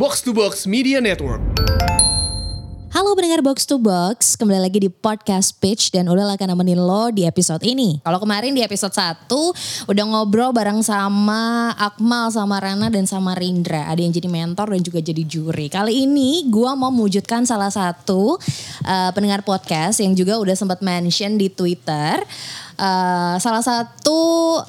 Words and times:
Box 0.00 0.24
to 0.24 0.32
Box 0.32 0.64
Media 0.64 0.96
Network. 0.96 1.44
Halo 2.88 3.12
pendengar 3.12 3.44
Box 3.44 3.68
to 3.68 3.76
Box, 3.76 4.32
kembali 4.32 4.64
lagi 4.64 4.80
di 4.80 4.88
podcast 4.88 5.52
Pitch 5.60 5.92
dan 5.92 6.08
udah 6.08 6.24
akan 6.24 6.56
nemenin 6.56 6.80
lo 6.80 7.12
di 7.12 7.28
episode 7.28 7.60
ini. 7.68 8.00
Kalau 8.00 8.16
kemarin 8.16 8.56
di 8.56 8.64
episode 8.64 8.96
1 8.96 9.28
udah 9.92 10.04
ngobrol 10.08 10.56
bareng 10.56 10.80
sama 10.80 11.76
Akmal, 11.76 12.32
sama 12.32 12.64
Rana 12.64 12.88
dan 12.88 13.04
sama 13.04 13.36
Rindra. 13.36 13.92
Ada 13.92 14.00
yang 14.00 14.16
jadi 14.16 14.24
mentor 14.32 14.72
dan 14.72 14.80
juga 14.80 15.04
jadi 15.04 15.20
juri. 15.20 15.68
Kali 15.68 16.08
ini 16.08 16.48
gua 16.48 16.72
mau 16.72 16.88
mewujudkan 16.88 17.44
salah 17.44 17.68
satu 17.68 18.40
uh, 18.88 19.10
pendengar 19.12 19.44
podcast 19.44 20.00
yang 20.00 20.16
juga 20.16 20.40
udah 20.40 20.56
sempat 20.56 20.80
mention 20.80 21.36
di 21.36 21.52
Twitter. 21.52 22.24
Uh, 22.80 23.36
salah 23.36 23.60
satu 23.60 24.64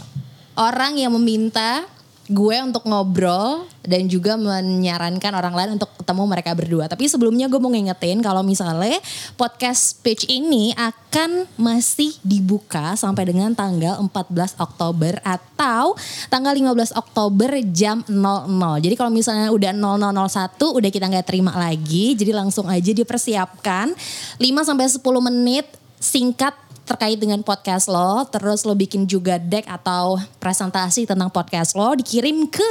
orang 0.59 0.99
yang 0.99 1.15
meminta 1.15 1.87
gue 2.31 2.57
untuk 2.63 2.87
ngobrol 2.87 3.67
dan 3.83 4.07
juga 4.07 4.39
menyarankan 4.39 5.33
orang 5.35 5.53
lain 5.53 5.69
untuk 5.75 5.91
ketemu 5.99 6.23
mereka 6.23 6.51
berdua. 6.55 6.87
Tapi 6.87 7.05
sebelumnya 7.11 7.51
gue 7.51 7.59
mau 7.59 7.67
ngingetin 7.67 8.23
kalau 8.23 8.41
misalnya 8.41 8.97
podcast 9.35 9.99
pitch 9.99 10.31
ini 10.31 10.71
akan 10.73 11.45
masih 11.59 12.15
dibuka 12.23 12.95
sampai 12.95 13.27
dengan 13.27 13.51
tanggal 13.51 13.99
14 13.99 14.55
Oktober 14.57 15.19
atau 15.21 15.93
tanggal 16.31 16.55
15 16.55 16.95
Oktober 16.95 17.59
jam 17.75 18.01
00. 18.07 18.83
Jadi 18.83 18.95
kalau 18.95 19.11
misalnya 19.11 19.51
udah 19.51 19.75
0001 19.75 20.77
udah 20.77 20.89
kita 20.89 21.05
nggak 21.11 21.27
terima 21.27 21.51
lagi. 21.53 22.15
Jadi 22.15 22.31
langsung 22.31 22.71
aja 22.71 22.91
dipersiapkan 22.95 23.91
5 24.39 24.67
sampai 24.67 24.87
10 24.87 25.03
menit 25.27 25.67
singkat 26.01 26.70
terkait 26.85 27.15
dengan 27.15 27.39
podcast 27.45 27.87
lo, 27.87 28.25
terus 28.27 28.65
lo 28.67 28.73
bikin 28.75 29.05
juga 29.05 29.37
deck 29.37 29.69
atau 29.69 30.17
presentasi 30.41 31.05
tentang 31.05 31.29
podcast 31.29 31.77
lo, 31.77 31.93
dikirim 31.95 32.49
ke 32.49 32.69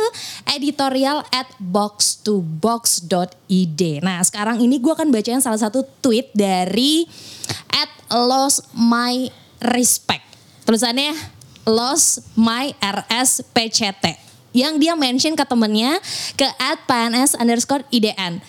editorial 0.53 1.23
at 1.31 1.49
box 1.63 2.21
to 2.21 2.43
box.id. 2.43 3.81
Nah 4.03 4.21
sekarang 4.27 4.61
ini 4.61 4.77
gue 4.83 4.93
akan 4.93 5.09
bacain 5.15 5.41
salah 5.41 5.61
satu 5.61 5.87
tweet 6.03 6.35
dari 6.35 7.07
at 7.71 7.91
lost 8.13 8.67
my 8.75 9.31
respect. 9.73 10.27
Tulisannya 10.67 11.15
lost 11.65 12.27
my 12.35 12.75
rspct. 12.83 14.19
Yang 14.51 14.75
dia 14.83 14.99
mention 14.99 15.39
ke 15.39 15.47
temennya 15.47 16.03
ke 16.35 16.47
at 16.59 16.83
pns 16.91 17.39
underscore 17.39 17.87
idn 17.95 18.43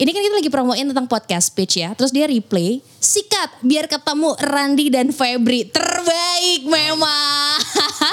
ini 0.00 0.16
kan 0.16 0.22
kita 0.24 0.36
lagi 0.40 0.48
promoin 0.48 0.80
tentang 0.80 1.04
podcast 1.04 1.52
pitch 1.52 1.84
ya. 1.84 1.92
Terus 1.92 2.08
dia 2.08 2.24
replay, 2.24 2.80
sikat 2.96 3.60
biar 3.60 3.84
ketemu 3.84 4.32
Randi 4.40 4.88
dan 4.88 5.12
Febri. 5.12 5.68
Terbaik 5.68 6.64
memang. 6.64 7.60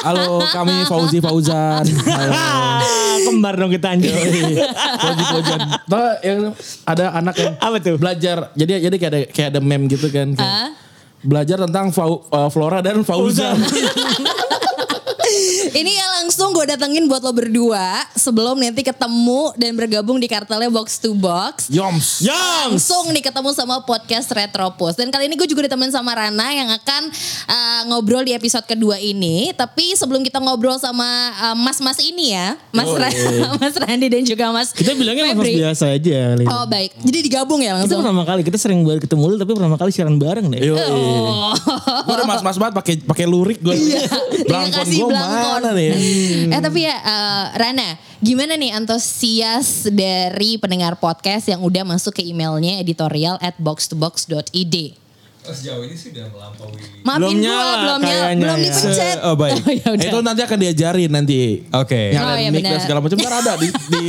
Halo, 0.04 0.44
kami 0.52 0.84
Fauzi 0.84 1.24
Fauzan. 1.24 1.88
Halo. 1.88 2.36
Kembar 3.32 3.56
dong 3.56 3.72
kita 3.72 3.96
anjir. 3.96 4.12
Fauzi 5.00 5.24
Fauzan. 5.32 5.60
Tahu 5.88 6.04
yang 6.28 6.40
ada 6.84 7.06
anak 7.16 7.36
yang 7.40 7.56
Apa 7.56 7.78
tuh? 7.80 7.96
belajar. 7.96 8.52
Jadi 8.52 8.72
jadi 8.84 8.96
kayak 9.00 9.12
ada 9.16 9.20
kayak 9.32 9.50
ada 9.56 9.62
meme 9.64 9.88
gitu 9.88 10.12
kan. 10.12 10.36
kayak 10.36 10.44
Hah? 10.44 10.70
Belajar 11.24 11.58
tentang 11.64 11.96
Fau- 11.96 12.28
uh, 12.28 12.52
Flora 12.52 12.84
dan 12.84 13.08
Fauzan. 13.08 13.56
Ini 15.70 15.92
ya 15.92 16.08
langsung 16.18 16.52
gue 16.52 16.66
datengin 16.66 17.06
buat 17.06 17.20
lo 17.20 17.32
berdua 17.32 17.84
sebelum 18.14 18.56
nanti 18.56 18.82
ketemu 18.82 19.52
dan 19.56 19.72
bergabung 19.74 20.16
di 20.16 20.26
kartelnya 20.26 20.68
Box 20.68 20.98
to 20.98 21.12
Box. 21.12 21.68
Yoms. 21.68 22.22
Yoms. 22.22 22.72
Langsung 22.74 23.10
nih 23.10 23.22
ketemu 23.22 23.50
sama 23.52 23.82
podcast 23.82 24.28
Retropus. 24.30 24.96
Dan 24.96 25.08
kali 25.08 25.28
ini 25.28 25.36
gue 25.36 25.46
juga 25.46 25.66
ditemenin 25.66 25.90
sama 25.90 26.12
Rana 26.12 26.48
yang 26.50 26.70
akan 26.70 27.02
uh, 27.46 27.82
ngobrol 27.88 28.22
di 28.22 28.32
episode 28.32 28.64
kedua 28.64 28.98
ini. 28.98 29.52
Tapi 29.52 29.94
sebelum 29.94 30.22
kita 30.22 30.38
ngobrol 30.38 30.78
sama 30.78 31.06
uh, 31.44 31.56
mas-mas 31.56 32.00
ini 32.00 32.32
ya. 32.32 32.56
Mas, 32.70 32.88
Oh, 32.88 32.96
Ra- 32.96 33.12
iya. 33.12 33.52
mas 33.62 33.76
Randi 33.76 34.08
dan 34.08 34.24
juga 34.24 34.46
Mas 34.50 34.72
Kita 34.72 34.94
bilangnya 34.94 35.34
mas 35.34 35.44
biasa 35.44 35.92
aja 35.92 36.16
kali. 36.32 36.46
Oh 36.46 36.64
baik, 36.66 36.96
jadi 37.02 37.20
digabung 37.22 37.60
ya 37.60 37.76
Kita 37.76 37.80
langsung. 37.84 38.00
pertama 38.00 38.24
kali, 38.24 38.42
kita 38.42 38.56
sering 38.56 38.80
banget 38.82 39.04
ketemu 39.04 39.24
lu 39.26 39.36
tapi 39.36 39.52
pertama 39.52 39.76
kali 39.76 39.92
siaran 39.92 40.16
bareng 40.16 40.48
deh. 40.48 40.62
Yo. 40.64 40.76
Oh. 40.78 41.52
Gue 42.04 42.16
udah 42.16 42.26
mas-mas 42.26 42.56
banget 42.56 42.74
pakai 42.74 42.94
pakai 43.02 43.26
lurik 43.26 43.60
gue. 43.60 43.76
Belangkon 44.48 44.72
Dikasih 44.72 44.98
gue 44.98 45.10
belangkon. 45.10 45.57
Mana 45.58 45.70
nih? 45.74 45.90
Eh 46.48 46.62
tapi 46.62 46.80
ya 46.82 46.96
eh, 46.96 47.46
Rana, 47.56 47.90
gimana 48.18 48.54
nih 48.54 48.72
antusias 48.72 49.88
dari 49.88 50.56
pendengar 50.56 50.96
podcast 50.96 51.46
yang 51.46 51.60
udah 51.60 51.84
masuk 51.84 52.14
ke 52.14 52.24
emailnya 52.24 52.78
editorial 52.78 53.36
at 53.38 53.58
boxtobox.id? 53.58 54.76
Oh, 55.42 55.56
sejauh 55.56 55.80
ini 55.82 55.96
sih 55.96 56.12
udah 56.12 56.28
melampaui. 56.28 56.76
Maafin 57.02 57.24
Belum 57.24 57.34
gua, 57.34 57.44
nyala 57.48 57.74
belum 57.80 58.00
nyala, 58.04 58.26
belum 58.36 58.58
ya. 58.60 58.66
dipencet. 58.68 59.18
Oh, 59.24 59.36
baik. 59.36 59.64
ya 59.80 59.88
udah. 59.90 60.04
Itu 60.04 60.18
nanti 60.20 60.42
akan 60.44 60.58
diajarin 60.60 61.08
nanti. 61.10 61.40
Oke. 61.72 62.12
Yang 62.12 62.20
Oh, 62.22 62.32
ada 62.36 62.52
mic 62.52 62.64
dan 62.64 62.80
segala 62.84 63.00
macam. 63.00 63.16
Ntar 63.16 63.34
ada 63.38 63.54
di, 63.56 63.68
di, 63.72 64.04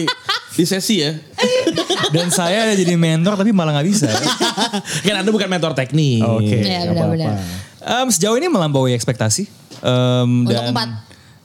di 0.50 0.64
sesi 0.66 0.98
ya. 0.98 1.14
Dan 2.14 2.26
saya 2.28 2.74
jadi 2.74 2.98
mentor 2.98 3.38
tapi 3.38 3.54
malah 3.54 3.78
nggak 3.78 3.86
bisa. 3.86 4.10
kan 5.06 5.14
anda 5.14 5.30
bukan 5.30 5.46
mentor 5.46 5.78
teknik. 5.78 6.26
Oke. 6.26 6.58
Iya, 6.58 6.90
Nggak 6.90 7.06
benar-benar. 7.06 7.30
apa-apa. 7.30 8.02
Em, 8.02 8.08
sejauh 8.10 8.34
ini 8.34 8.48
melampaui 8.50 8.90
ekspektasi. 8.90 9.46
Em, 9.78 10.42
Untuk 10.42 10.50
dan 10.50 10.74
empat. 10.74 10.88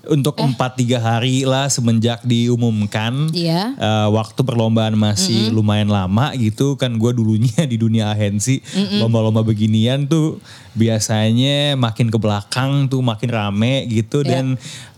Untuk 0.04 0.36
empat 0.36 0.76
tiga 0.76 1.00
hari 1.00 1.48
lah 1.48 1.72
semenjak 1.72 2.28
diumumkan. 2.28 3.32
Iya. 3.32 3.72
Eh, 3.80 4.08
waktu 4.12 4.44
perlombaan 4.44 5.00
masih 5.00 5.48
lumayan 5.56 5.88
lama 5.88 6.36
gitu 6.36 6.76
kan 6.76 6.92
gue 7.00 7.12
dulunya 7.16 7.64
di 7.72 7.80
dunia 7.80 8.12
agensi 8.12 8.60
lomba-lomba 9.00 9.40
beginian 9.48 10.04
tuh 10.04 10.44
biasanya 10.76 11.80
makin 11.80 12.12
ke 12.12 12.20
belakang 12.20 12.92
tuh 12.92 13.00
makin 13.00 13.30
rame 13.32 13.88
gitu 13.88 14.28
Iya. 14.28 14.44
dan 14.44 14.46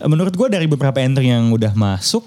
eh, 0.02 0.10
menurut 0.10 0.34
gue 0.34 0.48
dari 0.50 0.66
beberapa 0.66 0.98
entry 0.98 1.30
yang 1.30 1.54
udah 1.54 1.78
masuk 1.78 2.26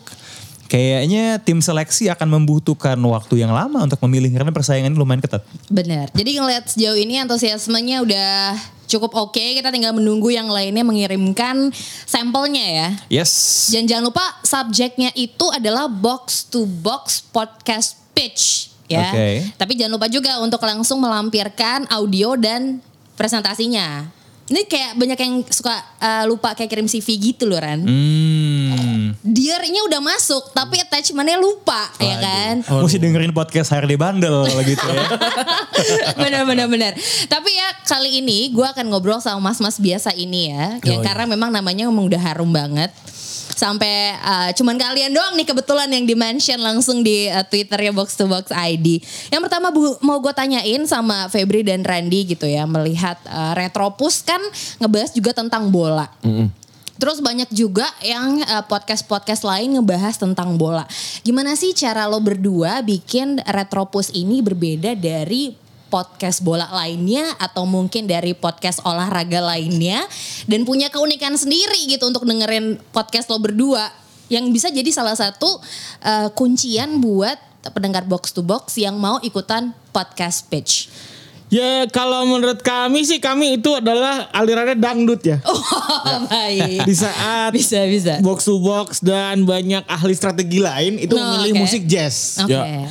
kayaknya 0.68 1.40
tim 1.42 1.58
seleksi 1.58 2.12
akan 2.12 2.28
membutuhkan 2.38 2.94
waktu 3.00 3.42
yang 3.42 3.50
lama 3.50 3.88
untuk 3.88 3.98
memilih 4.06 4.30
karena 4.36 4.52
persaingan 4.52 4.94
lumayan 4.94 5.24
ketat. 5.24 5.42
Benar. 5.72 6.12
Jadi 6.12 6.30
ngeliat 6.36 6.68
sejauh 6.68 6.94
ini 6.94 7.18
antusiasmenya 7.24 8.04
udah 8.04 8.54
cukup 8.88 9.12
oke. 9.14 9.38
Kita 9.38 9.68
tinggal 9.68 9.92
menunggu 9.92 10.32
yang 10.32 10.48
lainnya 10.48 10.82
mengirimkan 10.82 11.70
sampelnya 12.08 12.64
ya. 12.64 12.88
Yes. 13.20 13.68
Dan 13.70 13.84
jangan 13.84 14.10
lupa 14.10 14.24
subjeknya 14.42 15.12
itu 15.14 15.46
adalah 15.52 15.86
box 15.86 16.48
to 16.48 16.64
box 16.64 17.22
podcast 17.28 18.00
pitch 18.16 18.72
ya. 18.88 19.12
Oke. 19.12 19.54
Tapi 19.54 19.72
jangan 19.76 20.00
lupa 20.00 20.08
juga 20.08 20.40
untuk 20.40 20.58
langsung 20.64 20.98
melampirkan 20.98 21.86
audio 21.92 22.34
dan 22.34 22.80
presentasinya. 23.14 24.17
Ini 24.48 24.64
kayak 24.64 24.96
banyak 24.96 25.18
yang 25.20 25.34
suka 25.52 25.76
uh, 26.00 26.24
lupa 26.24 26.56
kayak 26.56 26.72
kirim 26.72 26.88
CV 26.88 27.08
gitu 27.20 27.44
loh 27.44 27.60
Ran. 27.60 27.84
Hmm. 27.84 29.12
Diarnya 29.20 29.84
udah 29.84 30.00
masuk 30.00 30.56
tapi 30.56 30.80
attachmentnya 30.80 31.36
lupa 31.36 31.92
ya 32.00 32.16
kan. 32.16 32.54
Mesti 32.64 32.96
dengerin 32.96 33.36
podcast 33.36 33.76
HRD 33.76 34.00
Bandel 34.00 34.48
gitu 34.64 34.88
ya. 34.88 35.04
bener 36.24 36.48
bener 36.48 36.66
bener. 36.66 36.92
Tapi 37.28 37.50
ya 37.52 37.68
kali 37.84 38.24
ini 38.24 38.48
gue 38.48 38.64
akan 38.64 38.88
ngobrol 38.88 39.20
sama 39.20 39.52
mas-mas 39.52 39.76
biasa 39.76 40.16
ini 40.16 40.48
ya, 40.48 40.80
ya 40.80 40.96
karena 41.04 41.28
memang 41.28 41.52
namanya 41.52 41.84
memang 41.84 42.08
udah 42.08 42.20
harum 42.20 42.48
banget. 42.48 42.88
Sampai 43.54 44.16
uh, 44.18 44.50
cuman 44.52 44.76
kalian 44.76 45.12
doang 45.12 45.34
nih 45.36 45.46
kebetulan 45.48 45.88
yang 45.88 46.04
di-mention 46.04 46.60
langsung 46.60 47.00
di 47.00 47.28
uh, 47.28 47.44
Twitternya 47.46 47.92
Box 47.94 48.16
to 48.16 48.28
Box 48.28 48.50
ID. 48.52 49.00
Yang 49.32 49.42
pertama 49.48 49.70
bu, 49.70 49.96
mau 50.04 50.18
gue 50.18 50.32
tanyain 50.32 50.82
sama 50.88 51.30
Febri 51.32 51.64
dan 51.64 51.84
Randy 51.84 52.34
gitu 52.34 52.44
ya, 52.44 52.68
melihat 52.68 53.16
uh, 53.28 53.52
Retropus 53.56 54.24
kan 54.24 54.40
ngebahas 54.82 55.10
juga 55.14 55.32
tentang 55.36 55.70
bola. 55.72 56.08
Terus 56.98 57.22
banyak 57.22 57.46
juga 57.54 57.86
yang 58.02 58.42
uh, 58.42 58.66
podcast-podcast 58.66 59.46
lain 59.46 59.78
ngebahas 59.78 60.18
tentang 60.18 60.58
bola. 60.58 60.82
Gimana 61.22 61.54
sih 61.54 61.70
cara 61.70 62.10
lo 62.10 62.18
berdua 62.18 62.82
bikin 62.82 63.38
Retropus 63.46 64.10
ini 64.10 64.42
berbeda 64.42 64.98
dari 64.98 65.67
podcast 65.88 66.40
bola 66.40 66.68
lainnya 66.70 67.24
atau 67.36 67.64
mungkin 67.64 68.04
dari 68.04 68.32
podcast 68.32 68.84
olahraga 68.84 69.40
lainnya 69.40 70.04
dan 70.44 70.62
punya 70.62 70.88
keunikan 70.88 71.34
sendiri 71.34 71.88
gitu 71.88 72.06
untuk 72.06 72.22
dengerin 72.22 72.76
podcast 72.92 73.26
lo 73.26 73.40
berdua 73.40 73.88
yang 74.28 74.48
bisa 74.48 74.68
jadi 74.68 74.88
salah 74.88 75.16
satu 75.16 75.48
uh, 76.04 76.28
kuncian 76.32 77.00
buat 77.00 77.36
pendengar 77.72 78.04
box 78.04 78.30
to 78.30 78.40
box 78.40 78.76
yang 78.76 78.94
mau 78.94 79.16
ikutan 79.18 79.72
podcast 79.90 80.44
pitch. 80.46 80.88
Ya 81.48 81.88
kalau 81.88 82.28
menurut 82.28 82.60
kami 82.60 83.08
sih 83.08 83.24
kami 83.24 83.56
itu 83.56 83.72
adalah 83.72 84.28
alirannya 84.36 84.76
dangdut 84.76 85.24
ya. 85.24 85.40
Oh, 85.48 85.56
baik. 86.28 86.84
Di 86.84 86.92
saat 86.92 87.56
Bisa 87.56 87.88
bisa. 87.88 88.20
box 88.20 88.44
to 88.44 88.60
box 88.60 89.00
dan 89.00 89.48
banyak 89.48 89.80
ahli 89.88 90.12
strategi 90.12 90.60
lain 90.60 91.00
itu 91.00 91.16
Oh, 91.16 91.20
memilih 91.24 91.56
oke. 91.56 91.60
musik 91.64 91.88
jazz. 91.88 92.36
Oke. 92.44 92.52
Ya. 92.52 92.84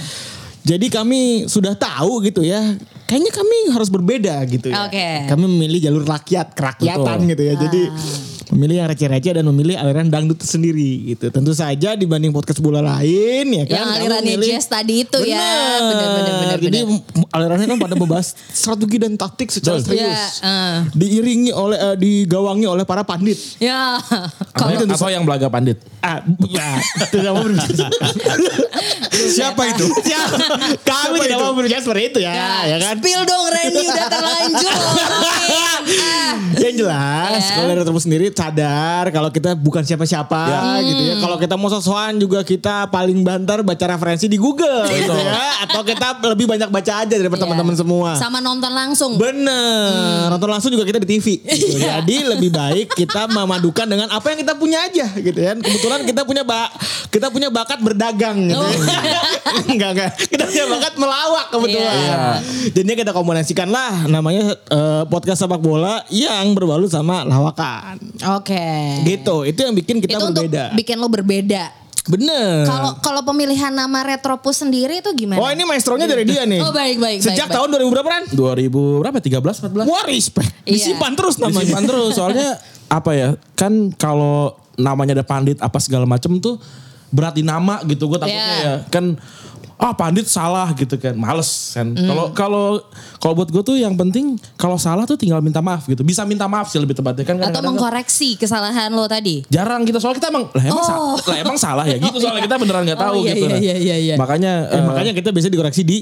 Jadi 0.67 0.91
kami 0.91 1.47
sudah 1.47 1.79
tahu 1.79 2.19
gitu 2.27 2.43
ya. 2.43 2.75
Kayaknya 3.07 3.31
kami 3.31 3.57
harus 3.71 3.87
berbeda 3.87 4.35
gitu 4.51 4.67
ya. 4.67 4.83
Oke. 4.83 5.31
Kami 5.31 5.47
memilih 5.47 5.79
jalur 5.79 6.03
rakyat, 6.03 6.51
kerakyatan 6.51 7.23
Betul. 7.23 7.31
gitu 7.31 7.43
ya. 7.47 7.53
Jadi 7.55 7.81
memilih 8.49 8.75
yang 8.77 8.87
receh-receh 8.87 9.33
dan 9.33 9.45
memilih 9.45 9.75
aliran 9.75 10.07
dangdut 10.07 10.39
sendiri 10.39 11.09
gitu. 11.09 11.27
Tentu 11.27 11.51
saja 11.51 11.93
dibanding 11.93 12.29
podcast 12.29 12.57
bola 12.57 12.79
lain 12.79 13.45
ya 13.51 13.63
kan. 13.63 13.75
Yang 13.77 13.89
alirannya 13.93 14.33
memilih- 14.33 14.51
jazz 14.53 14.67
tadi 14.67 14.93
itu 15.01 15.19
ya. 15.21 15.35
Bener. 15.37 15.79
Bener, 15.81 16.07
bener, 16.07 16.33
bener, 16.37 16.57
Jadi 16.59 16.79
bener. 16.81 17.27
alirannya 17.29 17.67
kan 17.67 17.77
pada 17.77 17.95
membahas 17.95 18.27
strategi 18.57 18.97
dan 18.97 19.13
taktik 19.13 19.49
secara 19.49 19.77
Betul. 19.77 19.93
Ya, 19.93 20.07
serius. 20.07 20.23
eh. 20.41 20.77
Diiringi 20.93 21.51
oleh 21.51 21.77
eh, 21.77 21.95
digawangi 21.95 22.65
oleh 22.65 22.83
para 22.83 23.03
pandit. 23.03 23.35
Ya. 23.57 23.97
Apa, 24.57 24.73
yang, 24.73 24.89
apa 24.89 25.07
yang 25.07 25.23
belaga 25.23 25.47
pandit? 25.47 25.77
Ah, 26.01 26.17
ya, 26.43 26.81
tidak 27.07 27.29
mau 27.29 27.45
berbicara. 27.45 27.93
Siapa 29.11 29.61
itu? 29.69 29.85
Kami 30.81 31.15
tidak 31.21 31.39
mau 31.39 31.53
berbicara 31.53 31.77
seperti 31.79 32.03
itu 32.07 32.19
ya, 32.19 32.65
ya, 32.65 32.77
kan? 32.81 32.95
Spill 32.97 33.21
dong 33.23 33.43
Randy 33.45 33.83
udah 33.83 34.07
terlanjur. 34.07 34.73
Yang 36.57 36.75
jelas, 36.75 37.39
Ya. 37.39 37.53
kalau 37.53 37.67
dari 37.69 37.85
teman 37.85 38.01
sendiri 38.01 38.25
sadar 38.37 39.09
kalau 39.09 39.27
kita 39.27 39.51
bukan 39.53 39.81
siapa-siapa 39.81 40.41
gitu 40.83 41.01
ya. 41.03 41.15
Kalau 41.17 41.35
kita 41.35 41.57
mau 41.57 41.67
sosokan 41.67 42.15
juga 42.15 42.41
kita 42.41 42.85
paling 42.87 43.17
banter 43.19 43.59
baca 43.61 43.85
referensi 43.89 44.29
di 44.29 44.37
Google 44.37 44.85
gitu 44.87 45.09
ya. 45.11 45.65
Atau 45.65 45.81
kita 45.81 46.21
lebih 46.23 46.45
banyak 46.45 46.69
baca 46.69 46.93
aja 47.01 47.15
daripada 47.17 47.39
Ya. 47.39 47.45
teman-teman 47.45 47.73
semua. 47.73 48.09
Sama 48.13 48.37
nonton 48.37 48.69
langsung. 48.69 49.17
Bener, 49.17 50.27
nonton 50.27 50.45
langsung 50.47 50.69
juga 50.69 50.83
kita 50.83 50.99
di 50.99 51.07
TV. 51.07 51.39
gitu. 51.39 51.81
Jadi 51.87 52.15
lebih 52.27 52.49
baik 52.49 52.93
kita 52.93 53.25
memadukan 53.27 53.85
dengan 53.85 54.07
apa 54.09 54.29
yang 54.29 54.39
kita 54.39 54.53
punya 54.53 54.83
aja 54.83 55.07
gitu 55.15 55.39
kan. 55.39 55.57
Kebetulan 55.57 55.99
kita 56.03 56.21
punya 56.21 56.43
ba 56.43 56.69
kita 57.09 57.27
punya 57.29 57.49
bakat 57.49 57.79
berdagang 57.81 58.37
gitu. 58.45 58.59
Oh. 58.59 58.67
enggak 59.71 59.89
enggak. 59.95 60.11
Kita 60.19 60.43
punya 60.45 60.65
bakat 60.67 60.93
melawak 60.97 61.45
kebetulan. 61.49 61.95
Iya. 61.95 62.21
Jadinya 62.73 62.95
kita 62.97 63.11
kombinasikan 63.11 63.69
lah 63.69 64.05
namanya 64.05 64.53
eh, 64.53 65.03
podcast 65.07 65.39
sepak 65.39 65.57
bola 65.57 66.03
yang 66.09 66.51
berbalut 66.51 66.91
sama 66.91 67.23
lawakan. 67.23 67.97
Oke. 68.35 68.67
Gitu. 69.05 69.35
Itu 69.47 69.59
yang 69.63 69.73
bikin 69.73 70.03
kita 70.03 70.17
itu 70.17 70.25
berbeda. 70.27 70.63
untuk 70.67 70.77
bikin 70.77 70.95
lo 70.99 71.07
berbeda. 71.07 71.63
Bener. 72.07 72.63
Kalau 72.63 72.91
kalau 73.03 73.21
pemilihan 73.21 73.67
nama 73.67 73.99
Retropus 73.99 74.63
sendiri 74.63 75.03
itu 75.03 75.11
gimana? 75.11 75.43
Oh 75.43 75.51
ini 75.51 75.67
maestronya 75.67 76.07
dari 76.07 76.23
dia 76.23 76.47
nih. 76.47 76.63
Oh, 76.63 76.71
baik, 76.71 77.03
baik, 77.03 77.19
Sejak 77.19 77.51
baik, 77.51 77.55
tahun 77.59 77.67
2000 77.83 77.91
berapa 77.91 78.09
kan? 78.09 78.23
2000 78.31 79.01
berapa? 79.03 79.17
13 79.19 79.43
14? 79.43 79.91
Wah 79.91 80.03
respect. 80.07 80.49
Iya. 80.63 80.71
Disimpan 80.79 81.11
terus 81.19 81.35
namanya. 81.35 81.67
Disimpan 81.67 81.83
terus 81.83 82.11
soalnya 82.15 82.49
apa 82.97 83.11
ya? 83.11 83.29
Kan 83.59 83.91
kalau 83.99 84.55
namanya 84.79 85.19
ada 85.19 85.25
pandit 85.27 85.59
apa 85.59 85.83
segala 85.83 86.07
macem 86.07 86.39
tuh 86.39 86.61
berarti 87.07 87.41
nama 87.41 87.81
gitu 87.83 88.07
gue 88.07 88.19
takutnya 88.19 88.55
Iya. 88.55 88.63
ya 88.63 88.73
kan 88.87 89.15
ah 89.77 89.93
pandit 89.93 90.25
salah 90.25 90.73
gitu 90.73 90.95
kan 90.95 91.13
males 91.13 91.45
kan 91.71 91.85
Hmm. 91.87 92.01
kalau 92.03 92.25
kalau 92.31 92.65
kalau 93.17 93.33
buat 93.35 93.45
gue 93.47 93.61
tuh 93.61 93.75
yang 93.75 93.93
penting 93.93 94.33
kalau 94.53 94.73
salah 94.75 95.03
tuh 95.03 95.13
tinggal 95.13 95.37
minta 95.37 95.59
maaf 95.59 95.85
gitu 95.85 96.01
bisa 96.01 96.21
minta 96.23 96.45
maaf 96.45 96.65
sih 96.67 96.77
lebih 96.77 96.93
tepatnya 96.93 97.21
kan 97.23 97.37
Atau 97.39 97.61
mengkoreksi 97.61 98.33
kesalahan 98.35 98.89
lo 98.89 99.05
tadi? 99.05 99.45
jarang 99.47 99.81
gitu 99.83 99.97
soalnya 99.97 100.17
kita 100.17 100.29
emang 100.29 100.45
lah 100.47 100.63
emang, 100.63 100.81
Oh. 100.83 101.13
lah 101.15 101.37
emang 101.37 101.55
salah 101.55 101.85
ya 101.85 101.95
gitu 101.95 102.17
soalnya 102.17 102.41
kita 102.43 102.57
beneran 102.57 102.83
nggak 102.83 102.97
tahu 103.05 103.15
Oh, 103.15 103.21
iya, 103.21 103.31
gitu 103.31 103.45
iya, 103.45 103.53
Nah, 103.53 103.59
iya, 103.59 103.75
iya, 103.77 103.95
iya. 103.97 104.15
makanya 104.15 104.53
Eh, 104.65 104.73
eh, 104.73 104.83
makanya 104.83 105.11
kita 105.13 105.29
biasa 105.29 105.47
dikoreksi 105.47 105.81
di 105.81 105.97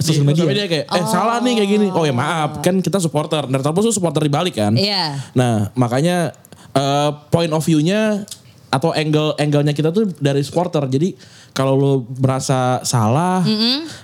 sosial 0.00 0.24
media. 0.24 0.42
media 0.42 0.64
kayak 0.66 0.84
eh 0.88 1.04
salah 1.06 1.36
nih 1.38 1.52
kayak 1.54 1.70
gini 1.70 1.86
oh 1.88 2.02
ya 2.02 2.12
maaf 2.12 2.58
kan 2.58 2.80
kita 2.80 2.96
supporter 2.96 3.44
dan 3.44 3.60
terus 3.60 3.92
supporter 3.92 4.20
di 4.20 4.32
balik 4.32 4.56
kan 4.56 4.72
Iya. 4.72 5.20
nah 5.32 5.68
makanya 5.74 6.32
eh, 6.72 7.10
point 7.28 7.52
of 7.52 7.60
view-nya 7.60 8.24
atau 8.72 8.90
angle 8.96 9.36
angle-nya 9.36 9.76
kita 9.76 9.92
tuh 9.92 10.08
dari 10.16 10.40
supporter. 10.40 10.88
Jadi 10.88 11.12
kalau 11.52 11.76
lo 11.76 11.92
merasa 12.16 12.80
salah 12.82 13.44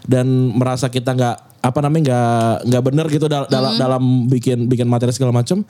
dan 0.05 0.29
merasa 0.53 0.93
kita 0.93 1.17
nggak 1.17 1.37
apa 1.59 1.79
namanya 1.81 2.05
nggak 2.05 2.55
nggak 2.69 2.83
bener 2.85 3.07
gitu 3.09 3.27
dal- 3.27 3.49
dalam 3.49 3.75
dalam 3.81 4.03
bikin 4.29 4.69
bikin 4.69 4.85
materi 4.87 5.11
segala 5.11 5.33
macam 5.33 5.65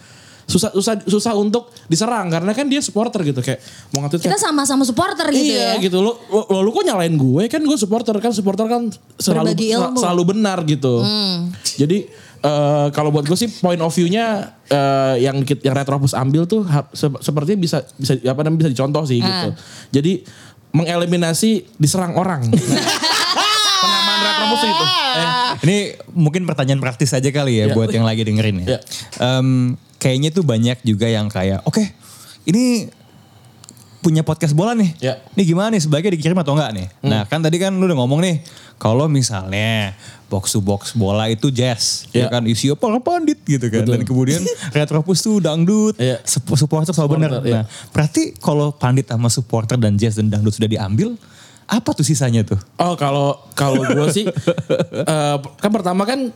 susah 0.49 0.73
susah 0.73 1.05
susah 1.05 1.37
untuk 1.37 1.69
diserang. 1.87 2.33
Karena 2.33 2.57
kan 2.57 2.67
dia 2.67 2.81
supporter 2.81 3.21
gitu. 3.21 3.45
Kayak 3.45 3.61
mau 3.93 4.01
ngatur 4.03 4.17
Kita 4.19 4.41
sama-sama 4.41 4.83
supporter 4.83 5.29
gitu 5.29 5.53
iya 5.55 5.77
ya. 5.77 5.85
gitu. 5.85 6.01
Lo, 6.01 6.17
lo, 6.33 6.49
lo, 6.49 6.59
lu 6.65 6.73
kok 6.73 6.89
nyalain 6.89 7.13
gue? 7.13 7.53
Kan 7.53 7.61
gue 7.63 7.77
supporter. 7.77 8.17
Kan 8.17 8.33
supporter 8.33 8.65
kan 8.65 8.89
selalu. 9.21 9.53
Hmm. 9.55 9.95
selalu 9.95 10.23
benar 10.25 10.65
gitu. 10.65 11.05
Jadi 11.77 12.09
eh, 12.41 12.87
kalau 12.91 13.09
buat 13.09 13.23
gue 13.23 13.35
sih 13.35 13.51
point 13.57 13.79
of 13.79 13.91
view-nya 13.91 14.27
eh, 14.65 15.15
yang 15.21 15.39
yang 15.43 15.75
Retropus 15.75 16.13
ambil 16.13 16.45
tuh 16.45 16.63
ha- 16.63 16.89
se- 16.91 17.21
sepertinya 17.21 17.59
bisa 17.59 17.79
bisa 17.93 18.15
apa 18.23 18.41
namanya 18.41 18.61
bisa 18.63 18.71
dicontoh 18.71 19.03
sih 19.03 19.19
gitu 19.19 19.49
Ah. 19.49 19.57
jadi 19.91 20.23
mengeliminasi 20.71 21.51
diserang 21.75 22.13
orang 22.13 22.45
penamaan 23.81 24.21
Retropus 24.21 24.63
itu 24.65 24.85
eh, 25.15 25.29
Ini 25.59 25.79
mungkin 26.13 26.43
pertanyaan 26.45 26.79
praktis 26.79 27.11
aja 27.11 27.29
kali 27.29 27.59
ya 27.59 27.67
Ya. 27.67 27.75
buat 27.75 27.89
yang 27.89 28.05
lagi 28.05 28.23
dengerin 28.23 28.63
ya. 28.63 28.67
Ya. 28.69 28.81
Em, 29.19 29.75
kayaknya 29.97 30.31
tuh 30.31 30.43
banyak 30.43 30.79
juga 30.83 31.07
yang 31.07 31.27
kayak, 31.27 31.65
oke 31.65 31.83
ini 32.45 32.87
punya 34.09 34.25
podcast 34.25 34.57
bola 34.57 34.73
nih. 34.73 34.97
Ya. 34.97 35.21
Ini 35.37 35.43
gimana 35.45 35.69
nih 35.69 35.85
sebaiknya 35.85 36.17
dikirim 36.17 36.41
atau 36.41 36.57
enggak 36.57 36.73
nih? 36.73 36.87
Nah 37.05 37.29
kan 37.29 37.45
tadi 37.45 37.61
kan 37.61 37.77
lu 37.77 37.85
udah 37.85 37.99
ngomong 38.01 38.25
nih, 38.25 38.41
kalau 38.81 39.05
misalnya 39.05 39.93
box 40.33 40.57
to 40.57 40.65
box 40.65 40.97
bola 40.97 41.29
itu 41.29 41.53
jazz, 41.53 42.09
ya, 42.09 42.25
Ya. 42.25 42.33
kan 42.33 42.41
isi 42.49 42.73
para 42.73 42.97
pandit 42.99 43.37
gitu 43.45 43.69
kan. 43.69 43.85
Dan 43.85 44.09
kemudian 44.09 44.41
retropus 44.77 45.21
tuh 45.21 45.45
dangdut, 45.45 45.93
sup- 46.25 46.57
supporter 46.57 46.97
selalu 46.97 47.21
benar. 47.21 47.31
Iya. 47.45 47.53
Nah 47.53 47.65
berarti 47.93 48.33
kalau 48.41 48.73
pandit 48.73 49.05
sama 49.05 49.29
supporter 49.29 49.77
dan 49.77 50.01
jazz 50.01 50.17
dan 50.17 50.33
dangdut 50.33 50.57
sudah 50.57 50.73
diambil, 50.73 51.13
apa 51.69 51.93
tuh 51.93 52.01
sisanya 52.01 52.49
tuh? 52.49 52.57
Oh 52.81 52.97
kalau 52.97 53.37
kalau 53.53 53.85
gue 53.85 54.07
sih 54.09 54.25
eh, 55.13 55.37
kan 55.61 55.69
pertama 55.69 56.09
kan 56.09 56.33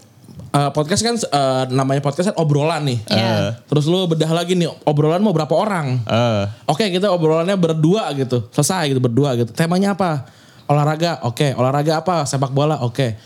eh, 0.52 0.70
podcast 0.70 1.02
kan 1.02 1.14
eh, 1.16 1.62
namanya 1.72 2.00
podcast 2.00 2.30
kan 2.30 2.36
obrolan 2.36 2.84
nih. 2.84 2.98
Iya. 3.08 3.24
Eh, 3.24 3.50
terus 3.66 3.84
lu 3.84 4.04
bedah 4.04 4.28
lagi 4.28 4.52
nih 4.52 4.68
obrolan 4.84 5.20
mau 5.20 5.32
berapa 5.32 5.52
orang? 5.52 6.00
Eh. 6.04 6.44
Oke 6.68 6.88
kita 6.88 7.08
obrolannya 7.08 7.56
berdua 7.56 8.12
gitu 8.12 8.46
selesai 8.52 8.92
gitu 8.92 9.00
berdua 9.00 9.34
gitu. 9.34 9.50
Temanya 9.50 9.96
apa? 9.96 10.28
Olahraga. 10.68 11.24
Oke 11.24 11.52
olahraga 11.52 12.00
apa? 12.00 12.24
Sepak 12.24 12.52
bola. 12.52 12.80
Oke. 12.84 13.16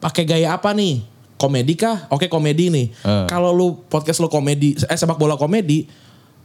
Pakai 0.00 0.24
gaya 0.24 0.56
apa 0.56 0.72
nih? 0.72 1.04
Komedi 1.38 1.74
kah? 1.74 2.06
Oke 2.10 2.26
komedi 2.26 2.70
nih. 2.70 2.86
Eh. 2.90 3.26
Kalau 3.28 3.52
lu 3.52 3.84
podcast 3.86 4.18
lu 4.18 4.28
komedi 4.28 4.74
eh 4.78 4.98
sepak 4.98 5.16
bola 5.16 5.34
komedi 5.36 5.86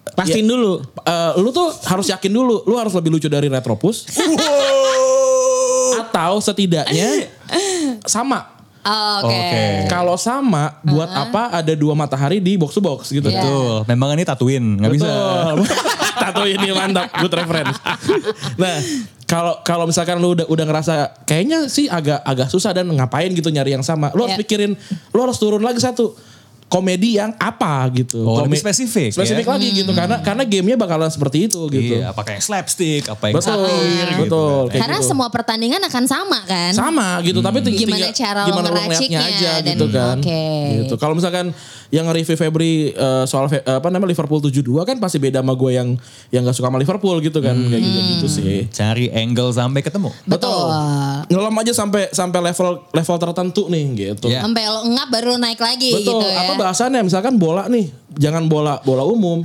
Pastiin 0.07 0.47
ya, 0.47 0.55
dulu. 0.55 0.79
eh, 1.03 1.31
lu 1.37 1.51
tuh 1.51 1.67
harus 1.83 2.07
yakin 2.07 2.31
dulu, 2.31 2.63
lu 2.63 2.79
harus 2.79 2.95
lebih 2.95 3.11
lucu 3.11 3.27
dari 3.27 3.51
Retropus. 3.51 4.07
Atau 5.99 6.39
setidaknya 6.39 7.27
sama. 8.07 8.56
Oh, 8.87 9.27
Oke. 9.27 9.35
Oke. 9.35 9.65
Kalau 9.91 10.15
sama, 10.15 10.79
buat 10.79 11.11
apa 11.11 11.51
ada 11.53 11.73
dua 11.75 11.91
matahari 11.91 12.39
di 12.39 12.55
box 12.55 12.71
to 12.73 12.81
box 12.81 13.11
gitu. 13.11 13.27
Iya. 13.27 13.43
Betul. 13.43 13.73
Memang 13.85 14.15
ini 14.15 14.23
tatuin, 14.23 14.63
nggak 14.79 14.91
bisa. 14.95 15.09
Tato 16.17 16.49
ini 16.49 16.73
mantap, 16.73 17.13
good 17.21 17.29
reference. 17.29 17.77
nah, 18.57 18.73
kalau 19.29 19.61
kalau 19.61 19.85
misalkan 19.85 20.17
lu 20.17 20.33
udah 20.33 20.49
udah 20.49 20.65
ngerasa 20.65 20.93
kayaknya 21.29 21.69
sih 21.69 21.85
agak 21.85 22.25
agak 22.25 22.49
susah 22.49 22.73
dan 22.73 22.89
ngapain 22.89 23.29
gitu 23.35 23.53
nyari 23.53 23.77
yang 23.77 23.85
sama. 23.85 24.09
Lu 24.15 24.25
harus 24.25 24.33
Iya. 24.33 24.41
pikirin, 24.41 24.71
lu 25.13 25.19
harus 25.21 25.37
turun 25.37 25.61
lagi 25.61 25.77
satu 25.77 26.17
komedi 26.67 27.15
yang 27.15 27.31
apa 27.33 27.87
gitu. 27.91 28.21
Oh, 28.21 28.43
lebih 28.43 28.59
Kome- 28.59 28.63
spesifik 28.67 29.09
Spesifik 29.09 29.43
ya. 29.43 29.55
lagi 29.55 29.67
gitu 29.73 29.91
karena 29.91 30.19
karena 30.19 30.43
gamenya 30.43 30.75
bakalan 30.75 31.07
seperti 31.07 31.47
itu 31.47 31.63
gitu. 31.67 31.95
Iya, 31.95 32.11
apakah 32.11 32.35
yang 32.35 32.43
slapstick, 32.43 33.07
apa 33.07 33.31
yang 33.31 33.35
Betul, 33.39 33.55
satir 33.63 34.05
gitu. 34.05 34.21
betul. 34.27 34.61
kan. 34.67 34.79
Karena 34.83 34.97
gitu. 34.99 35.07
semua 35.07 35.27
pertandingan 35.27 35.79
akan 35.81 36.03
sama 36.05 36.39
kan? 36.43 36.71
sama 36.73 37.07
gitu 37.21 37.39
tapi 37.39 37.63
ting- 37.63 37.71
Gimana 37.77 38.11
tinggal- 38.11 38.13
cara 38.13 38.41
lo 38.41 38.47
gimana 38.51 38.67
ngeraciknya 38.69 39.19
aja 39.21 39.51
dan- 39.57 39.67
gitu 39.69 39.85
kan 39.87 40.15
oke. 40.19 40.43
gitu 40.83 40.95
kalau 40.97 41.13
misalkan 41.15 41.45
yang 41.87 42.05
review 42.11 42.35
Febri 42.35 42.91
eh, 42.91 43.23
soal 43.25 43.47
Fe- 43.47 43.63
apa 43.63 43.87
namanya 43.87 44.11
Liverpool 44.11 44.43
72 44.43 44.63
kan 44.83 44.97
pasti 44.99 45.17
beda 45.23 45.39
sama 45.39 45.55
gue 45.55 45.71
yang 45.71 45.95
yang 46.29 46.43
gak 46.43 46.55
suka 46.55 46.67
sama 46.67 46.79
Liverpool 46.79 47.15
gitu 47.23 47.39
kan. 47.39 47.55
Kayak 47.55 47.81
gitu 47.83 47.99
gitu 48.15 48.27
sih. 48.27 48.67
Cari 48.67 49.07
angle 49.11 49.51
sampai 49.55 49.79
ketemu. 49.79 50.11
Betul. 50.27 50.67
ngelam 51.27 51.55
aja 51.59 51.73
sampai 51.75 52.11
sampai 52.11 52.39
level 52.51 52.83
level 52.91 53.15
tertentu 53.19 53.63
nih 53.71 53.83
gitu. 53.95 54.27
Iya. 54.27 54.43
Sampai 54.43 54.63
lo 54.67 54.81
ngap 54.91 55.07
baru 55.11 55.27
lo 55.35 55.37
naik 55.39 55.59
lagi 55.59 55.91
betul. 55.95 56.19
gitu 56.19 56.27
ya. 56.27 56.43
apa 56.43 56.53
bahasannya? 56.59 57.01
Misalkan 57.03 57.39
bola 57.39 57.71
nih 57.71 57.87
jangan 58.19 58.47
bola 58.51 58.79
bola 58.83 59.07
umum. 59.07 59.43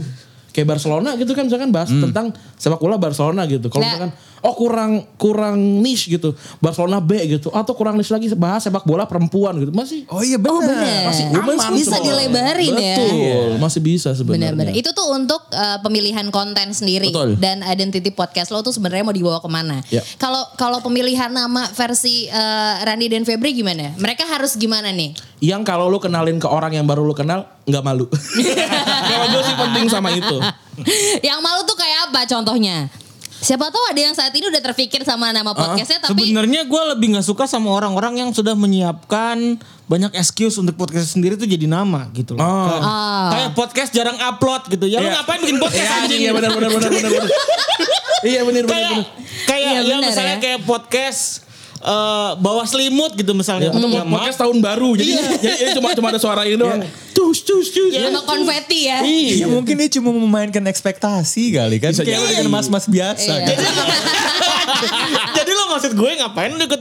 Kayak 0.53 0.77
Barcelona 0.77 1.17
gitu 1.17 1.33
kan 1.33 1.49
misalkan 1.49 1.73
bahas 1.73 1.89
tentang 1.89 2.29
sepak 2.61 2.77
bola 2.77 3.01
Barcelona 3.01 3.49
gitu. 3.49 3.73
Kalau 3.73 3.89
misalkan 3.89 4.13
oh 4.43 4.55
kurang 4.55 5.07
kurang 5.15 5.55
niche 5.79 6.11
gitu 6.11 6.35
Barcelona 6.59 6.99
B 6.99 7.15
gitu 7.31 7.49
atau 7.49 7.73
kurang 7.73 7.95
niche 7.95 8.11
lagi 8.11 8.27
bahas 8.35 8.63
sepak 8.63 8.83
bola 8.83 9.07
perempuan 9.07 9.55
gitu 9.57 9.71
masih 9.71 10.03
Oh 10.11 10.19
iya 10.21 10.35
Oh 10.37 10.59
benar. 10.59 10.67
bener. 10.67 11.03
masih 11.07 11.25
Aman 11.33 11.55
Bisa 11.73 11.95
sebenarnya. 11.95 12.03
dilebarin 12.03 12.75
ya. 12.75 12.97
Betul, 12.99 13.51
masih 13.57 13.81
bisa 13.81 14.11
sebenarnya. 14.13 14.53
Benar-benar. 14.53 14.73
Itu 14.75 14.91
tuh 14.93 15.07
untuk 15.15 15.43
uh, 15.49 15.79
pemilihan 15.81 16.27
konten 16.29 16.75
sendiri 16.75 17.09
Betul. 17.09 17.39
dan 17.39 17.63
identity 17.63 18.11
podcast 18.11 18.51
lo 18.51 18.61
tuh 18.61 18.75
sebenarnya 18.75 19.03
mau 19.03 19.15
dibawa 19.15 19.39
ke 19.39 19.47
mana? 19.47 19.79
Ya. 19.89 20.03
Kalau 20.19 20.43
kalau 20.55 20.83
pemilihan 20.83 21.31
nama 21.31 21.71
versi 21.71 22.27
uh, 22.27 22.83
Randy 22.83 23.09
dan 23.09 23.23
Febri 23.23 23.55
gimana? 23.55 23.95
Mereka 23.97 24.27
harus 24.27 24.59
gimana 24.59 24.91
nih? 24.91 25.15
Yang 25.39 25.63
kalau 25.65 25.87
lu 25.87 25.99
kenalin 25.99 26.37
ke 26.37 26.47
orang 26.47 26.75
yang 26.75 26.85
baru 26.85 27.03
lu 27.03 27.15
kenal 27.15 27.47
nggak 27.63 27.83
malu. 27.83 28.07
kalau 29.11 29.27
gue 29.31 29.43
sih 29.43 29.57
penting 29.57 29.87
sama 29.87 30.11
itu. 30.11 30.37
Yang 31.21 31.39
malu 31.39 31.61
tuh 31.63 31.77
kayak 31.77 32.11
apa 32.11 32.27
contohnya? 32.27 32.91
Siapa 33.43 33.69
tahu 33.69 33.83
ada 33.91 33.99
yang 34.01 34.15
saat 34.15 34.31
ini 34.31 34.47
udah 34.47 34.63
terpikir 34.63 35.03
sama 35.03 35.35
nama 35.35 35.51
podcastnya 35.51 35.99
tapi 35.99 36.31
Sebenarnya 36.31 36.63
gue 36.63 36.83
lebih 36.95 37.19
nggak 37.19 37.27
suka 37.27 37.45
sama 37.45 37.75
orang-orang 37.75 38.23
yang 38.23 38.31
sudah 38.31 38.55
menyiapkan 38.55 39.59
banyak 39.85 40.15
excuse 40.15 40.55
untuk 40.57 40.79
podcast 40.79 41.11
sendiri 41.11 41.35
tuh 41.35 41.45
jadi 41.45 41.67
nama 41.67 42.07
gitu 42.15 42.33
loh. 42.33 42.41
Kayak, 42.41 42.83
kayak 43.29 43.51
podcast 43.53 43.91
jarang 43.91 44.15
upload 44.17 44.63
gitu. 44.71 44.87
Ya 44.87 45.03
lu 45.03 45.11
Iya. 45.11 45.19
ngapain 45.19 45.41
bikin 45.43 45.59
podcast 45.59 45.83
Iya, 45.83 45.99
anjing? 46.01 46.21
Iya 46.23 46.31
benar 46.33 46.51
benar 46.55 46.71
benar 46.71 46.91
benar. 46.91 47.13
Iya 48.23 48.41
benar 48.47 48.63
benar 48.63 48.79
kayak 48.79 48.99
kayak 49.45 49.73
Iya, 49.75 49.81
ya 49.83 49.97
misalnya 49.99 50.37
ya. 50.39 50.41
kayak 50.41 50.61
podcast 50.63 51.43
eh 51.83 52.31
bawa 52.39 52.63
selimut 52.63 53.13
gitu 53.13 53.35
misalnya. 53.35 53.75
Atau 53.75 53.91
Ya, 53.91 54.07
maaf. 54.07 54.23
podcast 54.23 54.39
tahun 54.39 54.57
baru 54.59 54.95
jadi 54.95 55.13
jadi 55.13 55.37
jadi 55.61 55.71
cuma 55.75 55.91
cuma 55.93 56.09
ada 56.09 56.21
suara 56.23 56.47
ini 56.47 56.55
doang. 56.55 56.79
Cus 57.13 57.43
cus 57.43 57.69
cus. 57.69 57.91
sama 57.93 58.23
konfeti 58.23 58.87
ya. 58.87 59.03
Ya 59.03 59.47
mungkin 59.47 59.75
dia 59.77 59.91
cuma 59.93 60.15
memainkan 60.15 60.63
ekspektasi 60.63 61.53
kali 61.53 61.77
kan. 61.77 61.91
Bisa 61.91 62.07
Kayak 62.07 62.23
dengan 62.39 62.49
mas-mas 62.51 62.87
biasa. 62.87 63.31
Iya. 63.35 63.47
gitu. 63.51 63.63
Maksud 65.73 65.93
gue 65.93 66.11
ngapain 66.15 66.51
lu 66.51 66.63
ikut 66.63 66.81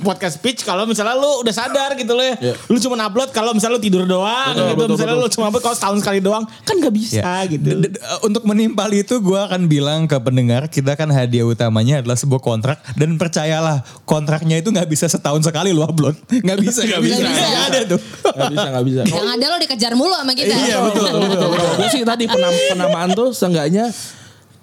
podcast 0.00 0.36
pitch 0.38 0.62
kalau 0.62 0.84
misalnya 0.84 1.14
lu 1.14 1.40
udah 1.40 1.50
sadar 1.50 1.94
gitu 1.94 2.12
loh 2.12 2.24
ya. 2.24 2.34
Iya. 2.40 2.54
Lu 2.66 2.78
cuma 2.78 2.98
upload 3.00 3.30
kalau 3.30 3.50
misalnya 3.50 3.76
lu 3.76 3.82
tidur 3.82 4.04
doang 4.04 4.50
Betul, 4.50 4.64
gitu. 4.64 4.74
betul, 4.76 4.88
misalnya 4.92 5.14
betul. 5.14 5.24
lu 5.24 5.32
cuma 5.32 5.44
upload 5.48 5.62
kalau 5.62 5.76
setahun 5.76 5.98
sekali 6.00 6.18
doang. 6.18 6.44
Kan 6.62 6.74
gak 6.78 6.92
bisa 6.92 7.22
Ya. 7.22 7.46
gitu. 7.46 7.68
D- 7.78 7.90
d- 7.90 8.00
Untuk 8.20 8.42
menimpal 8.42 8.90
itu 8.90 9.14
gue 9.16 9.40
akan 9.40 9.66
bilang 9.66 10.04
ke 10.04 10.16
pendengar 10.16 10.66
kita 10.66 10.92
kan 10.92 11.08
hadiah 11.08 11.44
utamanya 11.44 12.00
adalah 12.00 12.14
sebuah 12.14 12.40
kontrak 12.40 12.78
dan 12.94 13.14
percayalah 13.14 13.80
kontraknya 14.04 14.58
itu 14.58 14.68
nggak 14.68 14.86
bisa 14.86 15.06
setahun 15.06 15.42
sekali 15.42 15.70
lu 15.70 15.80
upload 15.80 16.18
nggak 16.44 16.58
bisa 16.58 16.82
Nggak 16.82 16.90
nggak 16.90 17.02
bisa, 17.02 17.16
bisa 17.16 17.30
nggak 17.30 17.46
nggak 17.46 17.64
ada 17.64 17.80
tuh 17.86 18.00
Gak 18.24 18.50
bisa 18.50 18.66
gak 18.68 18.84
bisa. 18.84 19.00
Yang 19.06 19.28
ada 19.30 19.44
lo 19.46 19.56
dikejar 19.56 19.92
mulu 19.94 20.10
sama 20.12 20.32
kita. 20.32 20.50
Iya 20.50 20.76
betul 20.82 21.06
betul 21.06 21.28
betul. 21.30 21.48
Kalau 21.54 21.74
gue 21.76 21.88
sih 21.88 22.02
tadi 22.02 22.24
penam, 22.26 22.52
penamaan 22.68 23.08
tuh 23.12 23.28
seenggaknya 23.30 23.84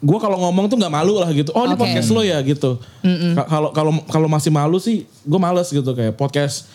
gue 0.01 0.17
kalau 0.17 0.37
ngomong 0.39 0.65
tuh 0.65 0.75
nggak 0.75 0.89
malu 0.89 1.21
lah 1.21 1.29
gitu. 1.29 1.53
Oh 1.53 1.63
ini 1.63 1.73
Oke. 1.73 1.85
podcast 1.85 2.09
lo 2.09 2.21
ya 2.21 2.41
gitu. 2.41 2.81
Ka- 3.37 3.45
Kalau 3.47 3.69
kalau 3.69 3.91
kalau 4.05 4.27
masih 4.27 4.49
malu 4.49 4.77
sih 4.77 5.05
gue 5.05 5.39
males 5.39 5.69
gitu 5.69 5.85
kayak 5.93 6.13
podcast 6.13 6.65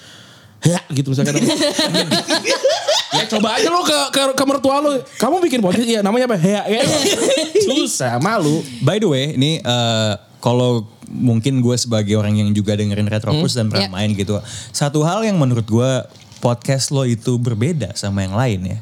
ya 0.62 0.78
gitu 0.88 1.10
misalkan. 1.10 1.34
ya 3.16 3.24
coba 3.28 3.56
aja 3.56 3.68
lo 3.68 3.82
ke, 3.82 3.98
ke 4.10 4.22
ke 4.32 4.44
mertua 4.44 4.78
lo. 4.78 4.90
Kamu 5.16 5.40
bikin 5.40 5.58
podcast 5.58 5.86
iya 5.86 6.00
namanya 6.00 6.30
apa? 6.30 6.36
Ya, 6.38 6.62
ya. 6.66 6.82
Susah 7.66 8.18
malu. 8.18 8.62
By 8.80 8.98
the 8.98 9.08
way, 9.08 9.34
ini 9.34 9.58
eh, 9.58 10.12
kalau 10.38 10.86
mungkin 11.06 11.58
gue 11.58 11.74
sebagai 11.74 12.14
orang 12.14 12.34
yang 12.36 12.50
juga 12.50 12.74
dengerin 12.74 13.06
Retropus 13.06 13.54
dan 13.54 13.66
pernah 13.66 13.88
Ya. 13.88 13.92
main 13.92 14.10
gitu. 14.12 14.38
Satu 14.70 15.02
hal 15.02 15.22
yang 15.22 15.34
menurut 15.34 15.64
gue 15.64 15.90
podcast 16.38 16.92
lo 16.92 17.02
itu 17.02 17.38
berbeda 17.38 17.94
sama 17.94 18.22
yang 18.22 18.36
lain 18.36 18.60
ya. 18.66 18.78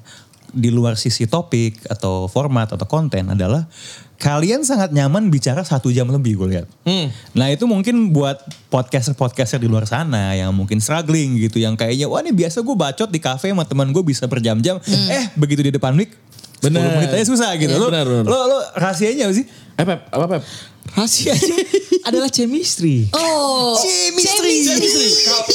Di 0.54 0.70
luar 0.70 0.94
sisi 0.94 1.26
topik 1.26 1.90
atau 1.90 2.30
format 2.30 2.70
atau 2.70 2.87
konten 2.87 3.26
adalah 3.34 3.66
kalian 4.14 4.62
sangat 4.62 4.94
nyaman 4.94 5.26
bicara 5.28 5.66
satu 5.66 5.90
jam 5.90 6.06
lebih 6.06 6.38
gue 6.38 6.49
lihat. 6.54 6.66
Nah 7.34 7.50
itu 7.50 7.66
mungkin 7.66 8.14
buat 8.14 8.40
podcaster-podcaster 8.70 9.58
di 9.58 9.66
luar 9.66 9.84
sana 9.84 10.38
yang 10.38 10.54
mungkin 10.54 10.78
struggling 10.78 11.37
gitu. 11.42 11.58
Yang 11.58 11.82
kayaknya 11.82 12.06
wah 12.06 12.23
ini 12.23 12.30
biasa 12.30 12.62
gue 12.62 12.76
bacot 12.78 13.11
di 13.11 13.18
cafe 13.18 13.50
sama 13.50 13.66
teman 13.66 13.90
gue 13.90 14.00
bisa 14.06 14.25
berjam-jam. 14.30 14.78
Eh 14.88 15.28
begitu 15.34 15.66
di 15.66 15.75
depan 15.75 15.92
mic 15.99 16.14
10 16.64 16.73
Bener. 16.73 16.88
menit 16.97 17.11
aja 17.12 17.26
susah 17.28 17.50
gitu. 17.61 17.76
Lo, 17.76 17.92
Bener, 17.92 18.06
bener. 18.09 18.25
lo, 18.25 18.38
lo 18.49 18.59
rahasianya 18.73 19.28
apa 19.28 19.35
sih? 19.37 19.44
Eh 19.75 19.85
Pep, 19.85 20.00
apa 20.09 20.25
Pep? 20.26 20.42
Rahasianya 20.94 21.56
adalah 22.09 22.28
chemistry. 22.28 23.09
Oh. 23.12 23.75
Chemistry. 23.76 24.62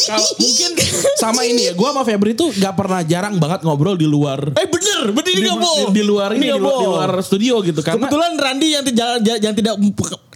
Kalau 0.10 0.30
mungkin 0.38 0.70
sama 1.18 1.42
ini 1.46 1.70
ya, 1.70 1.74
gue 1.78 1.88
sama 1.88 2.04
Febri 2.04 2.34
tuh 2.34 2.50
gak 2.58 2.74
pernah 2.76 3.02
jarang 3.06 3.38
banget 3.38 3.64
ngobrol 3.64 3.96
di 3.96 4.10
luar. 4.10 4.54
Eh 4.58 4.68
bener, 4.68 5.14
bener 5.14 5.32
ini 5.34 5.42
di, 5.42 5.50
gak 5.50 5.58
di, 5.58 6.02
di 6.02 6.04
luar 6.04 6.30
ini, 6.36 6.50
di, 6.50 6.58
luar, 6.58 6.82
di 6.82 6.86
luar 6.86 7.10
studio 7.22 7.62
gitu 7.62 7.80
karena 7.86 8.06
Kebetulan 8.06 8.32
Randi 8.36 8.68
yang 8.74 8.84
tidak 8.84 9.08
yang 9.40 9.56
tidak 9.56 9.76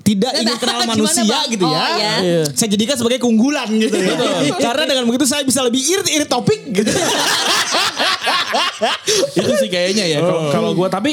tidak 0.03 0.31
ingin 0.35 0.57
kenal 0.59 0.83
manusia 0.83 1.23
Bang? 1.23 1.47
gitu 1.47 1.63
ya. 1.63 1.79
Oh, 1.79 1.89
iya. 1.95 2.13
Iya. 2.19 2.41
Saya 2.51 2.69
jadikan 2.75 2.95
sebagai 2.99 3.23
keunggulan 3.23 3.71
gitu 3.71 3.95
ya. 3.95 4.13
Karena 4.59 4.83
dengan 4.83 5.07
begitu 5.07 5.23
saya 5.23 5.47
bisa 5.47 5.63
lebih 5.63 5.79
irit-irit 5.79 6.27
topik 6.27 6.59
gitu. 6.75 6.91
itu 9.39 9.51
sih 9.59 9.69
kayaknya 9.69 10.05
ya 10.07 10.19
kalau 10.21 10.41
kalau 10.53 10.71
gue 10.77 10.87
tapi 10.89 11.11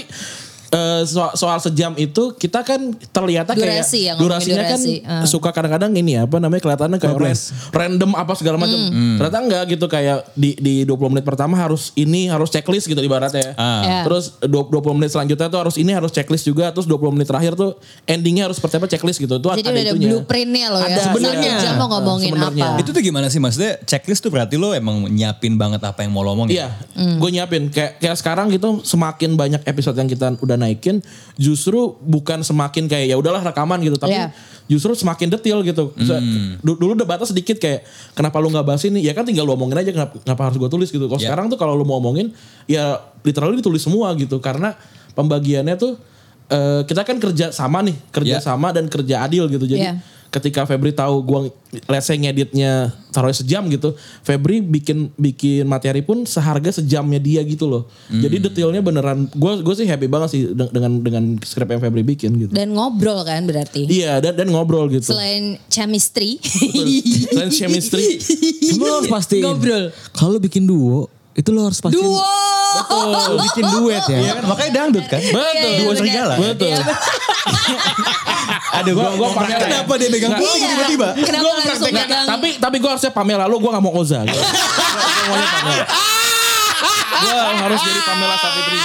eh, 0.70 1.02
soal, 1.02 1.34
soal 1.34 1.58
sejam 1.58 1.92
itu 1.94 2.32
kita 2.32 2.62
kan 2.62 2.78
terlihatnya 3.06 3.52
kayak 3.52 3.82
Durasi 3.82 4.00
ya, 4.00 4.12
durasinya 4.14 4.62
durasi. 4.64 4.94
kan 5.00 5.20
Ah. 5.20 5.24
suka 5.24 5.50
kadang-kadang 5.50 5.90
ini 5.92 6.14
ya 6.14 6.24
apa 6.24 6.36
namanya 6.36 6.60
kelihatannya 6.60 6.96
kayak 6.96 7.16
ran- 7.16 7.46
random 7.72 8.10
apa 8.12 8.32
segala 8.34 8.56
macam 8.56 8.78
Hmm. 8.80 9.16
ternyata 9.16 9.38
enggak 9.40 9.62
gitu 9.68 9.86
kayak 9.86 10.30
di 10.32 10.54
di 10.56 10.74
20 10.82 11.10
menit 11.10 11.24
pertama 11.24 11.54
harus 11.54 11.90
ini 11.94 12.26
harus 12.26 12.48
checklist 12.48 12.86
gitu 12.86 12.98
ibaratnya 13.00 13.40
ya. 13.40 13.52
Ah. 13.54 13.82
Ya. 13.82 14.00
Terus 14.02 14.38
20 14.40 14.62
menit 14.92 15.10
selanjutnya 15.10 15.46
tuh 15.46 15.60
harus 15.60 15.74
ini 15.74 15.90
harus 15.90 16.10
checklist 16.10 16.44
juga 16.44 16.70
terus 16.70 16.86
20 16.86 17.10
menit 17.12 17.26
terakhir 17.26 17.54
tuh 17.54 17.74
endingnya 18.04 18.46
harus 18.46 18.56
seperti 18.56 18.76
apa 18.76 18.86
checklist 18.86 19.18
gitu. 19.18 19.36
Itu 19.36 19.48
Jadi 19.48 19.60
ada 19.60 19.70
ada 19.72 19.90
itunya. 19.90 20.08
blueprintnya 20.12 20.66
loh 20.68 20.80
ya. 20.80 20.88
Ada, 20.88 21.02
Sebenarnya 21.04 21.50
jam 21.58 21.74
mau 21.76 21.88
ngomongin 21.90 22.30
Sebenarnya. 22.30 22.64
apa. 22.68 22.80
Itu 22.80 22.90
tuh 22.90 23.02
gimana 23.02 23.26
sih 23.26 23.38
maksudnya 23.38 23.82
checklist 23.82 24.20
tuh 24.20 24.30
berarti 24.30 24.54
lo 24.54 24.70
emang 24.70 25.08
nyiapin 25.08 25.56
banget 25.56 25.82
apa 25.82 26.00
yang 26.00 26.12
mau 26.12 26.22
lo 26.22 26.32
omongin? 26.32 26.56
Iya, 26.56 26.68
gue 26.94 27.28
nyiapin. 27.28 27.68
Kayak 27.68 27.98
kayak 27.98 28.16
sekarang 28.16 28.46
gitu 28.48 28.78
semakin 28.82 29.34
banyak 29.34 29.60
episode 29.64 29.96
yang 29.96 30.06
kita 30.06 30.30
udah 30.36 30.56
naikin, 30.60 31.00
justru 31.34 31.96
bukan 31.98 32.40
semakin 32.40 32.84
kayak 32.84 33.08
ya 33.08 33.16
udahlah 33.16 33.40
rekaman 33.40 33.80
gitu, 33.80 33.96
tapi 33.96 34.12
Iya. 34.12 34.28
justru 34.66 34.92
semakin 34.92 35.32
detail 35.32 35.64
gitu. 35.64 35.90
Du- 36.60 36.76
Dulu 36.76 36.92
batas 37.02 37.32
sedikit 37.32 37.56
kayak 37.56 37.82
kenapa 38.12 38.36
lu 38.38 38.48
nggak 38.48 38.62
bahas 38.62 38.84
ini? 38.84 39.00
Ya 39.00 39.10
kan 39.10 39.24
tinggal 39.24 39.42
lu 39.42 39.52
omongin 39.52 39.80
aja 39.80 39.90
kenapa, 39.90 40.20
kenapa 40.20 40.42
harus 40.46 40.56
gue 40.56 40.68
tulis 40.68 40.88
gitu. 40.88 41.08
Kalau 41.08 41.16
Iya. 41.16 41.26
sekarang 41.26 41.48
tuh 41.48 41.56
kalau 41.56 41.72
lu 41.72 41.82
mau 41.82 41.96
omongin 41.96 42.30
ya 42.64 43.00
literally 43.20 43.56
ditulis 43.56 43.80
semua 43.80 44.12
gitu 44.14 44.36
karena 44.38 44.76
pembagiannya 45.12 45.74
tuh 45.74 45.96
eh, 46.46 46.82
kita 46.82 47.06
kan 47.06 47.14
kerja 47.16 47.50
sama 47.50 47.78
nih, 47.78 47.94
kerja 48.10 48.36
Iya. 48.38 48.44
sama 48.44 48.74
dan 48.74 48.90
kerja 48.90 49.22
adil 49.22 49.46
gitu. 49.46 49.64
Jadi 49.64 49.86
Iya. 49.86 50.02
Ketika 50.30 50.62
Febri 50.62 50.90
tahu 50.90 51.20
gua 51.20 51.40
let's 51.84 52.04
say 52.04 52.14
ngeditnya 52.14 52.88
taruh 53.08 53.30
sejam 53.30 53.66
gitu, 53.66 53.92
Febri 54.20 54.58
bikin 54.58 55.10
bikin 55.12 55.62
materi 55.64 56.00
pun 56.00 56.22
seharga 56.22 56.70
sejamnya 56.72 57.18
dia 57.18 57.42
gitu 57.42 57.66
loh. 57.66 57.82
Jadi 58.08 58.38
detailnya 58.40 58.78
beneran 58.78 59.26
gua 59.32 59.58
gue 59.58 59.74
sih 59.74 59.84
happy 59.84 60.06
banget 60.06 60.28
sih 60.30 60.42
de- 60.48 60.70
dengan 60.70 60.98
dengan 60.98 61.24
skrip 61.40 61.66
yang 61.68 61.78
Febri 61.78 62.02
bikin 62.04 62.30
gitu. 62.38 62.52
Dan 62.52 62.72
ngobrol 62.72 63.22
kan 63.22 63.42
berarti. 63.44 63.84
Iya 63.84 64.18
dan 64.18 64.34
dan 64.34 64.48
ngobrol 64.48 64.86
gitu. 64.88 65.10
Selain 65.10 65.58
chemistry. 65.66 66.38
Selain 67.26 67.50
chemistry. 67.50 68.22
Kamu 68.70 68.80
lo 68.80 68.94
harus 68.96 69.10
pastiin. 69.10 69.42
Ngobrol. 69.42 69.84
Kalau 70.10 70.38
bikin 70.38 70.64
duo, 70.64 71.06
itu 71.32 71.50
lo 71.50 71.66
harus 71.66 71.78
pastiin. 71.78 71.98
Duo. 72.00 72.22
Lu 73.28 73.42
bikin 73.44 73.66
duet 73.68 74.04
ya. 74.06 74.18
Iya 74.20 74.32
kan 74.38 74.44
makanya 74.46 74.72
dangdut 74.72 75.06
kan? 75.06 75.18
Betul. 75.18 75.42
Iya, 75.42 75.50
iya, 75.50 75.66
Dua 75.76 75.82
benar. 75.84 75.98
serigala. 75.98 76.34
Betul. 76.38 76.70
Aduh 78.72 78.92
gua 78.92 79.10
gua 79.14 79.28
pamer. 79.34 79.58
Kenapa 79.58 79.92
dia 79.94 80.08
megang 80.08 80.30
Nggak. 80.32 80.46
tiba-tiba? 80.46 81.08
Iya. 81.12 81.32
Gua 81.36 81.52
langsung 81.52 81.70
praktek- 81.82 82.06
megang? 82.06 82.26
tapi 82.28 82.48
tapi 82.56 82.76
gue 82.76 82.88
harusnya 82.88 83.10
Pamela 83.10 83.44
lu 83.44 83.56
gue 83.56 83.68
gak 83.68 83.80
mau 83.80 83.92
Oza. 83.92 84.22
Gue 84.26 84.36
maunya 85.26 85.48
Pamela. 85.52 85.84
gue 87.20 87.36
harus 87.60 87.80
jadi 87.80 88.00
Pamela 88.02 88.36
Savitri. 88.36 88.78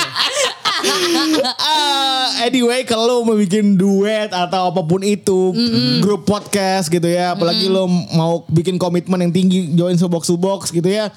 Ah, 1.57 2.27
anyway 2.43 2.83
kalau 2.83 3.05
lo 3.07 3.23
mau 3.23 3.33
bikin 3.33 3.73
duet 3.75 4.29
atau 4.29 4.69
apa 4.69 4.81
pun 4.81 5.01
itu 5.01 5.53
grup 5.99 6.23
podcast 6.23 6.87
gitu 6.87 7.05
ya 7.05 7.33
apalagi 7.33 7.65
lo 7.65 7.85
mau 7.87 8.43
bikin 8.47 8.75
komitmen 8.75 9.17
yang 9.19 9.33
tinggi 9.33 9.71
join 9.71 9.95
Subox 9.95 10.27
Subox 10.27 10.69
gitu 10.69 10.85
ya 10.85 11.09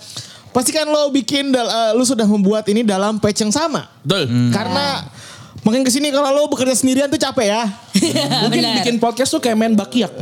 pastikan 0.51 0.87
lo 0.87 1.11
bikin 1.11 1.51
dal- 1.51 1.69
eh, 1.69 1.93
lo 1.93 2.03
sudah 2.03 2.25
membuat 2.25 2.65
ini 2.67 2.81
dalam 2.81 3.19
patch 3.19 3.43
yang 3.43 3.53
sama 3.53 3.89
Betul. 4.01 4.31
karena 4.51 5.05
makin 5.61 5.81
ke 5.81 5.91
sini 5.91 6.09
kalau 6.09 6.31
lo 6.31 6.47
bekerja 6.47 6.75
sendirian 6.75 7.07
tuh 7.07 7.19
capek 7.19 7.47
ya 7.49 7.62
Mungkin 8.43 8.61
Benar. 8.61 8.75
bikin 8.81 8.97
podcast 8.97 9.31
tuh 9.31 9.38
kayak 9.38 9.55
main 9.55 9.73
bakiak. 9.73 10.12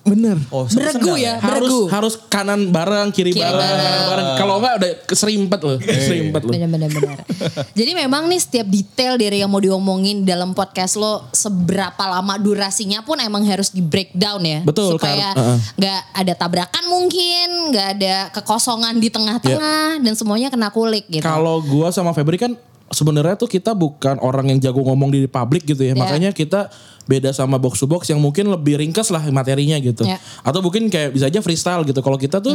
bener 0.00 0.40
Oh, 0.48 0.64
Beregu 0.66 1.12
ya, 1.14 1.36
harus 1.38 1.68
beregu. 1.68 1.80
harus 1.86 2.14
kanan 2.26 2.72
bareng 2.72 3.12
kiri, 3.12 3.30
Kiri 3.30 3.44
bareng, 3.44 3.60
bareng. 3.60 4.04
bareng. 4.08 4.28
Kalau 4.34 4.54
enggak 4.58 4.74
udah 4.74 4.92
keserimpet 5.04 5.60
loh, 5.60 5.76
keserimpet 5.76 6.40
loh. 6.40 6.50
Benar-benar 6.50 6.88
benar. 6.90 7.16
Jadi 7.78 7.90
memang 7.94 8.24
nih 8.26 8.40
setiap 8.40 8.66
detail 8.66 9.14
dari 9.14 9.38
yang 9.38 9.52
mau 9.52 9.60
diomongin 9.60 10.24
dalam 10.24 10.50
podcast 10.50 10.96
lo 10.96 11.28
seberapa 11.30 12.00
lama 12.00 12.34
durasinya 12.40 13.04
pun 13.04 13.20
emang 13.20 13.44
harus 13.44 13.70
di 13.70 13.84
breakdown 13.84 14.40
ya. 14.40 14.60
Betul, 14.64 14.96
Supaya 14.96 15.30
Kar. 15.30 15.36
Uh-uh. 15.36 15.58
nggak 15.76 16.00
ada 16.16 16.32
tabrakan 16.34 16.84
mungkin, 16.88 17.48
nggak 17.70 17.88
ada 17.94 18.14
kekosongan 18.32 18.96
di 18.96 19.12
tengah-tengah 19.12 20.00
dan 20.00 20.12
semuanya 20.16 20.48
kena 20.48 20.72
kulik 20.72 21.06
gitu. 21.06 21.22
Kalau 21.22 21.60
gua 21.60 21.92
sama 21.92 22.10
Febri 22.10 22.40
kan 22.40 22.56
sebenarnya 22.90 23.38
tuh 23.38 23.46
kita 23.46 23.72
bukan 23.72 24.18
orang 24.20 24.50
yang 24.50 24.58
jago 24.58 24.82
ngomong 24.82 25.14
di 25.14 25.30
publik 25.30 25.64
gitu 25.64 25.86
ya. 25.86 25.94
Ya. 25.94 25.98
Makanya 25.98 26.30
kita 26.34 26.68
beda 27.06 27.30
sama 27.30 27.56
box 27.56 27.80
to 27.82 27.86
box 27.86 28.10
yang 28.10 28.18
mungkin 28.18 28.50
lebih 28.50 28.78
ringkas 28.82 29.08
lah 29.14 29.22
materinya 29.30 29.78
gitu. 29.78 30.02
Ya. 30.02 30.18
Atau 30.42 30.60
mungkin 30.60 30.90
kayak 30.90 31.14
bisa 31.14 31.30
aja 31.30 31.40
freestyle 31.40 31.86
gitu. 31.86 32.02
Kalau 32.02 32.18
kita 32.18 32.42
tuh 32.42 32.54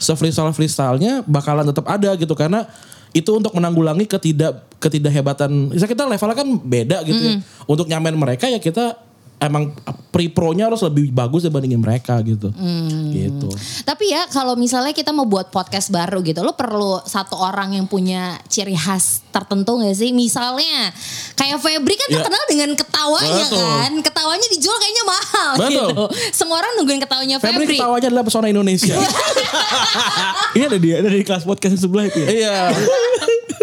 se-freestyle 0.00 0.52
freestylenya 0.52 1.24
bakalan 1.24 1.64
tetap 1.68 1.88
ada 1.88 2.12
gitu 2.16 2.32
karena 2.36 2.64
itu 3.10 3.28
untuk 3.34 3.50
menanggulangi 3.56 4.06
ketidak 4.06 4.68
ketidakhebatan. 4.78 5.74
Misalnya 5.74 5.92
kita 5.92 6.04
levelnya 6.06 6.36
kan 6.36 6.48
beda 6.60 6.98
gitu 7.08 7.20
ya. 7.20 7.32
Untuk 7.66 7.88
nyamain 7.88 8.14
mereka 8.14 8.46
ya 8.46 8.60
kita 8.60 9.09
emang 9.40 9.72
pre-pro-nya 10.12 10.68
harus 10.68 10.84
lebih 10.84 11.08
bagus 11.10 11.48
dibandingin 11.48 11.80
mereka 11.80 12.20
gitu. 12.20 12.52
Hmm. 12.52 13.08
Gitu. 13.08 13.48
Tapi 13.88 14.12
ya 14.12 14.28
kalau 14.28 14.52
misalnya 14.52 14.92
kita 14.92 15.16
mau 15.16 15.24
buat 15.24 15.48
podcast 15.48 15.88
baru 15.88 16.20
gitu, 16.20 16.44
lo 16.44 16.52
perlu 16.52 17.00
satu 17.02 17.40
orang 17.40 17.72
yang 17.72 17.88
punya 17.88 18.36
ciri 18.46 18.76
khas 18.76 19.24
tertentu 19.32 19.80
gak 19.80 19.96
sih? 19.96 20.12
Misalnya 20.12 20.92
kayak 21.34 21.56
Febri 21.56 21.96
kan 21.96 22.08
Ya. 22.10 22.20
terkenal 22.20 22.44
dengan 22.52 22.70
ketawanya 22.76 23.44
Betul. 23.48 23.64
kan. 23.64 23.90
Ketawanya 24.04 24.46
dijual 24.52 24.76
kayaknya 24.76 25.04
mahal 25.08 25.52
Betul. 25.56 25.72
gitu. 25.72 26.04
Semua 26.36 26.56
orang 26.60 26.72
nungguin 26.76 27.00
ketawanya 27.00 27.36
Febri 27.40 27.64
Febri. 27.64 27.76
ketawanya 27.80 28.06
adalah 28.12 28.24
pesona 28.28 28.46
Indonesia. 28.52 28.94
Ini 30.58 30.64
ada 30.66 30.78
dia, 30.78 30.94
ada 31.00 31.08
di 31.08 31.22
kelas 31.22 31.46
podcast 31.46 31.78
sebelah 31.78 32.10
itu 32.10 32.18
ya. 32.20 32.28
iya. 32.28 32.56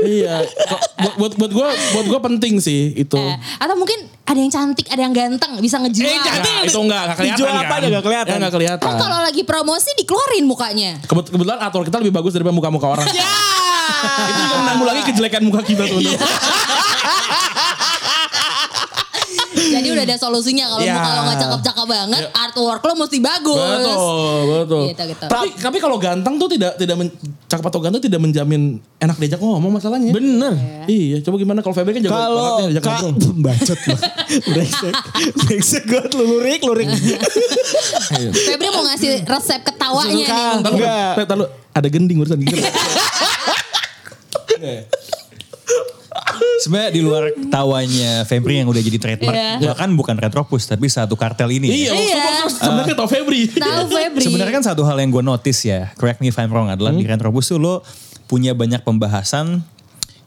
iya. 0.01 0.35
Kok 0.47 0.79
Buat 0.97 1.13
buat 1.13 1.33
buat 1.37 1.51
gue 1.53 1.67
buat 1.93 2.05
gue 2.07 2.19
penting 2.33 2.57
sih 2.57 2.95
itu. 2.95 3.19
Eh, 3.19 3.37
atau 3.59 3.75
mungkin 3.77 4.06
ada 4.27 4.35
yang 4.37 4.51
cantik, 4.51 4.85
ada 4.85 4.99
yang 4.99 5.15
ganteng, 5.15 5.55
bisa 5.57 5.79
ngejual. 5.79 6.03
Eh, 6.05 6.19
cantik. 6.19 6.51
Nah, 6.51 6.61
itu 6.61 6.75
enggak, 6.77 7.01
enggak 7.01 7.17
kelihatan 7.17 7.37
Dijual 7.39 7.47
kan. 7.49 7.63
apa 7.63 7.73
aja 7.73 7.87
nggak 7.87 8.03
kelihatan. 8.03 8.27
Ya, 8.29 8.37
nggak 8.37 8.53
kelihatan. 8.53 8.85
Kan 8.85 8.95
kalau 8.99 9.19
lagi 9.21 9.41
promosi 9.41 9.89
dikeluarin 9.95 10.43
mukanya. 10.43 10.91
Kebet- 11.01 11.31
kebetulan 11.31 11.57
atur 11.57 11.81
kita 11.81 11.97
lebih 11.97 12.13
bagus 12.13 12.31
daripada 12.31 12.51
muka-muka 12.53 12.87
orang. 12.91 13.07
Ya. 13.09 13.31
itu 14.27 14.39
juga 14.43 14.55
menanggulangi 14.61 15.01
kejelekan 15.05 15.41
muka 15.41 15.63
kita 15.63 15.87
tuh. 15.89 16.03
Iya. 19.87 19.89
Jadi 19.89 19.95
udah 19.95 20.03
ada 20.03 20.17
solusinya 20.19 20.65
kalau 20.67 20.83
Iya. 20.83 20.93
muka 20.93 21.09
lo 21.09 21.21
gak 21.23 21.37
cakep-cakep 21.39 21.85
banget, 21.87 22.23
artwork 22.35 22.81
lo 22.83 22.93
mesti 22.99 23.17
bagus. 23.17 23.57
Betul, 23.57 24.41
betul. 24.51 24.83
Gitu, 24.91 25.03
gitu. 25.15 25.25
Tapi 25.25 25.47
tapi 25.55 25.77
kalau 25.79 25.95
ganteng 25.95 26.35
tuh 26.35 26.49
tidak 26.51 26.75
tidak 26.75 26.95
men, 26.99 27.07
cakep 27.47 27.63
atau 27.63 27.79
ganteng 27.79 28.03
tidak 28.03 28.19
menjamin 28.19 28.61
enak 28.99 29.15
diajak 29.15 29.39
ngomong 29.39 29.71
masalahnya. 29.71 30.11
Bener. 30.11 30.53
Iya, 30.85 31.23
coba 31.23 31.35
gimana 31.39 31.63
kalau 31.63 31.73
Febri 31.73 31.95
kan 31.95 32.01
jago 32.03 32.11
Kalau 32.11 32.35
banget 32.35 32.51
nih 32.51 32.67
diajak 32.67 32.83
ngobrol. 32.83 33.33
bacot 33.47 33.79
lu. 33.79 33.95
Brengsek. 34.51 34.93
Brengsek 35.47 35.83
gue 35.87 36.01
lu 36.11 36.23
lurik 36.35 36.61
lurik. 36.67 36.87
Febri 38.35 38.67
mau 38.73 38.83
ngasih 38.83 39.23
resep 39.23 39.63
ketawanya 39.63 40.11
nih. 40.11 40.27
Enggak. 40.61 41.23
nggak? 41.23 41.49
Ada 41.71 41.87
gending 41.87 42.19
barusan 42.19 42.43
gitu. 42.43 42.57
Sebenarnya 46.57 46.91
di 46.91 47.01
luar 47.01 47.23
tawanya 47.47 48.23
Febri 48.23 48.57
yang 48.57 48.67
udah 48.67 48.81
jadi 48.81 48.97
trademark, 48.97 49.35
Iya. 49.61 49.71
bahkan 49.71 49.93
bukan 49.93 50.15
Retropus 50.17 50.65
tapi 50.65 50.87
satu 50.87 51.13
kartel 51.13 51.49
ini. 51.51 51.69
Iya, 51.69 51.93
Iya. 51.93 51.93
maksudnya 51.93 52.59
sebenarnya 52.65 52.95
tau 52.95 53.07
Febri. 53.07 53.41
Tahu 53.51 53.83
Febri. 53.87 54.23
Sebenarnya 54.25 54.53
kan 54.53 54.65
satu 54.65 54.81
hal 54.83 54.97
yang 54.97 55.09
gue 55.09 55.21
notice 55.21 55.61
ya, 55.63 55.93
correct 55.95 56.17
me 56.17 56.27
if 56.27 56.37
I'm 56.37 56.49
wrong, 56.49 56.67
adalah 56.67 56.91
di 56.91 57.05
Retropus 57.05 57.47
tuh 57.47 57.57
lo 57.57 57.85
punya 58.25 58.51
banyak 58.51 58.83
pembahasan 58.83 59.63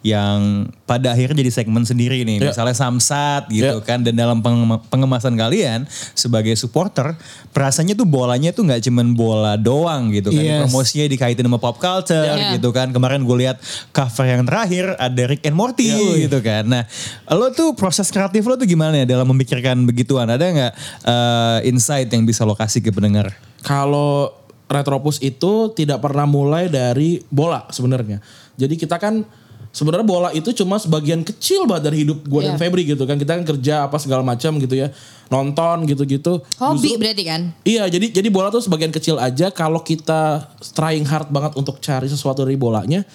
yang 0.01 0.65
pada 0.89 1.13
akhirnya 1.13 1.45
jadi 1.45 1.53
segmen 1.53 1.85
sendiri 1.85 2.25
nih. 2.25 2.41
Ya. 2.41 2.57
Misalnya 2.57 2.73
Samsat 2.73 3.53
gitu 3.53 3.69
Ya. 3.69 3.85
kan. 3.85 4.01
Dan 4.01 4.17
dalam 4.17 4.41
pengema- 4.41 4.81
pengemasan 4.89 5.37
kalian 5.37 5.85
sebagai 6.17 6.57
supporter, 6.57 7.13
perasanya 7.53 7.93
tuh 7.93 8.09
bolanya 8.09 8.49
tuh 8.49 8.65
nggak 8.65 8.81
cuman 8.89 9.13
bola 9.13 9.61
doang 9.61 10.09
gitu 10.09 10.33
kan. 10.33 10.41
Yes. 10.41 10.61
Promosinya 10.65 11.05
dikaitin 11.05 11.45
sama 11.45 11.61
pop 11.61 11.77
culture 11.77 12.17
Ya. 12.33 12.57
gitu 12.57 12.73
kan. 12.73 12.97
Kemarin 12.97 13.29
gue 13.29 13.37
lihat 13.45 13.61
cover 13.93 14.25
yang 14.25 14.49
terakhir 14.49 14.97
ada 14.97 15.23
Rick 15.29 15.45
and 15.45 15.57
Morty 15.57 15.93
gitu 16.25 16.41
kan. 16.41 16.65
Nah 16.65 16.89
lo 17.29 17.53
tuh 17.53 17.77
proses 17.77 18.09
kreatif 18.09 18.41
lo 18.49 18.57
tuh 18.57 18.65
gimana 18.65 19.05
ya 19.05 19.07
dalam 19.07 19.29
memikirkan 19.29 19.85
begituan? 19.85 20.33
Ada 20.33 20.45
nggak 20.49 20.73
eh, 21.05 21.59
insight 21.69 22.09
yang 22.09 22.25
bisa 22.25 22.49
lo 22.49 22.57
kasih 22.57 22.81
ke 22.81 22.89
pendengar? 22.89 23.37
Kalau 23.61 24.33
Retropus 24.71 25.19
itu 25.19 25.75
tidak 25.75 25.99
pernah 25.99 26.31
mulai 26.31 26.71
dari 26.71 27.19
bola 27.27 27.67
sebenarnya. 27.75 28.23
Jadi 28.55 28.79
kita 28.79 29.03
kan 29.03 29.27
sebenarnya 29.71 30.03
bola 30.03 30.29
itu 30.31 30.51
cuma 30.53 30.77
sebagian 30.77 31.23
kecil 31.23 31.63
banget 31.65 31.89
dari 31.89 32.03
hidup 32.03 32.23
gue 32.23 32.41
dan 32.43 32.55
Iya. 32.55 32.61
Febri 32.61 32.83
gitu 32.85 33.03
kan. 33.05 33.17
Kita 33.17 33.33
kan 33.33 33.45
kerja 33.45 33.75
apa 33.87 33.97
segala 33.97 34.21
macam 34.21 34.59
gitu 34.59 34.75
ya. 34.75 34.91
Nonton 35.27 35.87
gitu-gitu. 35.87 36.43
Hobi 36.59 36.91
Justru- 36.91 36.99
berarti 36.99 37.23
kan? 37.23 37.41
Iya, 37.63 37.87
jadi 37.87 38.11
jadi 38.11 38.29
bola 38.29 38.51
tuh 38.51 38.59
sebagian 38.61 38.91
kecil 38.91 39.15
aja. 39.15 39.49
Kalau 39.49 39.79
kita 39.79 40.43
trying 40.75 41.07
hard 41.07 41.31
banget 41.31 41.55
untuk 41.55 41.79
cari 41.79 42.11
sesuatu 42.11 42.43
dari 42.43 42.59
bolanya, 42.59 43.07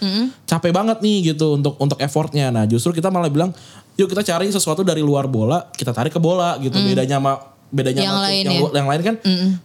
capek 0.44 0.72
banget 0.72 1.04
nih 1.04 1.36
gitu 1.36 1.60
untuk 1.60 1.76
untuk 1.76 2.00
effortnya. 2.00 2.48
Nah, 2.50 2.64
justru 2.64 2.96
kita 2.96 3.12
malah 3.12 3.28
bilang, 3.28 3.52
yuk 3.96 4.08
kita 4.08 4.24
cari 4.24 4.48
sesuatu 4.48 4.80
dari 4.80 5.04
luar 5.04 5.28
bola, 5.28 5.68
kita 5.70 5.92
tarik 5.92 6.16
ke 6.16 6.22
bola 6.24 6.56
gitu. 6.58 6.80
Bedanya 6.80 7.20
sama 7.20 7.36
bedanya 7.68 8.08
Yang 8.08 8.16
sama 8.16 8.24
lain 8.24 8.44
yang, 8.46 8.56
ya. 8.56 8.70
yang 8.72 8.88
lain 8.88 9.02
kan 9.04 9.16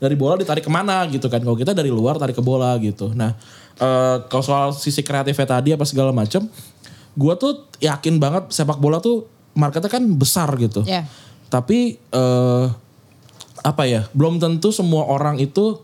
dari 0.02 0.16
bola 0.18 0.34
ditarik 0.34 0.66
ke 0.66 0.72
mana 0.72 1.06
gitu 1.06 1.30
kan. 1.30 1.38
Kalau 1.38 1.54
kita 1.54 1.70
dari 1.70 1.94
luar 1.94 2.18
tarik 2.18 2.34
ke 2.34 2.42
bola 2.42 2.74
gitu. 2.82 3.14
Nah, 3.14 3.38
eh, 3.78 4.16
kalau 4.26 4.42
soal 4.42 4.66
sisi 4.74 5.06
kreatifnya 5.06 5.46
tadi 5.46 5.70
apa 5.70 5.86
segala 5.86 6.10
macam, 6.10 6.50
gua 7.18 7.34
tuh 7.34 7.66
yakin 7.82 8.22
banget 8.22 8.50
sepak 8.52 8.78
bola 8.78 9.02
tuh 9.02 9.26
marketnya 9.54 9.90
kan 9.90 10.04
besar 10.14 10.50
gitu. 10.58 10.86
Iya. 10.86 11.06
Tapi 11.50 11.98
eh 11.98 12.66
apa 13.60 13.82
ya? 13.84 14.06
Belum 14.16 14.40
tentu 14.40 14.70
semua 14.70 15.06
orang 15.08 15.36
itu 15.42 15.80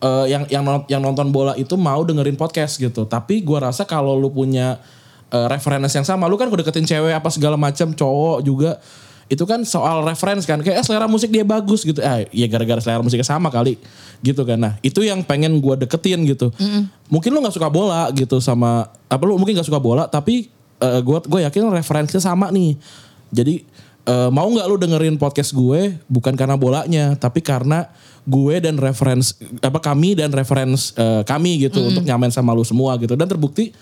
eh, 0.00 0.26
yang 0.30 0.44
yang 0.48 0.64
yang 0.88 1.02
nonton 1.02 1.30
bola 1.34 1.52
itu 1.58 1.74
mau 1.76 2.00
dengerin 2.02 2.38
podcast 2.38 2.78
gitu. 2.78 3.04
Tapi 3.04 3.42
gua 3.42 3.70
rasa 3.70 3.84
kalau 3.84 4.16
lu 4.16 4.30
punya 4.32 4.78
eh, 5.30 5.46
referensi 5.50 5.94
yang 5.96 6.06
sama, 6.06 6.30
lu 6.30 6.38
kan 6.38 6.48
udah 6.48 6.64
deketin 6.64 6.86
cewek 6.86 7.12
apa 7.12 7.28
segala 7.28 7.58
macam, 7.58 7.92
cowok 7.92 8.38
juga 8.42 8.80
itu 9.30 9.46
kan 9.46 9.62
soal 9.62 10.02
reference 10.02 10.42
kan 10.42 10.58
kayak 10.58 10.82
eh, 10.82 10.84
selera 10.84 11.06
musik 11.06 11.30
dia 11.30 11.46
bagus 11.46 11.86
gitu 11.86 12.02
ah 12.02 12.18
ya 12.34 12.50
gara-gara 12.50 12.82
selera 12.82 12.98
musiknya 12.98 13.22
sama 13.22 13.46
kali 13.46 13.78
gitu 14.26 14.42
kan 14.42 14.58
nah 14.58 14.74
itu 14.82 15.06
yang 15.06 15.22
pengen 15.22 15.62
gua 15.62 15.78
deketin 15.78 16.26
gitu 16.26 16.50
mungkin 17.06 17.30
lu 17.30 17.38
nggak 17.38 17.54
suka 17.54 17.70
bola 17.70 18.10
gitu 18.10 18.42
sama 18.42 18.90
apa 19.06 19.22
lu 19.22 19.38
mungkin 19.38 19.54
nggak 19.54 19.70
suka 19.70 19.78
bola 19.78 20.10
tapi 20.10 20.50
eh, 20.80 21.00
gua 21.00 21.20
gue 21.20 21.40
yakin 21.44 21.68
referensinya 21.70 22.20
sama 22.20 22.48
nih. 22.48 22.74
Jadi 23.30 23.62
eh, 24.04 24.30
mau 24.32 24.48
nggak 24.48 24.66
lu 24.66 24.76
dengerin 24.76 25.16
podcast 25.16 25.52
gue 25.52 26.00
bukan 26.08 26.34
karena 26.34 26.56
bolanya 26.56 27.14
tapi 27.14 27.44
karena 27.44 27.86
gue 28.24 28.54
dan 28.60 28.76
reference 28.76 29.32
apa 29.60 29.80
kami 29.80 30.12
dan 30.16 30.28
reference 30.32 30.92
eh, 30.94 31.22
kami 31.24 31.68
gitu 31.68 31.80
untuk 31.84 32.04
nyamain 32.04 32.32
sama 32.32 32.50
lu 32.52 32.64
semua 32.64 32.96
gitu. 32.98 33.14
Dan 33.14 33.28
terbukti 33.28 33.72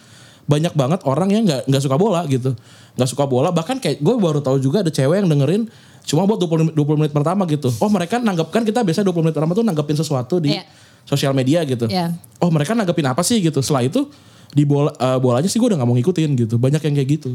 banyak 0.48 0.72
banget 0.72 1.04
orang 1.04 1.28
yang 1.28 1.42
nggak 1.44 1.68
nggak 1.68 1.82
suka 1.82 1.96
bola 1.96 2.24
gitu. 2.26 2.52
Nggak 2.96 3.08
suka 3.08 3.24
bola 3.28 3.52
bahkan 3.52 3.76
kayak 3.76 4.00
gue 4.00 4.14
baru 4.16 4.40
tahu 4.40 4.58
juga 4.58 4.80
ada 4.80 4.90
cewek 4.90 5.22
yang 5.22 5.28
dengerin 5.28 5.68
cuma 6.08 6.24
buat 6.24 6.40
20 6.40 6.72
menit, 6.72 6.74
20 6.74 7.00
menit 7.04 7.12
pertama 7.12 7.44
gitu. 7.44 7.68
Oh 7.84 7.90
mereka 7.92 8.16
nanggapkan 8.16 8.64
kita 8.64 8.80
biasa 8.80 9.04
20 9.04 9.28
menit 9.28 9.37
pertama 9.37 9.52
tuh 9.52 9.61
nanggapin 9.61 9.92
sesuatu 9.92 10.40
di 10.40 10.56
Iya. 10.56 10.64
sosial 11.04 11.37
media 11.37 11.61
gitu. 11.68 11.84
Iya. 11.84 12.16
oh 12.40 12.48
mereka 12.48 12.72
nanggapin 12.72 13.04
apa 13.12 13.20
sih 13.20 13.44
gitu? 13.44 13.61
Setelah 13.61 13.84
itu 13.84 14.08
di 14.50 14.62
bola 14.62 14.90
eh, 14.90 15.18
bolanya 15.18 15.46
sih 15.46 15.56
gue 15.56 15.68
udah 15.68 15.76
nggak 15.76 15.88
mau 15.88 15.94
ngikutin 15.94 16.30
gitu 16.37 16.54
banyak 16.56 16.80
yang 16.80 16.94
kayak 16.94 17.11
gitu 17.14 17.32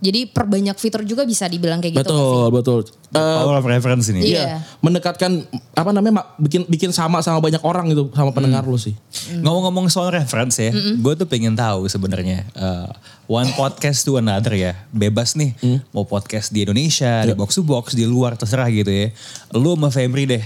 Jadi 0.00 0.24
perbanyak 0.24 0.80
fitur 0.80 1.04
juga 1.04 1.28
bisa 1.28 1.44
dibilang 1.44 1.76
kayak 1.76 1.92
gitu. 1.92 2.08
betul 2.08 2.48
betul 2.48 2.78
Eh, 3.12 3.20
Power 3.36 3.60
of 3.60 3.68
reference 3.68 4.08
ini. 4.08 4.24
Iya. 4.24 4.32
Iya, 4.32 4.56
mendekatkan 4.80 5.44
apa 5.76 5.90
namanya 5.92 6.24
mak- 6.24 6.40
bikin 6.40 6.64
bikin 6.64 6.88
sama 6.88 7.20
sama 7.20 7.36
banyak 7.36 7.60
orang 7.60 7.84
gitu 7.92 8.08
sama 8.10 8.32
pendengar 8.32 8.64
lu 8.64 8.80
sih. 8.80 8.96
Ngomong-ngomong 9.36 9.92
soal 9.92 10.08
reference 10.10 10.56
ya, 10.56 10.72
gue 10.72 11.12
tuh 11.14 11.28
pengen 11.28 11.52
tahu 11.52 11.84
sebenarnya 11.84 12.48
uh, 12.56 12.88
one 13.26 13.52
podcast 13.52 14.00
to 14.00 14.16
another 14.16 14.56
ya, 14.56 14.72
bebas 14.88 15.36
nih 15.36 15.52
mau 15.90 16.08
podcast 16.08 16.48
di 16.48 16.64
Indonesia, 16.64 17.20
di 17.20 17.36
box 17.36 17.50
to 17.52 17.62
box, 17.62 17.92
di 17.92 18.08
luar 18.08 18.40
terserah 18.40 18.72
gitu 18.72 18.88
ya. 18.88 19.12
Lu 19.52 19.76
sama 19.76 19.92
Febri 19.92 20.24
deh, 20.24 20.40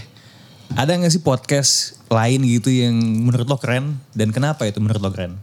ada 0.73 0.99
gak 0.99 1.15
sih 1.15 1.23
podcast 1.23 1.95
lain 2.11 2.43
gitu 2.43 2.75
yang 2.75 2.99
menurut 3.23 3.47
lo 3.47 3.55
keren 3.55 4.03
dan 4.11 4.35
kenapa 4.35 4.67
itu 4.67 4.83
menurut 4.83 4.99
lo 4.99 5.15
keren? 5.15 5.39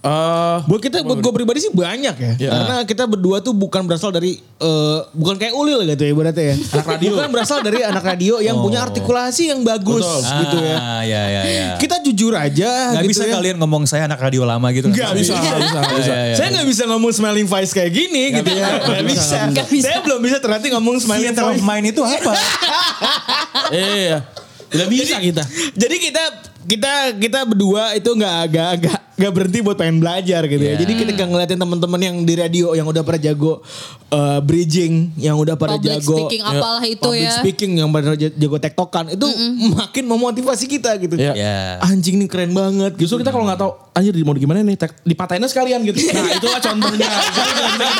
Eh 0.00 0.58
Buat 0.64 0.80
kita, 0.80 1.04
buat 1.04 1.20
gue 1.20 1.32
pribadi 1.36 1.60
sih 1.60 1.68
banyak 1.68 2.16
ya. 2.16 2.32
Karena 2.40 2.76
kita 2.88 3.04
berdua 3.04 3.44
tuh 3.44 3.52
bukan 3.52 3.84
berasal 3.84 4.08
dari, 4.08 4.40
eh, 4.40 4.98
bukan 5.12 5.36
kayak 5.36 5.52
Ulil 5.52 5.84
gitu 5.84 6.08
ya 6.08 6.10
ibaratnya 6.16 6.44
ya. 6.52 6.56
Anak 6.56 6.86
radio. 6.88 7.08
Bukan 7.12 7.28
berasal 7.28 7.58
dari 7.60 7.84
anak 7.84 8.04
radio 8.04 8.34
yang 8.40 8.64
punya 8.64 8.80
artikulasi 8.80 9.52
yang 9.52 9.60
bagus 9.60 10.00
gitu 10.24 10.56
ya. 10.56 10.76
Ah, 10.80 11.02
ya 11.04 11.22
ya 11.28 11.42
ya. 11.44 11.68
Kita 11.76 12.00
jujur 12.00 12.32
aja 12.32 12.96
Gak 12.96 13.04
gitu 13.04 13.12
bisa 13.12 13.24
ya. 13.28 13.36
kalian 13.36 13.56
ngomong 13.60 13.84
saya 13.84 14.08
anak 14.08 14.24
radio 14.24 14.48
lama 14.48 14.72
gitu. 14.72 14.88
Bisa, 14.88 15.12
nggak 15.12 15.16
bisa, 15.20 15.32
nggak 15.36 15.60
bisa. 16.00 16.12
Iya, 16.16 16.16
iya, 16.24 16.34
Saya 16.40 16.48
nggak 16.48 16.68
bisa 16.72 16.82
ngomong 16.88 17.12
smiling 17.12 17.48
face 17.52 17.72
kayak 17.76 17.92
gini 17.92 18.22
gitu 18.40 18.50
ya. 18.56 18.68
Nggak 18.80 19.04
bisa. 19.04 19.38
Nggak 19.52 19.68
bisa. 19.68 19.84
Saya 19.84 19.98
belum 20.00 20.20
bisa 20.24 20.36
terhati 20.40 20.66
ngomong 20.72 20.96
smiling 20.96 21.28
Theater 21.28 21.44
of 21.44 21.60
face. 21.60 21.64
mind 21.68 21.84
itu 21.92 22.00
apa? 22.00 22.32
iya. 23.76 24.24
Tidak 24.70 24.88
bisa 24.88 25.20
kita. 25.20 25.44
Jadi 25.76 25.96
kita 26.00 26.22
kita 26.64 26.92
kita 27.20 27.38
berdua 27.44 27.92
itu 27.92 28.08
nggak 28.08 28.34
agak 28.48 28.66
agak 28.78 28.98
nggak 29.20 29.32
berhenti 29.36 29.58
buat 29.60 29.76
pengen 29.76 30.00
belajar 30.00 30.40
gitu 30.48 30.62
ya. 30.64 30.72
Iya. 30.72 30.80
Jadi 30.80 30.92
kita 30.96 31.28
ngeliatin 31.28 31.60
teman-teman 31.60 32.00
yang 32.00 32.16
di 32.24 32.34
radio 32.40 32.72
yang 32.72 32.88
udah 32.88 33.04
pada 33.04 33.20
jago 33.20 33.60
uh, 34.08 34.40
bridging, 34.40 35.12
yang 35.20 35.36
udah 35.36 35.60
pada 35.60 35.76
Public 35.76 36.00
jago 36.00 36.16
speaking 36.24 36.42
apalah 36.42 36.82
itu 36.88 37.04
public 37.04 37.28
ya. 37.28 37.32
speaking 37.36 37.70
yang 37.76 37.88
pada 37.92 38.16
jago 38.16 38.56
tektokan 38.56 39.04
itu 39.12 39.26
makin 39.76 40.04
memotivasi 40.08 40.64
kita 40.64 40.96
gitu. 40.96 41.20
Iya. 41.20 41.32
Ya. 41.36 41.58
Anjing 41.84 42.16
nih 42.16 42.28
keren 42.32 42.56
banget. 42.56 42.96
Justru 42.96 43.20
kita 43.20 43.28
kalau 43.28 43.44
nggak 43.44 43.60
tahu 43.60 43.70
anjir 43.92 44.16
mau 44.24 44.32
gimana 44.32 44.64
nih 44.64 44.80
tek, 44.80 44.96
dipatahinnya 45.04 45.50
sekalian 45.52 45.84
gitu. 45.84 46.00
Nah 46.16 46.32
itulah 46.40 46.60
contohnya. 46.64 47.08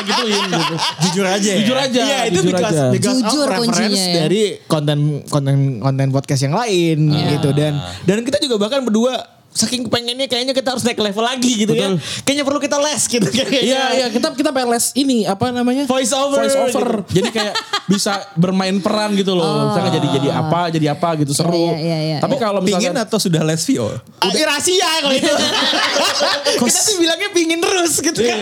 Gituin 0.01 0.43
gitu. 0.49 0.75
Jujur 1.05 1.25
aja. 1.29 1.49
ya? 1.53 1.57
Jujur 1.61 1.77
aja. 1.77 2.01
Iya 2.01 2.19
itu 2.25 2.41
jujur 2.41 2.55
because, 2.57 2.73
aja. 2.73 2.85
because 2.89 3.19
Jujur 3.21 3.45
of 3.45 3.53
reference 3.61 4.01
ya. 4.01 4.13
dari 4.25 4.43
konten 4.65 4.97
konten 5.29 5.55
konten 5.77 6.07
podcast 6.09 6.41
yang 6.41 6.55
lain 6.57 6.97
Iya. 7.11 7.27
gitu 7.37 7.49
dan 7.53 7.73
dan 8.07 8.17
kita 8.25 8.37
juga 8.41 8.55
bahkan 8.57 8.81
berdua 8.81 9.40
saking 9.51 9.87
pengennya 9.87 10.25
kayaknya 10.25 10.51
kita 10.51 10.71
harus 10.71 10.81
naik 10.81 10.95
level 10.95 11.21
lagi 11.21 11.67
gitu 11.67 11.75
kan. 11.75 11.99
Kayaknya 12.23 12.43
perlu 12.43 12.59
kita 12.59 12.77
les 12.79 13.03
gitu 13.03 13.27
kayaknya. 13.35 13.59
Iya 13.61 13.83
iya 13.93 14.07
kita 14.07 14.31
kita 14.31 14.49
pengen 14.49 14.71
les 14.71 14.95
ini 14.95 15.23
apa 15.23 15.51
namanya 15.51 15.83
Voice 15.85 16.11
over. 16.11 16.39
voice 16.41 16.55
over 16.55 17.03
jadi 17.07 17.29
kayak 17.29 17.53
bisa 17.85 18.23
bermain 18.33 18.79
peran 18.79 19.11
gitu 19.13 19.35
loh 19.35 19.67
misalnya 19.67 19.99
jadi 19.99 20.07
jadi 20.15 20.29
apa 20.31 20.71
jadi 20.71 20.95
apa 20.95 21.09
gitu 21.19 21.31
seru 21.31 21.75
Iya, 21.75 21.77
iya, 21.77 21.97
iya. 21.99 22.17
tapi 22.19 22.35
kalau 22.35 22.63
Pingin 22.63 22.95
atau 22.95 23.19
sudah 23.19 23.43
les 23.43 23.59
VO? 23.61 23.91
Ah, 24.21 24.31
rahasia 24.31 24.87
kalau 25.01 25.15
itu. 25.15 25.27
kita 26.61 26.79
tuh 26.81 26.95
bilangnya 26.97 27.29
pingin 27.31 27.59
terus 27.59 27.99
gitu 27.99 28.19
kan. 28.21 28.39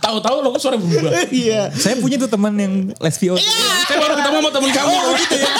tahu-tahu 0.00 0.36
lo 0.40 0.48
kok 0.52 0.60
suara 0.60 0.76
berubah 0.76 1.12
Iya. 1.30 1.70
Saya 1.72 1.96
punya 1.98 2.16
tuh 2.18 2.26
teman 2.26 2.52
yang 2.56 2.74
les 2.90 3.16
VO. 3.16 3.36
saya 3.38 3.98
baru 3.98 4.14
ketemu 4.18 4.36
sama 4.40 4.50
temen 4.50 4.70
kamu 4.72 4.92
gitu 5.18 5.36
ya 5.38 5.52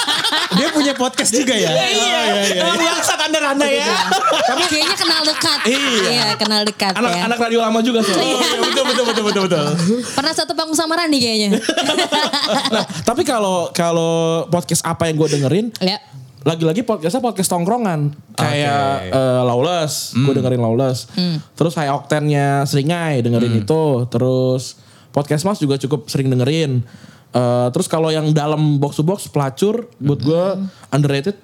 Dia 0.53 0.67
punya 0.69 0.93
podcast 0.93 1.31
juga 1.31 1.53
ya? 1.55 1.69
Iya, 1.71 1.87
iya. 2.51 2.63
Bangsat 2.73 3.19
anda-anda 3.21 3.65
ya. 3.65 3.87
Tapi 4.43 4.63
kayaknya 4.73 4.97
kenal 4.97 5.21
dekat. 5.21 5.59
Iya, 5.69 6.27
kenal 6.41 6.61
dekat 6.65 6.93
anak 6.97 7.11
ya. 7.13 7.21
anak 7.29 7.37
radio 7.37 7.59
lama 7.61 7.79
juga 7.85 7.99
soalnya 8.01 8.25
Iya, 8.25 8.37
betul, 8.57 8.83
betul, 8.89 9.05
betul, 9.05 9.23
betul, 9.23 9.41
betul. 9.45 9.65
Pernah 10.17 10.33
satu 10.33 10.51
panggung 10.57 10.77
sama 10.77 10.97
Randi 10.97 11.17
kayaknya. 11.21 11.49
nah 12.73 12.83
tapi 13.05 13.21
kalau 13.21 13.69
kalau 13.71 14.45
podcast 14.49 14.81
apa 14.83 15.07
yang 15.07 15.21
gue 15.21 15.29
dengerin 15.29 15.67
ya. 15.79 16.01
lagi-lagi 16.43 16.81
podcastnya 16.83 17.21
podcast 17.21 17.49
tongkrongan. 17.53 18.11
Kayak 18.35 19.13
eh, 19.13 19.41
Lawless. 19.45 20.17
Gue 20.17 20.33
dengerin 20.35 20.59
Lawless. 20.59 21.07
Terus 21.53 21.73
High 21.77 21.93
Octane-nya 21.93 22.65
Seringai 22.65 23.21
dengerin 23.23 23.63
itu. 23.63 23.83
Terus 24.09 24.81
podcast 25.13 25.45
Mas 25.45 25.61
juga 25.61 25.77
cukup 25.77 26.09
sering 26.09 26.27
dengerin. 26.33 26.83
Eh, 27.33 27.67
terus 27.73 27.89
kalau 27.89 28.13
yang 28.13 28.29
dalam 28.35 28.77
box 28.77 28.99
to 28.99 29.03
box 29.05 29.25
pelacur 29.29 29.87
buat 29.97 30.19
gue 30.19 30.43
underrated. 30.93 31.37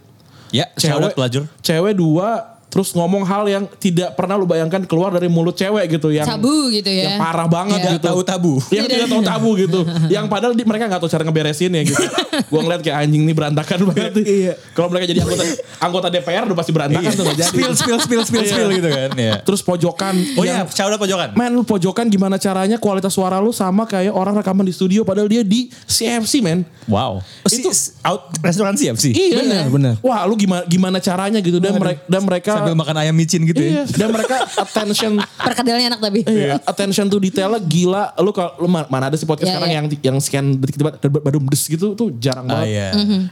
Ya, 0.49 0.65
out 0.97 1.13
pelajur. 1.13 1.45
cewek 1.61 1.93
dua 1.93 2.59
terus 2.69 2.93
ngomong 2.93 3.21
hal 3.21 3.43
yang 3.45 3.65
tidak 3.75 4.13
pernah 4.13 4.34
lu 4.34 4.45
bayangkan 4.45 4.82
keluar 4.84 5.10
dari 5.10 5.25
mulut 5.25 5.53
cewek 5.53 5.89
gitu 5.91 6.10
yang 6.10 6.23
Tabu 6.23 6.69
gitu 6.69 6.86
ya. 6.86 7.10
yang 7.10 7.17
parah 7.17 7.45
banget 7.45 7.79
Iya. 7.79 7.91
gitu 7.97 8.05
Tahu 8.08 8.21
tabu. 8.21 8.53
yang 8.75 8.86
tidak 8.86 9.08
tahu 9.08 9.21
tabu 9.21 9.49
gitu 9.55 9.79
yang 10.15 10.25
padahal 10.25 10.53
di- 10.53 10.63
mereka 10.63 10.86
nggak 10.86 11.01
tahu 11.01 11.10
cara 11.10 11.23
ngeberesin 11.23 11.71
ya 11.71 11.82
gitu 11.84 11.97
gua 12.51 12.62
ngeliat 12.62 12.82
kayak 12.82 12.97
anjing 12.99 13.23
nih 13.23 13.34
berantakan 13.34 13.79
banget 13.86 14.13
iya. 14.21 14.53
kalau 14.71 14.88
mereka 14.88 15.05
jadi 15.08 15.19
anggota 15.19 15.43
anggota 15.79 16.08
DPR 16.10 16.43
udah 16.45 16.55
pasti 16.55 16.71
berantakan 16.71 17.10
tuh 17.10 17.23
nggak 17.23 17.38
jadi 17.38 17.47
Spill, 17.49 17.73
spill, 17.73 17.99
spill, 17.99 18.23
spill, 18.23 18.45
spill 18.45 18.69
gitu 18.71 18.88
kan. 18.88 19.10
Ya. 19.15 19.34
terus 19.41 19.60
pojokan 19.60 20.15
Oh 20.38 20.43
iya, 20.43 20.62
shout 20.67 20.88
out 20.88 20.99
pojokan. 20.99 21.34
Men 21.34 21.51
lu 21.51 21.63
pojokan 21.63 22.05
gimana 22.05 22.38
caranya 22.38 22.77
kualitas 22.77 23.10
suara 23.10 23.39
lu 23.39 23.49
sama 23.49 23.84
kayak 23.84 24.12
orang 24.12 24.36
rekaman 24.36 24.62
di 24.62 24.71
studio 24.71 25.01
padahal 25.01 25.25
dia 25.25 25.41
di 25.41 25.67
CFC 25.84 26.39
men. 26.39 26.62
Wow. 26.86 27.25
Itu 27.43 27.73
out 28.03 28.29
restoran 28.39 28.77
sih. 28.77 28.89
Iya 29.10 29.41
Benar, 29.41 29.65
benar. 29.67 29.93
Wah 29.99 30.21
lu 30.23 30.36
gimana 30.36 30.63
gimana 30.63 30.97
caranya 30.99 31.39
gitu 31.39 31.58
dan 31.58 31.73
mereka 31.75 32.01
dan 32.05 32.21
mereka 32.21 32.51
Sambil 32.62 32.76
makan 32.76 32.95
ayam 32.98 33.13
micin 33.13 33.41
gitu 33.43 33.58
iya, 33.58 33.82
ya. 33.82 33.84
dan 33.95 34.10
mereka 34.10 34.36
attention 34.56 35.12
Perkedelnya 35.39 35.86
enak 35.89 36.00
tapi. 36.00 36.19
Iya, 36.24 36.60
attention 36.62 37.06
to 37.06 37.17
detailnya 37.17 37.58
gila. 37.58 38.12
Lu 38.17 38.30
kalau 38.30 38.52
lu 38.58 38.67
ma- 38.67 38.86
mana 38.86 39.08
ada 39.08 39.15
sih 39.15 39.24
podcast 39.24 39.48
Iya, 39.48 39.56
sekarang 39.56 39.72
iya. 39.72 39.78
yang 39.80 39.86
yang 40.04 40.17
sekian 40.17 40.45
detik 40.56 40.76
debat 40.76 40.95
badum 41.02 41.43
des 41.45 41.62
gitu 41.62 41.93
tuh 41.93 42.12
jarang 42.15 42.45
Ah, 42.45 42.62
banget. 42.62 42.67
iya. 42.69 42.88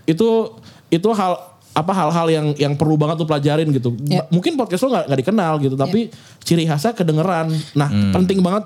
Itu 0.06 0.58
itu 0.88 1.10
hal 1.12 1.36
apa 1.72 1.94
hal-hal 1.94 2.28
yang 2.28 2.48
yang 2.58 2.74
perlu 2.74 2.96
banget 2.96 3.20
lu 3.20 3.26
pelajarin 3.26 3.70
gitu. 3.70 3.94
Iya. 4.02 4.26
Ba- 4.26 4.30
Mungkin 4.32 4.56
podcast 4.56 4.82
lu 4.82 4.90
nggak 4.90 5.06
nggak 5.06 5.20
dikenal 5.22 5.54
gitu, 5.60 5.76
tapi 5.76 6.00
ciri 6.42 6.66
khasnya 6.66 6.92
kedengeran. 6.92 7.54
Nah, 7.74 7.90
penting 8.12 8.42
banget 8.42 8.66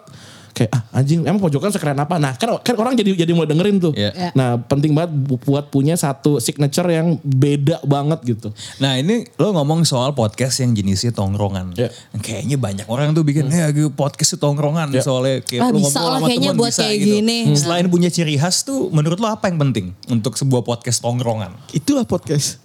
kayak 0.51 0.69
ah 0.69 0.83
anjing 0.93 1.21
emang 1.21 1.39
pojokan 1.39 1.69
sekeren 1.69 1.95
apa 1.95 2.15
nah 2.15 2.33
kan 2.33 2.55
kan 2.57 2.75
orang 2.75 2.93
jadi 2.93 3.15
jadi 3.17 3.31
mulai 3.31 3.47
dengerin 3.47 3.77
tuh 3.77 3.93
Iya. 3.93 4.11
Iya. 4.11 4.29
nah 4.33 4.55
penting 4.57 4.91
banget 4.91 5.11
bu- 5.13 5.39
buat 5.39 5.67
punya 5.67 5.95
satu 5.95 6.37
signature 6.37 6.85
yang 6.87 7.15
beda 7.21 7.79
banget 7.83 8.19
gitu 8.27 8.49
Nah 8.77 8.95
ini 8.95 9.25
lo 9.35 9.51
ngomong 9.51 9.83
soal 9.83 10.11
podcast 10.11 10.59
yang 10.59 10.71
jenisnya 10.71 11.11
tongkrongan. 11.11 11.73
Ya. 11.73 11.87
Kayaknya 12.13 12.57
banyak 12.57 12.85
orang 12.85 13.11
tuh 13.11 13.21
bikin 13.21 13.47
ya 13.47 13.69
gue 13.69 13.87
podcast 13.89 14.29
itu 14.29 14.39
tongkrongan 14.39 14.91
Ya. 14.91 15.01
soalnya 15.01 15.39
kayak 15.39 15.61
Ah, 15.61 15.67
lo 15.67 15.77
bisa 15.77 15.87
ngobrol 15.91 16.03
lah 16.03 16.11
sama 16.13 16.27
kayaknya 16.27 16.47
teman 16.47 16.59
buat 16.59 16.69
bisa 16.69 16.81
kayak 16.81 16.97
gitu. 16.97 17.13
gini. 17.15 17.37
Selain 17.53 17.85
punya 17.87 18.09
ciri 18.09 18.35
khas 18.35 18.61
tuh 18.61 18.89
menurut 18.89 19.17
lo 19.17 19.27
apa 19.27 19.45
yang 19.45 19.57
penting 19.57 19.85
untuk 20.07 20.33
sebuah 20.33 20.61
podcast 20.61 20.99
tongkrongan? 20.99 21.51
Itulah 21.71 22.03
podcast. 22.03 22.59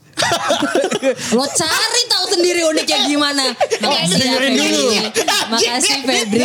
Lo 1.37 1.45
cari 1.47 2.03
tahu 2.09 2.25
sendiri 2.35 2.65
uniknya 2.67 2.99
gimana. 3.07 3.45
Makasih 3.79 4.17
ya 4.17 4.37
dengerin 4.41 4.53
Febri. 4.57 4.73
dulu. 4.73 4.91
Makasih 5.53 5.97
Febri. 6.03 6.45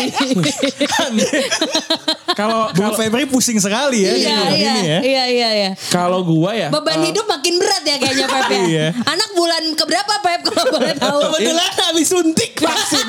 kalau 2.35 2.69
Bung 2.75 2.93
Febri 2.93 3.23
pusing 3.25 3.57
sekali 3.57 4.05
ya. 4.05 4.11
Iya, 4.13 4.37
iya, 4.53 4.73
ya. 4.75 4.99
iya, 5.01 5.23
iya, 5.27 5.49
iya. 5.55 5.71
kalau 5.89 6.21
gua 6.23 6.53
ya 6.53 6.67
Beban 6.69 7.01
hidup 7.03 7.25
makin 7.25 7.57
berat 7.57 7.83
ya 7.83 7.95
kayaknya 7.97 8.27
Pep 8.27 8.49
ya. 8.51 8.61
Iya. 8.67 8.85
Anak 9.07 9.29
bulan 9.33 9.63
keberapa 9.73 10.13
Pep 10.21 10.41
kalau 10.45 10.63
boleh 10.71 10.95
tahu? 10.95 11.19
Kebetulan 11.31 11.71
habis 11.81 12.07
suntik 12.07 12.51
vaksin. 12.59 13.07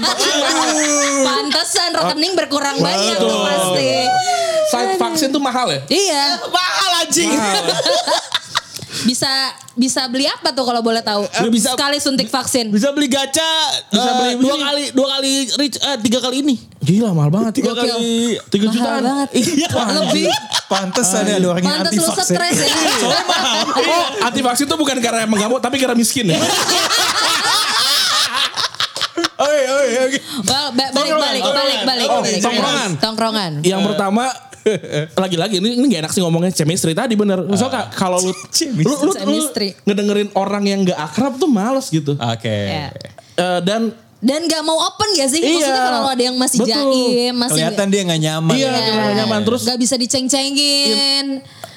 Pantesan 1.27 1.91
rekening 1.93 2.33
berkurang 2.39 2.79
banyak 2.79 3.17
tuh 3.19 3.29
pasti. 3.45 3.91
side 4.73 4.97
vaksin 4.97 5.29
tuh 5.29 5.43
mahal 5.43 5.69
ya 5.69 5.81
Iya. 5.91 6.23
Mahal 6.49 6.91
anjing. 7.05 7.29
Bisa 9.03 9.31
bisa 9.73 10.07
beli 10.07 10.25
apa 10.25 10.51
tuh 10.51 10.63
kalau 10.63 10.79
boleh 10.79 11.01
tahu? 11.01 11.25
Eh, 11.25 11.49
bisa- 11.49 11.73
Sekali 11.73 11.97
suntik 11.97 12.29
vaksin. 12.29 12.69
Bisa 12.69 12.91
beli 12.91 13.07
gacha. 13.07 13.51
Bisa 13.89 14.05
eh, 14.05 14.15
beli 14.17 14.33
dua 14.39 14.57
kali 14.57 14.85
dua 14.91 15.07
kali 15.11 15.33
rich 15.57 15.77
eh, 15.77 15.97
tiga 15.99 16.19
kali 16.19 16.37
ini. 16.41 16.55
Gila 16.79 17.11
mahal 17.11 17.31
banget. 17.31 17.53
Tiga 17.57 17.73
Gokil. 17.73 17.89
kali 17.89 18.15
Tiga 18.49 18.67
Mahal 18.67 18.77
jutaan. 18.77 19.03
banget. 19.03 19.29
Iya. 19.35 19.69
Lebih. 20.01 20.27
Pantesan 20.65 21.23
ya 21.25 21.37
ada 21.37 21.47
orang 21.49 21.63
yang 21.63 21.75
Pantes 21.75 21.91
anti 21.91 21.99
lu 21.99 22.07
vaksin. 22.07 22.27
stres 22.31 22.57
ya. 22.59 22.69
Oh, 23.83 24.05
anti 24.23 24.41
vaksin 24.41 24.65
tuh 24.65 24.77
bukan 24.77 24.97
karena 24.99 25.23
emang 25.23 25.37
gak 25.37 25.49
mau, 25.49 25.59
tapi 25.59 25.77
karena 25.77 25.95
miskin 25.95 26.29
ya. 26.29 26.39
Oi, 29.35 29.61
oi, 29.67 29.89
oi. 29.99 30.11
Well, 30.43 30.69
ba- 30.71 30.93
balik 30.93 31.13
balik 31.13 31.43
balik 31.45 31.81
balik. 31.83 32.07
Oh, 32.09 32.21
balik. 32.21 32.41
tongkrongan. 32.41 32.91
Tongkrongan. 32.97 33.53
Yang 33.61 33.81
pertama 33.85 34.25
lagi-lagi 35.15 35.59
ini 35.59 35.75
ini 35.75 35.87
gak 35.89 36.01
enak 36.01 36.13
sih 36.13 36.21
ngomongnya 36.21 36.51
chemistry 36.51 36.93
tadi 36.93 37.13
bener. 37.13 37.43
Misalnya 37.43 37.91
kalau 37.91 38.19
lu, 38.19 38.33
Chemistry. 38.51 38.83
lu, 38.83 38.95
lu, 38.97 39.05
lu 39.05 39.13
Chemistry. 39.13 39.69
ngedengerin 39.83 40.29
orang 40.33 40.65
yang 40.65 40.81
gak 40.83 40.99
akrab 41.03 41.35
tuh 41.35 41.47
males 41.47 41.87
gitu. 41.87 42.15
Oke. 42.15 42.49
Ya. 42.49 42.89
Eh, 43.35 43.61
dan 43.63 43.91
Dan 44.19 44.47
gak 44.47 44.63
mau 44.63 44.79
open 44.79 45.09
gak 45.13 45.29
sih? 45.29 45.43
Maksudnya 45.43 45.67
Iya. 45.75 45.91
kalau 45.91 46.07
ada 46.07 46.23
yang 46.23 46.37
masih 46.37 46.59
Betul. 46.59 46.71
jaim, 46.71 47.35
masih 47.35 47.59
Kelihatan 47.59 47.87
dia 47.89 48.01
gak 48.05 48.21
nyaman. 48.23 48.55
iya, 48.55 48.71
Iya. 48.71 48.93
gak 48.95 49.15
nyaman 49.19 49.41
terus 49.43 49.63
Gak 49.63 49.75
bisa 49.77 49.95
diceng-cengin. 49.97 51.27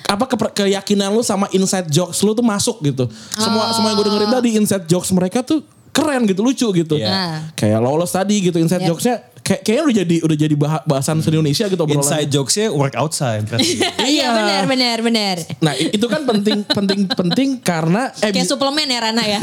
apa 0.06 0.26
keper- 0.28 0.54
keyakinan 0.56 1.10
lu 1.10 1.20
sama 1.20 1.50
inside 1.50 1.90
jokes 1.90 2.22
lu 2.22 2.32
tuh 2.32 2.46
masuk 2.46 2.78
gitu. 2.80 3.10
Semua 3.34 3.74
semua 3.74 3.90
yang 3.90 3.98
gue 3.98 4.06
dengerin 4.06 4.30
tadi 4.32 4.50
inside 4.54 4.86
jokes 4.86 5.10
mereka 5.10 5.42
tuh 5.42 5.66
keren 5.90 6.22
gitu, 6.24 6.46
lucu 6.46 6.70
gitu. 6.70 6.94
Iya. 6.94 7.10
Nah. 7.10 7.36
Kayak 7.54 7.82
Lawless 7.82 8.14
tadi 8.14 8.38
gitu 8.40 8.62
inside 8.62 8.86
Iya. 8.86 8.94
jokesnya 8.94 9.16
kayak 9.46 9.62
kayaknya 9.62 9.84
udah 9.86 9.96
jadi 10.02 10.16
udah 10.26 10.38
jadi 10.42 10.56
bah- 10.58 10.84
bahasan 10.90 11.22
se-Indonesia 11.22 11.70
gitu 11.70 11.78
obrolan. 11.78 12.02
Inside 12.02 12.30
jokesnya 12.34 12.68
work 12.74 12.98
outside. 12.98 13.46
berarti. 13.46 13.78
Iya 14.16 14.34
benar 14.34 14.64
benar 14.66 14.98
benar. 15.06 15.36
Nah 15.62 15.74
itu 15.78 16.06
kan 16.10 16.26
penting 16.26 16.66
penting 16.66 17.00
penting 17.10 17.50
karena 17.62 18.10
eh 18.26 18.34
Kayak 18.34 18.50
suplemen 18.50 18.90
ya 18.90 19.00
Rana 19.06 19.24
ya. 19.24 19.40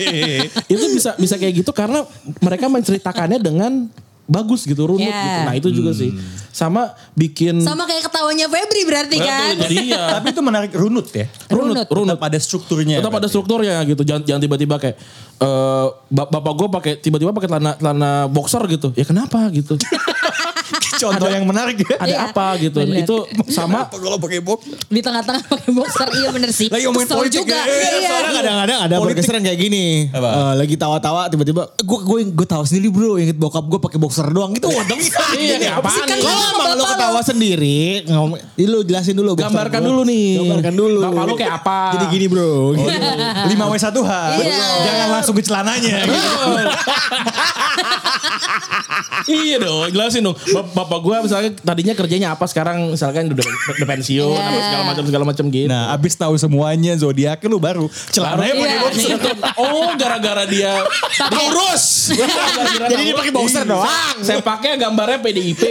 itu 0.74 0.84
bisa 0.90 1.14
bisa 1.14 1.34
kayak 1.38 1.62
gitu 1.62 1.70
karena 1.70 2.02
mereka 2.42 2.66
menceritakannya 2.66 3.38
dengan 3.38 3.86
bagus 4.28 4.62
gitu 4.62 4.84
runut 4.84 5.00
Ya. 5.02 5.16
gitu. 5.16 5.38
Nah 5.42 5.54
itu 5.54 5.68
juga 5.70 5.90
sih 5.90 6.12
sama 6.50 6.86
bikin 7.12 7.58
Sama 7.58 7.82
kayak 7.82 8.04
ketawanya 8.04 8.44
Febri 8.46 8.82
berarti 8.84 9.16
kan. 9.16 9.56
Iya 9.62 10.02
Tapi 10.14 10.26
itu 10.30 10.40
menarik 10.40 10.70
runut 10.70 11.08
ya. 11.08 11.26
runut 11.48 11.88
runut 11.88 12.12
Tetap 12.12 12.28
ada 12.28 12.38
strukturnya. 12.38 12.96
tetap 12.98 13.14
ada 13.14 13.24
strukturnya 13.26 13.80
gitu 13.84 14.02
jangan 14.02 14.22
jangan 14.22 14.42
tiba-tiba 14.42 14.76
kayak 14.76 14.96
eh 15.38 15.86
bap- 16.08 16.28
bapak 16.30 16.52
gue 16.54 16.68
pakai 16.70 16.92
tiba-tiba 16.96 17.30
pakai 17.30 17.48
celana 17.48 17.72
celana 17.74 18.10
boxer 18.26 18.60
gitu 18.68 18.92
ya 18.92 19.02
kenapa 19.02 19.48
gitu 19.48 19.80
Contoh 21.02 21.28
yang 21.28 21.44
menarik 21.44 21.76
ya. 21.78 21.94
ada 21.96 22.08
Iya, 22.08 22.18
apa 22.28 22.46
gitu 22.56 22.80
bener. 22.80 23.02
itu 23.02 23.16
sama 23.48 23.86
kalau 23.86 24.16
pakai 24.16 24.40
box? 24.40 24.64
Di 24.86 25.00
tengah-tengah 25.00 25.42
pakai 25.44 25.70
boxer 25.70 26.08
iya 26.14 26.28
bener 26.28 26.50
sih. 26.50 26.68
Lagi 26.68 26.84
ngomongin 26.84 27.06
Kesel 27.06 27.18
politik 27.18 27.38
juga. 27.42 27.56
ya. 27.56 27.64
Iya, 27.64 27.88
Iya. 27.88 28.08
Soalnya 28.08 28.32
kadang-kadang 28.34 28.78
ada 28.80 28.94
yang 29.28 29.44
kayak 29.44 29.58
gini. 29.58 29.84
Apa? 30.08 30.28
Eh, 30.28 30.54
lagi 30.56 30.74
tawa-tawa 30.74 31.22
tiba-tiba 31.28 31.62
gue 31.74 31.98
gue 32.00 32.18
gue 32.32 32.46
tahu 32.46 32.62
sendiri 32.64 32.88
bro 32.88 33.16
inget 33.16 33.36
bokap 33.36 33.64
gue 33.64 33.80
pakai 33.80 33.98
boxer 33.98 34.26
doang 34.28 34.52
gitu. 34.52 34.68
Wadeng. 34.68 35.00
Iya, 35.34 35.54
nih 35.58 35.70
apaan 35.70 36.06
nih? 36.06 36.18
Kalau 36.18 36.38
Sama 36.38 36.54
emang 36.54 36.68
lu 36.68 36.82
bapak 36.82 36.94
ketawa 36.94 37.20
sendiri 37.22 37.80
ngomong, 38.06 38.38
ini 38.54 38.66
lu 38.66 38.78
jelasin 38.82 39.14
dulu. 39.14 39.32
Gambarkan 39.34 39.80
dulu 39.80 40.00
nih. 40.04 40.28
Gambarkan 40.40 40.74
dulu. 40.74 41.00
Bapak 41.02 41.24
lu 41.24 41.34
kayak 41.34 41.54
apa? 41.58 41.78
Jadi 41.94 42.04
gini 42.08 42.26
bro. 42.26 42.72
Gitu. 42.74 42.88
5 42.88 43.54
w 43.54 43.74
1 43.74 43.92
h 44.00 44.12
Iya. 44.38 44.66
Jangan 44.84 45.08
langsung 45.10 45.34
ke 45.34 45.42
celananya. 45.42 45.96
gitu. 46.04 46.30
iya 49.28 49.56
dong, 49.58 49.88
jelasin 49.90 50.22
dong. 50.22 50.36
Bap- 50.50 50.72
Bapak 50.78 50.98
gue 51.02 51.16
misalnya 51.20 51.50
tadinya 51.58 51.90
kerjanya 51.90 52.28
apa 52.30 52.46
sekarang 52.46 52.94
misalkan 52.94 53.26
udah, 53.26 53.42
udah 53.42 53.86
pensiun 53.88 54.30
Iya. 54.30 54.46
apa 54.46 54.60
segala 54.62 54.82
macam 54.86 55.04
segala 55.04 55.24
macam 55.26 55.44
gitu. 55.48 55.66
Nah 55.66 55.90
abis 55.90 56.14
tahu 56.14 56.38
semuanya 56.38 56.94
zodiak 56.94 57.42
lu 57.44 57.58
baru 57.58 57.90
celananya 58.08 58.54
Iya. 58.54 58.78
boxer. 58.80 59.18
oh 59.60 59.90
gara-gara 59.98 60.46
dia 60.46 60.78
diurus. 61.26 62.14
Jadi 62.86 63.02
dia 63.04 63.14
pakai 63.16 63.34
boxer 63.34 63.66
doang. 63.66 64.16
Saya 64.22 64.38
pakai 64.38 64.78
gambarnya 64.78 65.18
PDIP. 65.18 65.62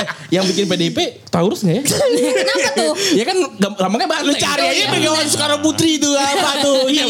Eh, 0.00 0.06
yang 0.32 0.46
bikin 0.46 0.64
PDIP 0.64 1.28
Taurus 1.28 1.60
nggak 1.60 1.76
ya? 1.76 1.82
Kenapa 2.40 2.68
tuh? 2.72 2.92
ya 3.12 3.24
kan 3.26 3.36
gampangnya 3.76 4.08
banteng. 4.08 4.32
Cari 4.34 4.64
aja 4.64 4.84
Megawati 4.88 5.28
Soekarno 5.28 5.58
Putri 5.60 6.00
itu 6.00 6.08
apa 6.10 6.50
tuh? 6.58 6.88
Iya. 6.88 7.04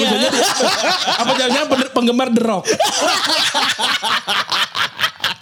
Apa 1.21 1.31
jangan-jangan 1.39 1.69
pen- 1.69 1.93
penggemar 1.95 2.29
The 2.35 2.43
Rock? 2.43 2.65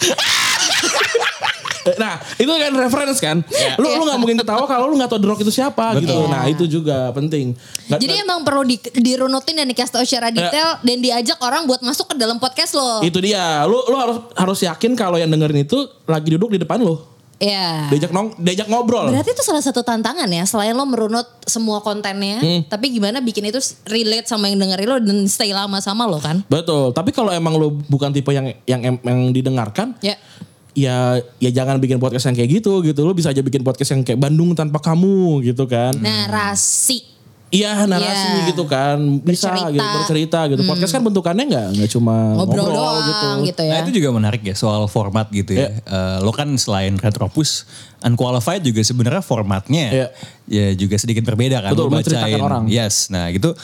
Nah 1.89 2.21
itu 2.37 2.45
kan 2.45 2.73
reference 2.77 3.17
kan. 3.17 3.41
Lu 3.81 3.89
lu 3.89 4.05
nggak 4.05 4.21
mungkin 4.21 4.37
ketawa 4.37 4.69
kalau 4.69 4.93
lu 4.93 5.01
nggak 5.01 5.09
tahu 5.09 5.21
The 5.25 5.29
Rock 5.29 5.41
itu 5.41 5.53
siapa 5.55 5.97
gitu. 5.97 6.29
Nah 6.29 6.45
itu 6.45 6.69
juga 6.69 7.09
penting. 7.11 7.57
Nggak- 7.89 7.97
Jadi 7.99 8.15
emang 8.19 8.45
perlu 8.45 8.61
di, 8.63 8.77
dirunutin 8.93 9.57
dan 9.57 9.65
dikasih 9.65 9.93
tahu 9.95 10.05
secara 10.05 10.29
detail 10.29 10.77
dan 10.83 10.97
diajak 11.01 11.41
orang 11.41 11.65
buat 11.65 11.81
masuk 11.81 12.13
ke 12.13 12.21
dalam 12.21 12.37
podcast 12.37 12.77
lo. 12.77 13.01
itu 13.01 13.17
dia. 13.19 13.65
Lu 13.65 13.81
lu 13.89 13.97
harus 13.97 14.17
harus 14.37 14.59
yakin 14.61 14.93
kalau 14.93 15.17
yang 15.17 15.33
dengerin 15.33 15.65
itu 15.65 15.79
lagi 16.05 16.29
duduk 16.29 16.53
di 16.53 16.61
depan 16.61 16.77
lu. 16.79 17.01
Iya. 17.39 17.87
Diajak 17.89 18.11
nong, 18.11 18.35
diajak 18.35 18.67
ngobrol. 18.67 19.15
Berarti 19.15 19.31
itu 19.31 19.43
salah 19.47 19.63
satu 19.63 19.87
tantangan 19.87 20.27
ya, 20.27 20.43
selain 20.43 20.75
lo 20.75 20.83
merunut 20.83 21.23
semua 21.47 21.79
kontennya, 21.79 22.43
Hmm. 22.43 22.67
tapi 22.67 22.91
gimana 22.91 23.23
bikin 23.23 23.47
itu 23.47 23.59
relate 23.87 24.27
sama 24.27 24.51
yang 24.51 24.59
dengerin 24.59 24.89
lo 24.89 24.99
dan 24.99 25.19
stay 25.25 25.55
lama 25.55 25.79
sama 25.79 26.05
lo 26.05 26.19
kan? 26.19 26.43
Betul. 26.47 26.91
Tapi 26.91 27.11
kalau 27.11 27.31
emang 27.31 27.55
lu 27.55 27.79
bukan 27.87 28.11
tipe 28.11 28.31
yang 28.31 28.51
yang 28.67 28.83
em- 28.85 29.03
yang 29.03 29.21
didengarkan, 29.31 29.95
Ya. 30.03 30.19
ya 30.75 30.97
ya 31.39 31.51
jangan 31.53 31.79
bikin 31.79 31.99
podcast 31.99 32.27
yang 32.27 32.35
kayak 32.35 32.59
gitu 32.59 32.83
gitu. 32.83 33.07
Lu 33.07 33.15
bisa 33.15 33.31
aja 33.31 33.39
bikin 33.39 33.63
podcast 33.63 33.95
yang 33.95 34.03
kayak 34.03 34.19
Bandung 34.19 34.59
tanpa 34.59 34.83
kamu 34.83 35.47
gitu 35.47 35.65
kan. 35.65 35.95
Narasi. 35.95 37.18
Iya 37.49 37.89
narasi 37.89 38.29
Iya. 38.29 38.53
gitu 38.53 38.69
kan 38.69 39.01
bisa 39.25 39.49
Bercerita. 39.49 39.73
gitu 39.73 39.87
bercerita 39.97 40.39
gitu. 40.53 40.63
Podcast 40.63 40.93
kan 40.93 41.01
bentukannya 41.01 41.45
nggak 41.49 41.67
nggak 41.81 41.91
cuma 41.91 42.37
Ngobrol, 42.37 42.61
ngobrol, 42.61 42.77
doang 42.77 43.01
gitu. 43.09 43.29
gitu, 43.49 43.63
ya. 43.65 43.73
Nah 43.73 43.79
itu 43.81 43.93
juga 43.97 44.09
menarik 44.13 44.43
ya 44.45 44.53
soal 44.53 44.85
format 44.85 45.33
gitu 45.33 45.57
ya. 45.57 45.73
Eh, 45.73 46.17
lo 46.21 46.29
kan 46.29 46.45
selain 46.61 46.93
Retropus, 46.95 47.65
Unqualified 48.05 48.61
juga 48.61 48.85
sebenarnya 48.85 49.25
formatnya 49.25 49.85
Iya. 49.89 50.07
ya 50.45 50.67
juga 50.77 51.01
sedikit 51.01 51.25
berbeda 51.25 51.65
kan. 51.65 51.73
Betul, 51.73 51.89
lo 51.89 51.97
bacain. 51.97 52.37
orang. 52.37 52.69
Yes, 52.69 53.09
nah 53.09 53.33
gitu. 53.33 53.57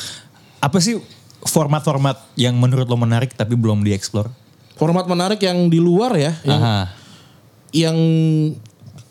Apa 0.58 0.80
sih 0.80 0.96
format-format 1.44 2.16
yang 2.40 2.56
menurut 2.56 2.88
lo 2.88 2.96
menarik 2.96 3.36
tapi 3.36 3.52
belum 3.52 3.84
dieksplor? 3.84 4.32
Format 4.74 5.04
menarik 5.04 5.38
yang 5.38 5.68
di 5.68 5.76
luar 5.76 6.16
ya, 6.16 6.32
yang 6.40 6.56
Aha. 6.58 6.80
yang 7.70 7.96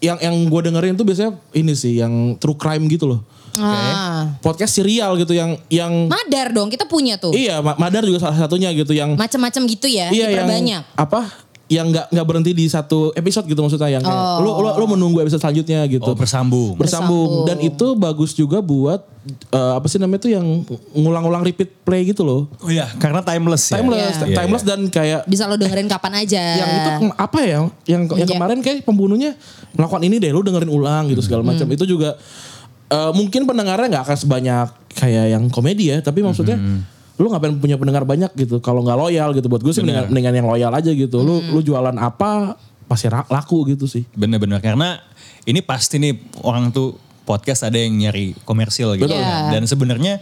yang, 0.01 0.17
yang 0.19 0.35
gue 0.43 0.61
dengerin 0.65 0.97
tuh 0.97 1.05
biasanya 1.05 1.31
ini 1.53 1.71
sih 1.71 2.01
yang 2.01 2.35
true 2.35 2.57
crime 2.57 2.89
gitu 2.89 3.07
loh. 3.07 3.21
Ah. 3.55 4.33
Podcast 4.39 4.73
serial 4.73 5.13
gitu 5.15 5.31
yang 5.31 5.57
yang 5.67 5.91
Madar 6.05 6.49
dong, 6.49 6.67
kita 6.67 6.83
punya 6.83 7.15
tuh. 7.15 7.31
iya 7.31 7.59
Ma- 7.59 7.77
Madar 7.77 8.01
juga 8.01 8.17
salah 8.19 8.35
satunya 8.35 8.71
gitu 8.71 8.91
yang 8.91 9.13
Macam-macam 9.13 9.61
gitu 9.65 9.85
ya, 9.85 10.09
iya 10.09 10.29
yang 10.31 10.45
diperbanyak. 10.45 10.83
apa 10.93 11.21
yang 11.65 11.89
nggak 11.89 12.05
nggak 12.07 12.27
berhenti 12.27 12.51
di 12.51 12.65
satu 12.65 13.09
episode 13.11 13.45
gitu 13.45 13.57
maksudnya 13.57 13.89
yang 13.89 14.03
kayak 14.03 14.19
lu, 14.39 14.51
lu 14.53 14.69
lu 14.75 14.85
menunggu 14.87 15.17
episode 15.19 15.39
selanjutnya 15.39 15.81
gitu. 15.87 16.05
Oh 16.05 16.13
bersambung. 16.13 16.75
bersambung. 16.75 16.77
Bersambung. 16.77 17.47
dan 17.47 17.57
itu 17.59 17.87
bagus 17.95 18.31
juga 18.31 18.59
buat 18.59 19.01
eh, 19.49 19.73
apa 19.73 19.87
sih 19.87 19.97
namanya 19.97 20.21
tuh 20.21 20.31
yang 20.33 20.45
ngulang-ulang 20.91 21.41
repeat 21.41 21.71
play 21.81 22.03
gitu 22.05 22.21
loh. 22.21 22.51
Oh 22.57 22.67
iya, 22.67 22.85
karena 22.95 23.21
timeless 23.21 23.69
ya. 23.69 23.79
Timeless, 23.79 24.15
Iya. 24.19 24.35
timeless 24.35 24.63
dan 24.63 24.79
kayak 24.85 25.21
Bisa 25.25 25.47
lo 25.47 25.55
dengerin 25.55 25.87
kapan 25.87 26.13
aja. 26.19 26.43
yang 26.59 26.69
itu 26.69 26.89
apa 27.09 27.39
ya? 27.41 27.59
Yang 27.87 28.01
yang 28.11 28.19
Iya. 28.19 28.35
kemarin 28.35 28.57
kayak 28.59 28.77
pembunuhnya 28.83 29.31
melakukan 29.71 30.03
ini 30.03 30.19
deh, 30.19 30.29
lu 30.29 30.41
dengerin 30.41 30.69
ulang 30.69 31.07
gitu 31.07 31.21
segala 31.21 31.41
macam. 31.41 31.63
Hmm. 31.63 31.73
Itu 31.73 31.87
juga 31.87 32.19
eh, 32.89 33.11
mungkin 33.13 33.45
pendengarnya 33.45 33.87
nggak 33.99 34.05
akan 34.09 34.17
sebanyak 34.17 34.67
kayak 34.93 35.25
yang 35.37 35.43
komedi 35.47 35.93
ya, 35.93 36.01
tapi 36.01 36.21
maksudnya 36.25 36.57
lu 37.13 37.29
ngapain 37.29 37.53
punya 37.61 37.77
pendengar 37.77 38.03
banyak 38.09 38.33
gitu 38.33 38.57
kalau 38.57 38.81
nggak 38.81 38.97
loyal 38.97 39.29
gitu 39.37 39.45
buat 39.45 39.61
gue 39.61 39.69
sih 39.69 39.85
mendingan, 39.85 40.09
mendingan 40.09 40.33
yang 40.33 40.47
loyal 40.49 40.71
aja 40.73 40.89
gitu. 40.89 41.21
Lu 41.21 41.39
Hmm. 41.39 41.53
lu 41.53 41.59
jualan 41.61 41.93
apa 41.97 42.57
pasti 42.89 43.05
laku 43.09 43.69
gitu 43.69 43.85
sih. 43.85 44.03
Bener-bener 44.17 44.57
karena 44.59 44.97
ini 45.45 45.61
pasti 45.61 46.01
nih 46.01 46.17
orang 46.41 46.73
tuh 46.73 46.97
podcast 47.23 47.63
ada 47.63 47.77
yang 47.77 47.93
nyari 47.95 48.33
komersil 48.43 48.97
gitu. 48.97 49.07
Betul. 49.07 49.21
Iya. 49.21 49.53
Dan 49.53 49.63
sebenarnya 49.69 50.13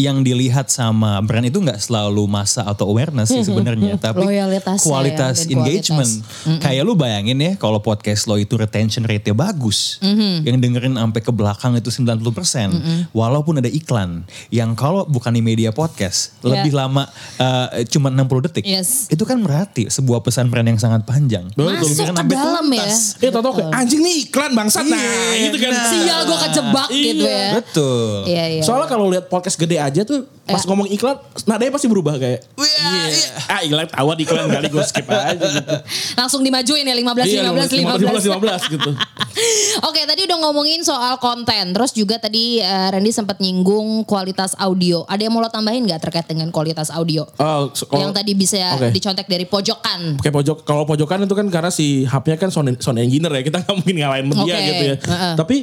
yang 0.00 0.20
dilihat 0.20 0.66
sama 0.66 1.20
brand 1.20 1.44
itu 1.44 1.56
nggak 1.56 1.76
selalu 1.76 2.24
masa 2.24 2.64
atau 2.64 2.88
awareness 2.88 3.28
sih 3.28 3.42
sebenarnya, 3.42 3.94
tapi 3.96 4.24
Loyalitasnya 4.24 4.82
kualitas 4.82 5.44
ya, 5.44 5.46
dan 5.46 5.56
engagement. 5.60 6.12
Kayak 6.58 6.82
lu 6.82 6.94
bayangin 6.94 7.36
ya 7.36 7.52
kalau 7.54 7.78
podcast 7.78 8.24
lo 8.24 8.34
itu 8.34 8.56
retention 8.56 9.04
rate-nya 9.04 9.32
bagus, 9.32 10.00
yang 10.40 10.56
dengerin 10.56 10.96
sampai 10.96 11.20
ke 11.20 11.30
belakang 11.30 11.76
itu 11.76 11.92
90%, 11.92 13.12
walaupun 13.12 13.58
ada 13.58 13.68
iklan 13.68 14.24
yang 14.48 14.72
kalau 14.72 15.04
bukan 15.04 15.30
di 15.30 15.42
media 15.42 15.70
podcast 15.70 16.32
Ya. 16.40 16.56
lebih 16.56 16.72
lama 16.72 17.04
eh, 17.36 17.84
cuma 17.86 18.08
60 18.08 18.46
detik. 18.46 18.64
Yes. 18.64 19.06
Itu 19.06 19.22
kan 19.22 19.40
berarti 19.40 19.86
sebuah 19.86 20.20
pesan 20.20 20.48
brand 20.48 20.64
yang 20.64 20.76
sangat 20.76 21.04
panjang. 21.04 21.46
Masuk 21.52 21.92
ke 21.92 22.04
dalam 22.06 22.64
ya. 22.66 22.80
tuntas. 22.80 23.18
Eh 23.18 23.28
tau 23.28 23.50
kayak 23.50 23.70
anjing 23.70 24.00
nih 24.00 24.16
iklan 24.24 24.52
bangsat 24.52 24.84
nah 24.84 25.00
gitu 25.36 25.56
kan. 25.58 25.72
Sial 25.90 26.20
gue 26.24 26.38
kejebak 26.40 26.88
gitu 26.88 27.22
Iya. 27.22 27.36
ya. 27.36 27.50
Betul. 27.56 28.12
Iya, 28.24 28.44
iya. 28.50 28.62
Soalnya 28.62 28.88
kalau 28.88 29.06
lihat 29.08 29.26
podcast 29.26 29.56
gede 29.56 29.76
aja 29.76 29.89
tuh 30.00 30.20
pas 30.42 30.58
Ya. 30.58 30.66
ngomong 30.66 30.86
iklan 30.88 31.14
nadanya 31.44 31.70
pasti 31.70 31.86
berubah 31.86 32.14
kayak. 32.14 32.40
Iya. 32.54 33.06
Ah 33.46 33.60
iklan 33.60 33.86
tawa 33.86 34.12
di 34.14 34.22
iklan 34.22 34.46
kali 34.46 34.66
gue 34.66 34.82
skip 34.82 35.06
aja 35.06 35.34
gitu. 35.36 35.74
Langsung 36.14 36.40
dimajuin 36.40 36.82
ya 36.82 36.94
15 36.94 37.22
Iya, 37.24 37.40
15 37.46 37.70
15. 37.70 38.24
15 38.30 38.72
gitu. 38.72 38.90
Oke, 39.88 40.02
tadi 40.02 40.26
udah 40.26 40.38
ngomongin 40.40 40.80
soal 40.80 41.16
konten. 41.16 41.70
Terus 41.70 41.90
juga 41.92 42.18
tadi 42.18 42.58
eh, 42.58 42.88
Randy 42.90 43.10
sempat 43.10 43.38
nyinggung 43.38 44.02
kualitas 44.04 44.52
audio. 44.56 45.06
Ada 45.06 45.22
yang 45.22 45.32
mau 45.32 45.40
lo 45.40 45.48
tambahin 45.48 45.82
nggak 45.82 46.02
terkait 46.02 46.26
dengan 46.26 46.50
kualitas 46.50 46.90
audio? 46.90 47.24
Oh, 47.36 47.70
so- 47.72 47.86
yang 47.92 48.10
tadi 48.10 48.34
bisa 48.34 48.58
Oke. 48.74 48.90
dicontek 48.90 49.26
dari 49.26 49.44
pojokan. 49.44 50.18
Kayak 50.18 50.34
pojok 50.34 50.56
kalau 50.62 50.82
pojokan 50.82 51.22
itu 51.22 51.32
kan 51.32 51.46
karena 51.46 51.70
si 51.70 52.04
hubnya 52.04 52.36
kan 52.36 52.48
sound, 52.48 52.74
sound 52.78 52.98
engineer 52.98 53.30
ya 53.32 53.42
kita 53.42 53.58
nggak 53.60 53.74
mungkin 53.76 53.96
ngalahin 53.96 54.24
sama 54.26 54.42
dia 54.42 54.54
Oke, 54.54 54.66
gitu 54.66 54.84
ya. 54.84 54.96
heeh. 55.00 55.34
Tapi 55.34 55.56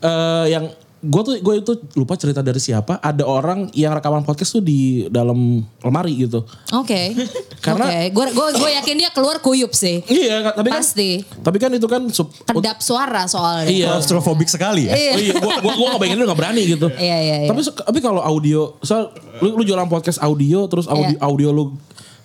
eh, 0.00 0.46
yang 0.50 0.64
gue 1.00 1.22
tuh 1.22 1.34
gue 1.36 1.54
itu 1.56 1.72
lupa 1.94 2.12
cerita 2.12 2.40
dari 2.40 2.56
siapa. 2.56 2.96
Ada 2.96 3.24
orang 3.24 3.72
yang 3.72 3.90
rekaman 3.90 4.20
podcast 4.20 4.52
tuh 4.52 4.60
di 4.60 5.08
dalam 5.08 5.36
lemari 5.80 6.12
gitu. 6.18 6.44
Oke. 6.70 7.16
Karena- 7.58 7.88
Oke, 7.88 8.00
gue 8.10 8.26
gue 8.30 8.46
gue 8.54 8.70
yakin 8.76 8.96
dia 8.96 9.10
keluar 9.10 9.40
kuyup 9.40 9.72
sih. 9.72 10.04
Iya, 10.04 10.52
tapi 10.52 10.68
kan 10.68 10.78
Pasti. 10.78 11.24
tapi 11.40 11.56
kan 11.56 11.70
itu 11.70 11.84
kan 11.84 12.04
sub, 12.08 12.28
Kedap 12.42 12.80
suara 12.80 13.24
soalnya. 13.24 13.66
Iya. 13.66 13.88
Klaustrofobik 13.90 14.46
sekali 14.46 14.86
ya. 14.86 14.92
Iya. 14.92 15.10
Oh 15.10 15.18
iya, 15.18 15.32
gua 15.34 15.54
gua 15.58 15.72
gua 15.74 15.86
gak 15.90 16.00
bayangin 16.00 16.18
lu 16.18 16.26
gak 16.26 16.36
berani 16.38 16.62
gitu. 16.68 16.86
Iya, 16.92 17.16
iya, 17.18 17.36
iya. 17.44 17.48
Tapi 17.48 17.60
tapi 17.64 17.98
kalau 17.98 18.20
audio, 18.20 18.76
so, 18.80 19.08
lu 19.40 19.56
lu 19.56 19.62
jualan 19.62 19.88
podcast 19.88 20.20
audio 20.20 20.68
terus 20.68 20.84
audio 20.84 21.16
Iya. 21.16 21.20
audio 21.20 21.48
lu 21.50 21.64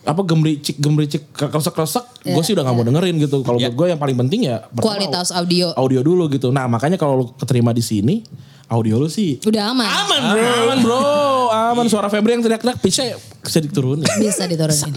apa 0.03 0.21
gemericik 0.21 0.77
gemericik 0.77 1.33
kresek 1.33 1.73
kresek 1.73 2.05
gue 2.21 2.43
sih 2.45 2.53
udah 2.53 2.61
gak 2.61 2.75
mau 2.75 2.83
dengerin 2.83 3.17
gitu 3.17 3.41
kalau 3.41 3.57
Iya. 3.57 3.71
buat 3.71 3.75
gue 3.75 3.87
yang 3.89 3.97
paling 3.97 4.17
penting 4.19 4.45
ya 4.45 4.61
Kualitas 4.75 5.31
audio. 5.31 5.73
audio 5.73 5.99
dulu 5.99 6.29
gitu 6.29 6.51
nah 6.51 6.67
makanya 6.67 6.93
kalau 6.93 7.13
lu 7.15 7.25
keterima 7.33 7.71
di 7.71 7.81
sini 7.81 8.21
audio 8.67 8.97
lu 8.97 9.07
sih 9.07 9.37
Udah 9.43 9.69
aman. 9.69 9.85
aman 9.85 10.21
bro 10.31 10.41
aman 10.63 10.77
bro 10.79 10.99
aman 11.51 11.85
suara 11.85 12.07
Febri 12.07 12.33
yang 12.33 12.41
teriak-teriak 12.41 12.79
bisa 12.79 13.01
bisa 13.39 13.59
diturunin 13.59 14.05
Bisa 14.17 14.45
diturunin. 14.45 14.93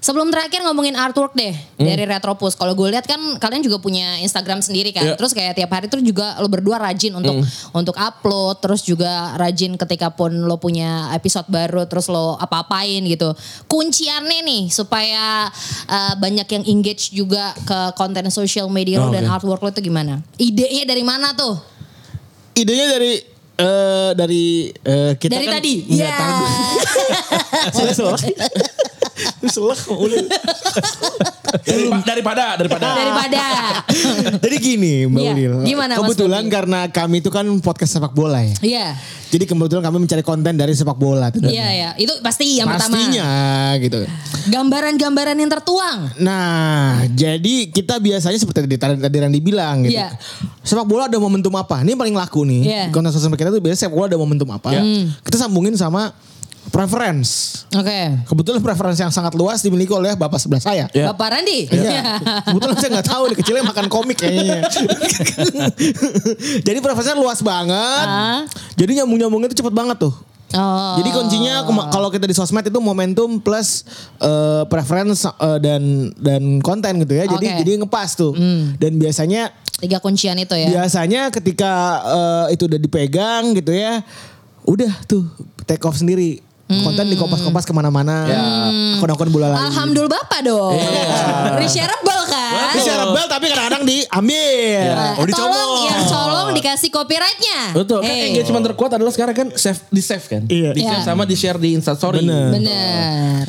Sebelum 0.00 0.32
terakhir 0.32 0.64
ngomongin 0.64 0.96
artwork 0.96 1.36
deh 1.36 1.52
dari 1.76 2.08
Retropus. 2.08 2.56
Kalau 2.56 2.72
gue 2.72 2.88
lihat 2.88 3.04
kan 3.04 3.20
kalian 3.36 3.60
juga 3.60 3.76
punya 3.76 4.16
Instagram 4.24 4.64
sendiri 4.64 4.96
kan. 4.96 5.04
Iya. 5.04 5.12
Terus 5.12 5.36
kayak 5.36 5.52
tiap 5.52 5.68
hari 5.68 5.92
tuh 5.92 6.00
juga 6.00 6.40
lo 6.40 6.48
berdua 6.48 6.80
rajin 6.80 7.12
untuk 7.12 7.44
untuk 7.76 7.92
upload, 7.92 8.64
terus 8.64 8.80
juga 8.80 9.36
rajin 9.36 9.76
ketika 9.76 10.08
pun 10.08 10.32
lo 10.32 10.56
punya 10.56 11.12
episode 11.12 11.44
baru 11.48 11.84
terus 11.84 12.08
lo 12.08 12.40
apa-apain 12.40 13.04
gitu. 13.04 13.36
Kunciannya 13.68 14.40
nih 14.40 14.62
supaya 14.72 15.52
uh, 15.84 16.14
banyak 16.16 16.48
yang 16.48 16.64
engage 16.64 17.12
juga 17.12 17.52
ke 17.60 17.92
konten 17.92 18.24
social 18.32 18.72
media 18.72 19.04
lo 19.04 19.08
Oh, 19.08 19.12
dan 19.12 19.28
oke. 19.28 19.36
artwork 19.36 19.60
lo 19.60 19.68
itu 19.68 19.84
gimana? 19.84 20.24
Idenya 20.40 20.88
dari 20.88 21.04
mana 21.04 21.36
tuh? 21.36 21.60
Idenya 22.52 22.86
dari 22.90 23.12
eh 23.56 24.10
dari 24.12 24.44
eh, 24.72 25.12
kita 25.14 25.32
dari 25.32 25.46
kan 25.46 25.54
tadi. 25.56 25.74
Iya. 25.86 26.16
Salah 27.76 27.94
salah. 27.94 28.20
Salah 29.46 29.78
udah. 29.90 30.22
Daripa- 31.60 32.04
daripada 32.04 32.44
daripada 32.56 32.86
Daripada. 33.00 33.44
Jadi 34.38 34.56
gini 34.58 34.92
Mbak 35.04 35.20
Iya, 35.20 35.32
Ulil. 35.32 35.54
gimana, 35.66 35.92
Kebetulan 35.94 36.44
karena 36.48 36.80
kami 36.88 37.20
itu 37.20 37.28
kan 37.28 37.44
podcast 37.60 37.98
sepak 37.98 38.12
bola 38.12 38.40
ya. 38.40 38.54
Iya. 38.60 38.86
Jadi 39.30 39.44
kebetulan 39.46 39.82
kami 39.86 40.02
mencari 40.02 40.22
konten 40.26 40.58
dari 40.58 40.74
sepak 40.74 40.98
bola. 40.98 41.30
tentunya. 41.30 41.62
Iya 41.62 41.68
ya, 41.70 41.90
itu 42.02 42.12
pasti 42.18 42.58
yang 42.58 42.66
pertama. 42.66 42.98
Pastinya 42.98 43.30
gitu. 43.78 43.98
Gambaran-gambaran 44.50 45.36
yang 45.38 45.50
tertuang. 45.50 45.98
Nah, 46.18 47.06
jadi 47.14 47.70
kita 47.70 48.02
biasanya 48.02 48.38
seperti 48.42 48.66
tadi 48.66 48.76
tadi 48.76 48.94
tadi 48.98 49.16
Randy 49.22 49.38
bilang 49.38 49.86
gitu. 49.86 49.94
Iya. 49.94 50.10
Sepak 50.66 50.82
bola 50.82 51.06
ada 51.06 51.18
momentum 51.22 51.54
apa? 51.54 51.86
Ini 51.86 51.94
yang 51.94 52.00
paling 52.02 52.16
laku 52.18 52.42
nih. 52.42 52.62
Iya. 52.66 52.82
Hmm. 52.90 52.92
Konten 52.92 53.10
sosial 53.14 53.30
kita 53.38 53.54
tuh 53.54 53.62
biasanya 53.62 53.86
sepak 53.86 53.94
bola 53.94 54.06
ada 54.10 54.18
momentum 54.18 54.50
apa? 54.50 54.74
Kita 55.22 55.36
sambungin 55.38 55.78
sama 55.78 56.10
preference. 56.70 57.62
Oke. 57.74 58.24
Kebetulan 58.24 58.62
preference 58.62 58.98
yang 59.02 59.12
sangat 59.12 59.34
luas 59.34 59.60
dimiliki 59.60 59.90
oleh 59.90 60.14
bapak 60.14 60.38
sebelah 60.38 60.62
saya. 60.62 60.86
Iya. 60.94 61.10
Bapak 61.12 61.28
Randi. 61.36 61.66
Iya. 61.68 62.22
Kebetulan 62.46 62.76
saya 62.78 62.90
nggak 62.98 63.08
tahu 63.10 63.22
nih 63.30 63.36
kecilnya 63.42 63.64
makan 63.66 63.86
komik 63.90 64.16
kayaknya. 64.22 64.64
Jadi 66.66 66.78
preferensinya 66.78 67.18
luas 67.18 67.42
banget. 67.42 68.06
Ah. 68.06 68.46
Jadi 68.78 69.02
nyambung-nyambungnya 69.02 69.50
itu 69.52 69.60
cepet 69.60 69.74
banget 69.74 69.98
tuh. 69.98 70.14
Oh. 70.50 70.98
Jadi 70.98 71.14
kuncinya 71.14 71.62
kalau 71.94 72.10
kita 72.10 72.26
di 72.26 72.34
sosmed 72.34 72.66
itu 72.66 72.80
momentum 72.82 73.38
plus 73.38 73.86
eh, 74.18 74.66
preference 74.66 75.22
eh, 75.26 75.58
dan 75.62 76.10
dan 76.18 76.58
konten 76.58 77.02
gitu 77.06 77.14
ya. 77.14 77.26
Jadi 77.30 77.46
Oke. 77.46 77.58
jadi 77.62 77.70
ngepas 77.82 78.18
tuh. 78.18 78.34
Dan 78.78 78.98
biasanya 78.98 79.54
Tiga 79.80 79.96
kuncian 79.96 80.36
itu 80.36 80.52
ya. 80.52 80.68
biasanya 80.76 81.32
ketika 81.32 81.72
eh, 82.04 82.58
itu 82.58 82.66
udah 82.66 82.80
dipegang 82.82 83.54
gitu 83.56 83.72
ya, 83.72 84.02
udah 84.66 84.90
tuh 85.06 85.24
take 85.64 85.82
off 85.86 85.96
sendiri. 85.96 86.49
Konten 86.70 87.06
dikopas-kopas 87.08 87.66
ke 87.66 87.72
mana-mana. 87.72 88.30
Akun-akun 88.94 89.28
bola 89.28 89.50
lain. 89.50 89.66
Alhamdulillah 89.66 90.12
Bapak 90.12 90.40
dong. 90.42 90.78
Reshareable 91.56 92.22
kan? 92.26 92.74
Rebel 92.76 93.26
tapi 93.26 93.44
kadang-kadang 93.48 93.82
diambil. 93.82 94.86
Eh, 94.86 95.18
Oh, 95.18 95.24
tolong 95.24 95.26
dicolong. 95.26 95.72
yang 95.84 96.02
colong 96.06 96.48
dikasih 96.52 96.88
copyrightnya. 96.88 97.60
Betul, 97.72 97.98
kan 98.00 98.08
Eh, 98.08 98.30
engagement 98.30 98.62
terkuat 98.62 98.90
adalah 98.92 99.10
sekarang 99.10 99.34
kan 99.34 99.48
save 99.54 99.80
di 99.88 99.98
save 100.00 100.24
kan. 100.24 100.42
Iya. 100.46 100.70
Di 100.70 100.80
save 100.80 100.96
Iya. 100.96 101.06
sama 101.06 101.22
di 101.24 101.34
share 101.34 101.58
di 101.58 101.74
Instastory. 101.74 102.22
Bener. 102.22 102.50
Bener. 102.52 103.44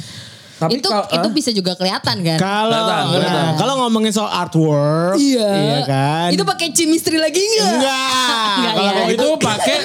Tapi 0.62 0.78
itu 0.78 0.88
kalau- 0.88 1.10
itu 1.10 1.28
bisa 1.34 1.50
juga 1.50 1.74
kelihatan 1.74 2.15
kan? 2.21 2.38
Kalau 2.38 2.82
nah, 2.86 3.58
kalau 3.58 3.74
ngomongin 3.82 4.13
soal 4.13 4.30
artwork, 4.30 5.17
iya 5.17 5.82
kan? 5.84 6.30
Itu 6.30 6.45
pakai 6.45 6.69
chemistry 6.69 7.17
lagi 7.17 7.41
nggak? 7.41 7.65
enggak. 7.74 8.54
Enggak 8.54 8.74
Kalau 8.78 8.91
ya. 8.93 9.06
itu 9.10 9.28
pakai 9.41 9.78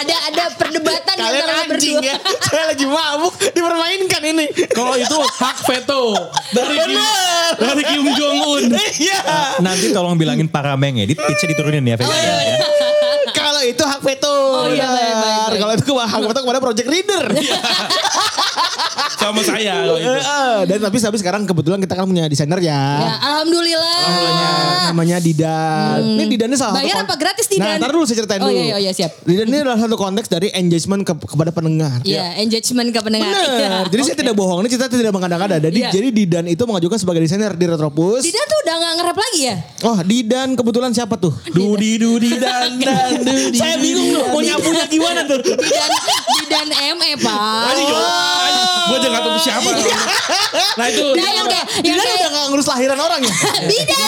ada 0.00 0.16
ada 0.26 0.44
perdebatan 0.56 1.14
Kalian 1.14 1.36
antara 1.38 1.52
anjing 1.68 1.96
berdua. 2.00 2.08
ya. 2.08 2.16
Saya 2.42 2.64
lagi 2.66 2.84
mabuk 2.84 3.34
dipermainkan 3.36 4.22
ini. 4.26 4.46
kalau 4.72 4.96
itu 4.96 5.16
hak 5.36 5.56
veto 5.62 6.04
dari 6.50 6.76
Kim, 6.80 7.00
dari 7.58 7.82
Kim 7.84 8.02
Jong 8.14 8.38
Un. 8.48 8.64
Iya. 8.96 9.20
Nanti 9.60 9.92
tolong 9.92 10.16
bilangin 10.16 10.48
para 10.48 10.72
meng 10.74 10.96
edit 10.96 11.18
pitch 11.18 11.44
diturunin 11.46 11.84
ya. 11.84 11.96
Oh, 11.96 12.00
Vega. 12.00 12.16
iya, 12.16 12.36
iya. 12.40 12.56
Kalau 13.60 13.68
itu 13.70 13.84
hak 13.84 14.00
veto. 14.00 14.32
Oh, 14.32 14.64
iya, 14.66 14.88
baik, 14.88 14.88
baik, 14.88 15.12
Benar. 15.12 15.20
baik. 15.44 15.60
Kalau 15.60 15.72
itu 15.76 15.92
hak 15.92 16.20
veto 16.24 16.40
kepada 16.40 16.60
project 16.62 16.88
leader. 16.88 17.24
Sama 19.20 19.40
saya 19.42 19.84
kalau 19.84 20.00
itu. 20.00 20.08
Eh, 20.08 20.16
eh, 20.16 20.58
Dan 20.64 20.78
tapi 20.80 20.96
tapi 20.96 21.16
sekarang 21.18 21.44
kebetulan 21.44 21.76
kita 21.76 21.92
kan 21.92 22.08
punya 22.08 22.24
desainer 22.24 22.56
Ya, 22.56 22.72
ya. 22.72 23.12
alhamdulillah. 23.20 24.88
Namanya 24.88 25.20
Didan. 25.20 26.00
Ini 26.16 26.24
Didan 26.26 26.48
ini 26.48 26.56
salah 26.56 26.72
Hmm. 26.72 26.80
Bayar 26.80 27.04
apa 27.04 27.14
gratis, 27.14 27.44
Didan? 27.46 27.68
Nah, 27.68 27.76
ntar 27.76 27.90
dulu 27.90 28.04
saya 28.04 28.16
ceritain 28.16 28.40
Oh, 28.40 28.48
dulu. 28.48 28.56
iya, 28.56 28.76
iya, 28.78 28.90
siap. 28.90 29.12
Didan 29.20 29.44
ini 29.44 29.60
adalah 29.60 29.76
satu 29.76 29.92
konteks 29.94 30.24
dari 30.26 30.48
engagement 30.50 31.04
ke- 31.04 31.20
kepada 31.26 31.50
pendengar. 31.50 32.00
Iya, 32.00 32.40
engagement 32.40 32.88
ke 32.88 33.00
pendengar. 33.02 33.28
Iya. 33.28 33.52
Benar. 33.60 33.84
Jadi 33.88 34.02
saya 34.02 34.16
tidak 34.16 34.34
bohong, 34.34 34.64
ini 34.64 34.68
cerita 34.70 34.88
tidak 34.88 35.12
mengada-ngada. 35.12 35.60
Jadi 35.60 35.78
Iya. 35.78 35.90
jadi 35.90 36.08
Didan 36.10 36.46
itu 36.46 36.62
mengajukan 36.64 36.96
sebagai 36.96 37.20
desainer 37.20 37.52
di 37.52 37.66
Retropus. 37.66 38.24
Didan 38.24 38.44
tuh 38.46 38.58
udah 38.58 38.74
gak 38.78 38.92
nge-rap 38.96 39.18
lagi 39.20 39.40
ya? 39.42 39.56
Oh, 39.82 39.98
Didan 40.00 40.48
kebetulan 40.54 40.90
siapa 40.90 41.14
tuh? 41.16 41.36
Dudi 41.46 41.98
dudi 41.98 42.32
dan 42.34 42.80
dan 42.80 43.20
dudi. 43.20 43.49
Saya 43.52 43.74
bingung 43.76 44.08
tuh 44.10 44.22
mau 44.28 44.40
nyapunya 44.40 44.84
gimana 44.86 45.20
tuh. 45.24 45.38
Didan, 45.40 45.90
Didan 46.38 46.68
ME, 46.96 47.10
Pak. 47.16 47.62
Ayo, 47.70 47.86
ayo. 47.86 48.64
Gue 48.90 48.96
aja 48.96 49.08
gak 49.08 49.22
tahu 49.22 49.32
itu 49.32 49.40
siapa. 49.44 49.70
Nah 50.74 50.86
itu. 50.88 51.04
Nah, 51.14 51.30
yang 51.30 51.46
kayak, 51.46 51.66
yang 51.80 51.96
kayak, 51.96 52.16
udah 52.16 52.30
gak 52.30 52.44
ngurus 52.50 52.66
lahiran 52.66 52.98
orang 52.98 53.20
ya? 53.22 53.34
Didan. 53.70 54.00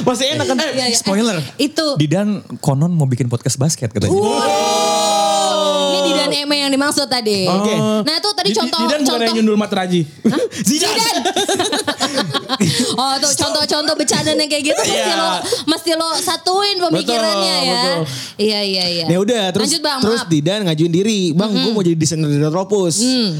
Masih 0.00 0.26
enak 0.32 0.46
kan? 0.48 0.56
Iya, 0.56 0.86
iya. 0.88 0.96
Spoiler. 0.96 1.36
Itu. 1.60 2.00
Didan 2.00 2.40
konon 2.58 2.92
mau 2.92 3.04
bikin 3.04 3.28
podcast 3.28 3.60
basket 3.60 3.92
katanya. 3.92 4.12
Wow. 4.12 5.92
Ini 5.92 6.00
Didan 6.08 6.30
ME 6.48 6.56
yang 6.58 6.72
dimaksud 6.72 7.04
tadi. 7.06 7.44
Oke. 7.44 7.74
Nah, 8.02 8.14
itu 8.16 8.30
tadi 8.32 8.48
Di- 8.50 8.56
contoh 8.56 8.78
Didan 8.80 9.00
bukan 9.04 9.08
contoh 9.12 9.24
yang 9.24 9.36
nyundul 9.36 9.56
Matraji. 9.60 10.00
Zidan. 10.68 10.96
oh 13.00 13.14
tuh 13.18 13.32
contoh-contoh 13.34 13.94
bercanda 13.94 14.32
yang 14.32 14.46
kayak 14.46 14.64
gitu 14.66 14.80
mesti 14.80 14.94
Iya. 15.04 15.14
lo 15.14 15.30
mesti 15.66 15.90
lo 15.92 16.08
satuin 16.14 16.76
pemikirannya 16.80 17.34
Betul, 17.56 17.66
ya. 17.66 17.74
betul. 17.76 18.02
Iya 18.36 18.60
iya 18.62 18.84
iya. 18.88 19.04
Ya 19.06 19.18
udah 19.18 19.42
terus 19.50 19.66
Lanjut 19.68 19.82
bang, 19.82 19.98
terus 20.00 20.20
maaf. 20.20 20.28
Didan 20.28 20.60
ngajuin 20.64 20.92
diri, 20.92 21.20
"Bang, 21.30 21.50
gue 21.52 21.70
mau 21.70 21.80
jadi 21.80 21.94
desainer 21.94 22.26
di 22.26 22.38
Retropus." 22.38 22.98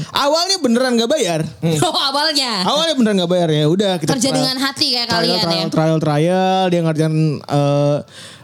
Awalnya 0.09 0.57
beneran 0.57 0.95
gak 0.95 1.09
bayar. 1.09 1.41
Oh 1.85 1.91
awalnya 1.93 2.63
Awalnya 2.63 2.95
beneran 2.95 3.15
gak 3.19 3.31
bayar 3.31 3.49
ya. 3.49 3.65
Udah 3.65 3.91
kita 3.97 4.11
kerja 4.11 4.23
trial- 4.25 4.37
dengan 4.37 4.57
hati 4.57 4.87
kayak 4.89 5.07
trial, 5.07 5.19
kalian 5.21 5.39
trial, 5.41 5.59
ya. 5.59 5.67
trial, 5.69 5.97
trial, 5.99 6.61
dia 6.69 6.81
ngerjain 6.81 7.15
eh, 7.41 7.97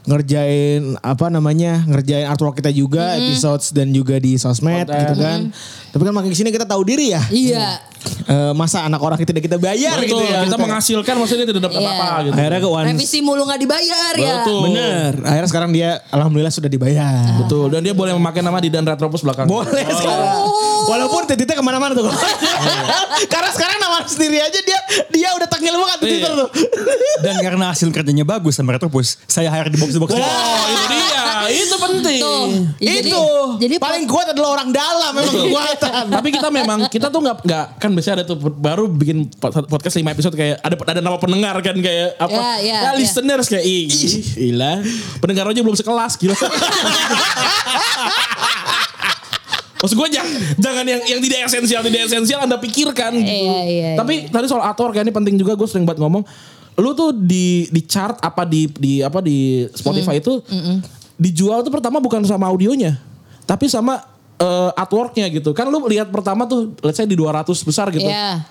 ngerjain 0.03 0.97
apa 0.97 1.29
namanya 1.29 1.85
ngerjain 1.85 2.25
artwork 2.25 2.57
kita 2.57 2.69
juga 2.69 3.15
episodes 3.15 3.69
dan 3.69 3.89
juga 3.89 4.17
di 4.17 4.35
sosmed 4.35 4.85
Konten. 4.85 4.97
gitu 4.97 5.15
kan. 5.15 5.39
Tapi 5.91 6.01
kan 6.01 6.13
makin 6.13 6.29
ke 6.29 6.37
sini 6.37 6.49
kita 6.49 6.63
tahu 6.63 6.81
diri 6.81 7.11
ya. 7.11 7.21
Iya. 7.27 7.67
Eh, 8.01 8.53
masa 8.53 8.81
anak 8.81 8.97
orang 8.97 9.13
tidak 9.19 9.45
kita 9.45 9.61
bayar 9.61 9.93
gitu 10.01 10.17
Betul, 10.17 10.25
ya. 10.25 10.41
kita 10.41 10.57
menghasilkan 10.57 11.13
maksudnya 11.15 11.45
tidak 11.45 11.69
dapat 11.69 11.77
Iya. 11.77 11.85
apa-apa 11.85 12.07
gitu. 12.23 12.33
akhirnya 12.33 12.59
ke 12.59 12.69
one 12.71 12.85
Revisi 12.89 13.19
mulu 13.21 13.41
nggak 13.45 13.61
dibayar 13.61 14.13
ya. 14.17 14.33
Betul. 14.41 14.61
bener. 14.65 15.11
Akhirnya 15.21 15.49
sekarang 15.49 15.69
dia 15.69 15.89
alhamdulillah 16.09 16.49
sudah 16.49 16.65
dibayar. 16.65 17.45
Betul, 17.45 17.69
dan 17.69 17.85
dia 17.85 17.93
boleh 17.93 18.17
memakai 18.17 18.41
nama 18.41 18.57
Didan 18.57 18.81
Retropus 18.83 19.21
belakang. 19.21 19.45
boleh 19.45 19.85
sekarang. 19.85 20.33
Walaupun 20.81 21.29
titiknya 21.29 21.53
ke 21.53 21.63
mana-mana 21.63 21.93
tuh. 21.93 22.09
Karena 23.29 23.49
sekarang 23.51 23.77
nama 23.77 24.01
sendiri 24.03 24.41
aja 24.41 24.59
dia 24.59 24.79
dia 25.07 25.29
udah 25.31 25.45
tanggal 25.45 25.77
banget 25.77 25.97
di 25.99 26.05
Twitter 26.09 26.31
tuh. 26.35 26.49
Dan 27.21 27.35
karena 27.37 27.65
hasil 27.69 27.87
kerjanya 27.91 28.25
bagus 28.25 28.57
sama 28.57 28.73
Retropus, 28.73 29.21
saya 29.25 29.47
hire 29.47 29.69
di 29.69 29.77
box 29.97 30.11
to 30.11 30.17
box. 30.17 30.29
Oh, 30.29 30.63
itu 30.67 30.85
dia. 30.87 31.23
Itu 31.51 31.75
penting. 31.75 32.21
Tuh. 32.21 32.45
Ya, 32.77 32.91
jadi- 32.95 33.09
itu 33.09 33.23
jadi 33.59 33.75
paling 33.77 34.03
kuat 34.05 34.27
adalah 34.29 34.55
orang 34.55 34.69
dalam 34.69 35.11
memang 35.11 35.33
kekuatan 35.33 36.03
Tapi 36.07 36.27
kita 36.29 36.47
memang 36.49 36.79
kita 36.87 37.07
tuh 37.07 37.19
nggak 37.19 37.37
nggak 37.43 37.65
kan 37.77 37.89
biasanya 37.91 38.15
ada 38.17 38.25
tuh 38.25 38.37
baru 38.39 38.85
bikin 38.85 39.27
pod- 39.33 39.67
podcast 39.67 39.95
5 39.95 40.07
episode 40.07 40.33
kayak 40.33 40.57
ada 40.59 40.75
ada 40.77 40.99
nama 40.99 41.17
pendengar 41.17 41.57
kan 41.59 41.75
kayak 41.75 42.15
apa? 42.15 42.31
Ya, 42.31 42.49
ya, 42.57 42.57
ya, 42.61 42.77
ya. 42.87 42.91
listeners 42.95 43.45
kayak 43.45 43.63
ih 43.63 43.85
gila. 44.37 44.81
Pendengar 45.17 45.45
aja 45.47 45.59
belum 45.59 45.75
sekelas 45.75 46.13
gila. 46.15 46.37
Maksud 49.81 49.97
gue 49.97 50.09
jangan, 50.13 50.29
jangan 50.61 50.85
yang 50.85 51.01
yang 51.09 51.19
tidak 51.19 51.39
esensial 51.43 51.81
tidak 51.81 52.05
esensial 52.05 52.39
anda 52.39 52.61
pikirkan 52.61 53.17
gitu. 53.17 53.33
Iya, 53.49 53.59
iya, 53.65 53.89
Tapi 53.97 54.29
tadi 54.29 54.45
soal 54.45 54.61
artwork 54.61 54.93
ya 54.93 55.01
ini 55.01 55.09
penting 55.09 55.41
juga 55.41 55.57
gue 55.57 55.65
sering 55.65 55.89
banget 55.89 56.05
ngomong. 56.05 56.21
Lu 56.75 56.93
tuh 56.93 57.11
di 57.11 57.67
di 57.67 57.81
chart 57.83 58.19
apa 58.19 58.43
di 58.43 58.67
di 58.71 59.03
apa 59.03 59.19
di 59.19 59.67
Spotify 59.71 60.17
Mm. 60.17 60.21
itu 60.23 60.33
dijual 61.15 61.61
tuh 61.61 61.69
pertama 61.69 61.99
bukan 61.99 62.23
sama 62.23 62.47
audionya, 62.49 62.97
tapi 63.45 63.67
sama 63.67 64.01
eh, 64.37 64.71
artworknya 64.73 65.29
gitu. 65.29 65.53
Kan 65.53 65.69
lu 65.69 65.85
lihat 65.85 66.09
pertama 66.09 66.49
tuh 66.49 66.73
let's 66.81 66.97
say 66.97 67.05
di 67.05 67.13
200 67.13 67.45
besar 67.61 67.93
gitu. 67.93 68.07
Iya. 68.07 68.41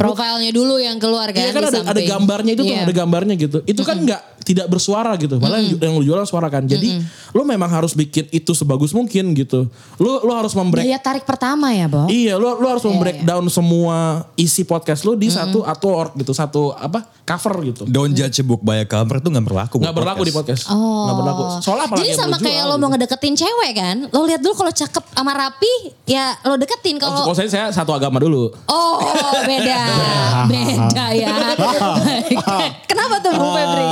Profilnya 0.00 0.48
dulu 0.48 0.80
yang 0.80 0.96
keluar 0.96 1.28
kan. 1.28 1.44
Iya 1.44 1.52
kan 1.52 1.64
ada, 1.68 1.80
ada 1.92 2.00
gambarnya 2.00 2.52
itu 2.56 2.64
tuh 2.64 2.72
Iya. 2.72 2.88
ada 2.88 2.94
gambarnya 2.96 3.34
gitu. 3.36 3.58
Itu 3.68 3.84
kan 3.84 4.00
nggak 4.00 4.44
tidak 4.48 4.66
bersuara 4.72 5.12
gitu. 5.20 5.36
Malah 5.36 5.60
yang, 5.60 5.76
yang 5.76 5.92
lu 6.00 6.04
jualan 6.08 6.24
suara 6.24 6.48
kan. 6.48 6.64
Jadi 6.64 7.04
lu 7.36 7.42
memang 7.44 7.68
harus 7.68 7.92
bikin 7.92 8.24
itu 8.32 8.56
sebagus 8.56 8.96
mungkin 8.96 9.36
gitu. 9.36 9.68
Lu 10.00 10.24
lu 10.24 10.32
harus 10.32 10.56
membreak 10.56 10.88
Daya 10.88 10.96
tarik 10.96 11.28
pertama 11.28 11.68
ya, 11.76 11.84
Bo. 11.84 12.08
Iya, 12.08 12.40
lu 12.40 12.48
lu 12.56 12.64
harus 12.64 12.80
Iya, 12.80 12.96
membreakdown 12.96 13.44
semua 13.52 14.24
isi 14.40 14.64
podcast 14.64 15.04
lu 15.04 15.20
di 15.20 15.28
satu 15.28 15.68
artwork 15.68 16.16
gitu, 16.16 16.32
satu 16.32 16.72
apa 16.72 17.04
cover 17.30 17.54
gitu. 17.62 17.82
Don't 17.86 18.12
judge 18.12 18.36
a 18.38 18.44
book 18.44 18.60
by 18.60 18.82
a 18.82 18.86
cover 18.86 19.18
tuh 19.18 19.30
gak 19.30 19.46
berlaku. 19.46 19.76
Nggak 19.78 19.94
berlaku 19.94 20.22
di 20.26 20.32
podcast. 20.32 20.66
Oh. 20.66 21.06
Nggak 21.06 21.16
berlaku. 21.22 21.42
Soalnya 21.62 21.84
apalagi 21.86 22.02
Jadi 22.02 22.18
sama 22.18 22.36
kayak 22.36 22.62
lo 22.66 22.74
mau 22.74 22.76
gitu. 22.76 22.86
ngedeketin 22.92 23.34
cewek 23.38 23.70
kan. 23.72 23.96
Lo 24.10 24.20
lihat 24.26 24.40
dulu 24.40 24.54
kalau 24.56 24.72
cakep 24.72 25.04
sama 25.10 25.32
rapi 25.32 25.72
ya 26.04 26.34
lo 26.42 26.58
deketin 26.58 26.98
Oh, 27.00 27.06
kalau 27.06 27.30
kalau 27.30 27.36
saya 27.38 27.48
saya 27.48 27.64
satu 27.70 27.94
agama 27.94 28.18
dulu. 28.18 28.50
Oh 28.66 28.98
beda, 29.46 29.80
beda 30.52 31.04
ya. 31.14 31.30
Kenapa 32.90 33.14
tuh 33.22 33.30
Bung 33.32 33.52
Febri? 33.54 33.86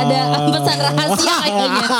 Ada 0.00 0.18
pesan 0.50 0.78
rahasia 0.80 1.36
kayaknya. 1.44 1.88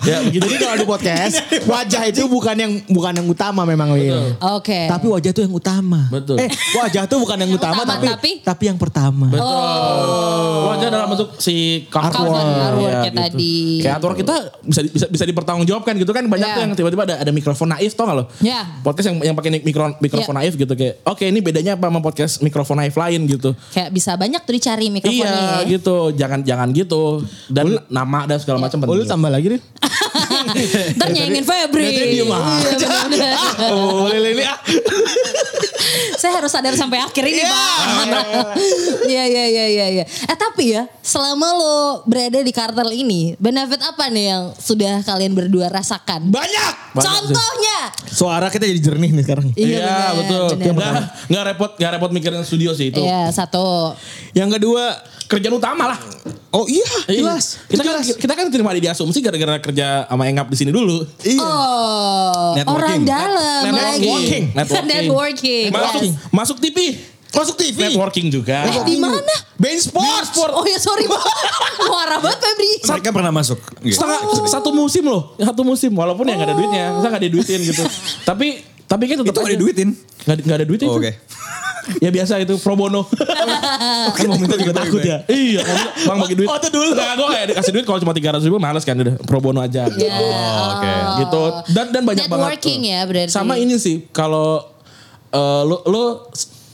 Ya 0.00 0.16
begitu. 0.24 0.48
Jadi 0.48 0.56
kalau 0.64 0.76
di 0.80 0.86
podcast 0.88 1.34
wajah 1.68 2.02
itu 2.08 2.24
bukan 2.24 2.56
yang 2.56 2.72
bukan 2.88 3.12
yang 3.20 3.26
utama 3.28 3.68
memang. 3.68 3.92
Oke. 4.56 4.88
Tapi 4.88 5.06
wajah 5.06 5.30
itu 5.30 5.42
yang 5.44 5.52
utama. 5.52 6.08
Betul. 6.08 6.40
Eh, 6.40 6.48
wajah 6.72 7.04
itu 7.04 7.16
bukan 7.20 7.36
yang, 7.36 7.50
Yang 7.52 7.60
utama, 7.60 7.80
utama, 7.84 7.92
tapi, 7.94 8.06
tapi- 8.08 8.34
tapi 8.40 8.64
yang 8.66 8.78
pertama. 8.80 9.26
Betul. 9.28 9.79
Wajah 10.70 10.88
dalam 10.88 11.08
bentuk 11.08 11.28
si. 11.36 11.84
Cover, 11.86 12.30
Iya, 12.30 12.66
artworknya 12.70 13.02
gitu. 13.06 13.18
tadi. 13.18 13.56
Kayak 13.80 13.94
artwork 13.96 14.16
kita 14.18 14.34
bisa 14.62 14.80
bisa 14.84 15.06
bisa 15.08 15.24
dipertanggungjawabkan 15.24 15.94
gitu 15.96 16.10
kan 16.10 16.24
banyak 16.24 16.42
Iya. 16.42 16.54
tuh 16.54 16.62
yang 16.62 16.72
tiba-tiba 16.74 17.02
ada 17.04 17.14
ada 17.18 17.30
mikrofon 17.30 17.68
naif 17.68 17.92
tau 17.92 18.04
gak 18.04 18.16
lo? 18.16 18.24
Iya. 18.38 18.60
Podcast 18.80 19.06
yang 19.08 19.16
yang 19.22 19.34
pakai 19.34 19.50
mikro, 19.58 19.96
mikrofon 19.98 20.32
Iya. 20.32 20.40
naif 20.40 20.52
gitu 20.54 20.72
kayak 20.72 20.94
oke 21.02 21.22
ini 21.22 21.40
bedanya 21.40 21.74
apa 21.74 21.86
sama 21.86 22.00
podcast 22.00 22.40
mikrofon 22.40 22.76
naif 22.76 22.94
lain 22.94 23.20
gitu. 23.26 23.50
Kayak 23.70 23.90
bisa 23.90 24.14
banyak 24.14 24.40
tuh 24.40 24.54
dicari 24.54 24.86
mikrofonnya. 24.88 25.26
Iya 25.26 25.58
ya. 25.58 25.68
gitu, 25.68 25.96
jangan 26.14 26.40
jangan 26.40 26.68
gitu. 26.70 27.02
Dan 27.46 27.66
nama 27.88 28.24
dan 28.24 28.38
segala 28.38 28.58
macam 28.60 28.78
Oh, 28.80 28.86
lu 28.88 29.02
penting. 29.02 29.10
tambah 29.10 29.30
lagi 29.30 29.46
deh. 29.50 29.62
Ntar 30.96 31.08
nyanyiin 31.10 31.44
Febri. 31.44 31.86
Iya. 32.16 32.24
Oh, 33.70 34.08
lele 34.08 34.32
ini 34.32 34.44
ah. 34.44 34.56
Saya 36.16 36.38
harus 36.38 36.50
sadar 36.50 36.74
sampai 36.74 37.00
akhir 37.00 37.24
ini, 37.24 37.42
Bang. 37.42 37.88
Iya, 39.06 39.24
iya, 39.26 39.44
iya, 39.48 39.66
iya, 39.66 39.86
iya. 40.00 40.04
Eh, 40.06 40.36
tapi 40.36 40.74
ya, 40.74 40.86
selama 41.00 41.54
lo 41.54 41.76
berada 42.04 42.40
di 42.40 42.52
kartel 42.52 42.90
ini, 42.92 43.34
benefit 43.36 43.80
apa 43.80 44.06
nih 44.08 44.24
yang 44.32 44.42
sudah 44.54 45.02
kalian 45.02 45.32
berdua 45.32 45.66
rasakan? 45.68 46.30
Banyak. 46.30 46.72
Banyak 46.90 47.02
sih. 47.02 47.06
Contohnya. 47.06 47.78
Suara 48.10 48.46
kita 48.50 48.66
jadi 48.66 48.80
jernih 48.82 49.10
nih 49.14 49.24
sekarang. 49.24 49.46
Iya, 49.54 49.94
bener, 50.14 50.20
betul. 50.20 50.46
bener. 50.58 50.74
Nggak, 50.74 51.02
nggak 51.30 51.44
repot 51.54 51.70
nggak 51.78 51.90
repot 51.96 52.10
mikirin 52.10 52.42
studio 52.42 52.70
sih 52.74 52.90
itu. 52.90 53.00
Iya, 53.00 53.30
satu. 53.30 53.94
Yang 54.34 54.58
kedua 54.58 54.84
kerjaan 55.30 55.54
utama 55.54 55.94
lah. 55.94 55.98
Oh 56.50 56.66
iya, 56.66 56.82
Iya. 57.06 57.22
jelas. 57.22 57.62
Kita 57.70 57.86
kan 57.86 58.02
kita 58.02 58.32
kan 58.34 58.46
terima 58.50 58.74
di 58.74 58.82
asumsi 58.82 59.22
gara-gara 59.22 59.62
kerja 59.62 60.02
sama 60.10 60.26
Engap 60.26 60.50
di 60.50 60.58
sini 60.58 60.74
dulu. 60.74 61.06
Iya. 61.22 61.38
Oh, 61.38 62.58
Networking. 62.58 62.74
orang 62.74 63.00
dalam 63.06 63.62
lagi. 63.70 64.02
Networking. 64.02 64.44
Networking. 64.58 64.86
Networking. 64.98 65.66
Masuk 65.70 65.79
yes. 65.88 66.16
masuk 66.30 66.56
TV. 66.60 66.78
Masuk 67.30 67.54
TV. 67.54 67.78
Networking 67.78 68.26
juga. 68.26 68.66
Eh, 68.66 68.82
di 68.82 68.98
mana? 68.98 69.22
Bein 69.54 69.78
Sport. 69.78 70.50
Oh 70.50 70.66
ya 70.66 70.78
sorry. 70.82 71.06
Muara 71.86 72.18
banget 72.18 72.38
Febri. 72.42 72.70
Mereka 72.82 73.08
pernah 73.14 73.30
masuk. 73.30 73.58
Gitu. 73.86 73.94
Setengah, 73.94 74.18
satu 74.50 74.70
musim 74.74 75.06
loh, 75.06 75.38
satu 75.38 75.62
musim 75.62 75.94
walaupun 75.94 76.26
ya 76.26 76.34
nggak 76.34 76.48
ada 76.50 76.56
duitnya, 76.58 76.84
kita 76.98 77.06
nggak 77.06 77.24
diduitin 77.30 77.60
gitu. 77.70 77.84
tapi 78.26 78.66
tapi 78.90 79.04
kan 79.06 79.22
tetap 79.22 79.46
Itu 79.46 79.50
diduitin? 79.54 79.88
Nggak 80.26 80.36
di- 80.36 80.44
nggak 80.50 80.58
ada 80.58 80.66
duitnya 80.66 80.88
Oh, 80.90 80.98
itu. 80.98 81.02
Oke. 81.06 81.12
Ya 81.98 82.10
biasa 82.12 82.38
itu 82.42 82.54
pro 82.60 82.76
bono. 82.76 83.08
kan 84.16 84.24
mau 84.28 84.36
minta 84.36 84.54
juga 84.58 84.74
takut 84.84 85.00
ya. 85.00 85.24
Iya, 85.26 85.64
bang 86.06 86.18
bagi 86.22 86.34
duit. 86.38 86.48
Oh, 86.50 86.56
itu 86.60 86.68
dulu. 86.68 86.92
Nggak, 86.92 87.12
gue 87.16 87.28
kayak 87.30 87.46
dikasih 87.54 87.72
duit 87.72 87.84
kalau 87.88 87.98
cuma 88.04 88.12
300 88.12 88.46
ribu 88.46 88.58
males 88.60 88.84
kan 88.84 88.94
udah 89.00 89.14
pro 89.24 89.38
bono 89.40 89.64
aja. 89.64 89.88
Ya, 89.88 90.10
oke. 90.76 90.92
Gitu. 91.24 91.42
Dan 91.72 91.86
dan 91.94 92.02
banyak 92.04 92.26
Networking 92.28 92.80
banget. 92.84 92.94
ya 92.94 93.00
berarti. 93.08 93.32
Sama 93.32 93.54
ini 93.56 93.80
sih 93.80 94.06
kalau 94.12 94.60
eh, 95.30 95.62
lo 95.62 95.82
lo 95.84 96.02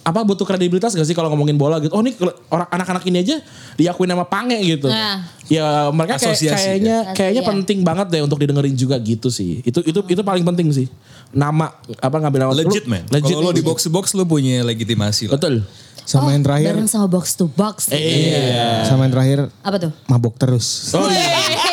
apa 0.03 0.23
butuh 0.23 0.47
kredibilitas 0.47 0.95
gak 0.95 1.03
sih 1.03 1.13
kalau 1.13 1.27
ngomongin 1.29 1.59
bola 1.59 1.83
gitu? 1.83 1.91
Oh 1.91 1.99
ini 1.99 2.15
orang 2.47 2.71
anak-anak 2.71 3.03
ini 3.05 3.27
aja 3.27 3.43
diakuin 3.75 4.07
sama 4.07 4.23
Pange 4.23 4.55
gitu. 4.61 4.87
Nah. 4.87 5.27
Ya 5.47 5.91
mereka 5.91 6.15
kayak, 6.17 6.31
Asosiasi, 6.31 6.55
kayaknya 6.55 6.97
ya. 7.03 7.13
kayaknya 7.13 7.43
Iya. 7.43 7.51
penting 7.51 7.79
banget 7.83 8.07
deh 8.09 8.23
untuk 8.23 8.39
didengerin 8.39 8.71
juga 8.73 8.95
gitu 8.99 9.29
sih. 9.29 9.61
Itu 9.61 9.83
itu 9.83 9.99
itu 10.07 10.23
paling 10.23 10.47
penting 10.47 10.71
sih. 10.71 10.87
Nama 11.33 11.75
apa 11.99 12.17
ngambil 12.17 12.39
nama 12.41 12.55
Legit 12.55 12.87
lu- 12.87 12.91
man. 12.93 13.03
Legit. 13.09 13.35
Kalau 13.35 13.45
lo 13.45 13.51
di 13.51 13.67
box 13.67 13.83
to 13.83 13.91
box 13.91 14.15
lo 14.15 14.23
punya 14.23 14.63
legitimasi 14.63 15.27
lah. 15.27 15.35
Betul. 15.35 15.67
Sama 16.07 16.31
yang 16.31 16.47
terakhir. 16.47 16.71
Bareng 16.71 16.87
sama 16.87 17.11
box 17.11 17.35
to 17.35 17.51
box. 17.51 17.91
Iya. 17.91 18.87
Sama 18.87 19.11
yang 19.11 19.13
terakhir 19.13 19.39
Apa 19.59 19.77
tuh? 19.81 19.91
mabok 20.07 20.39
terus. 20.39 20.95
Oh 20.95 21.11
iya. 21.11 21.35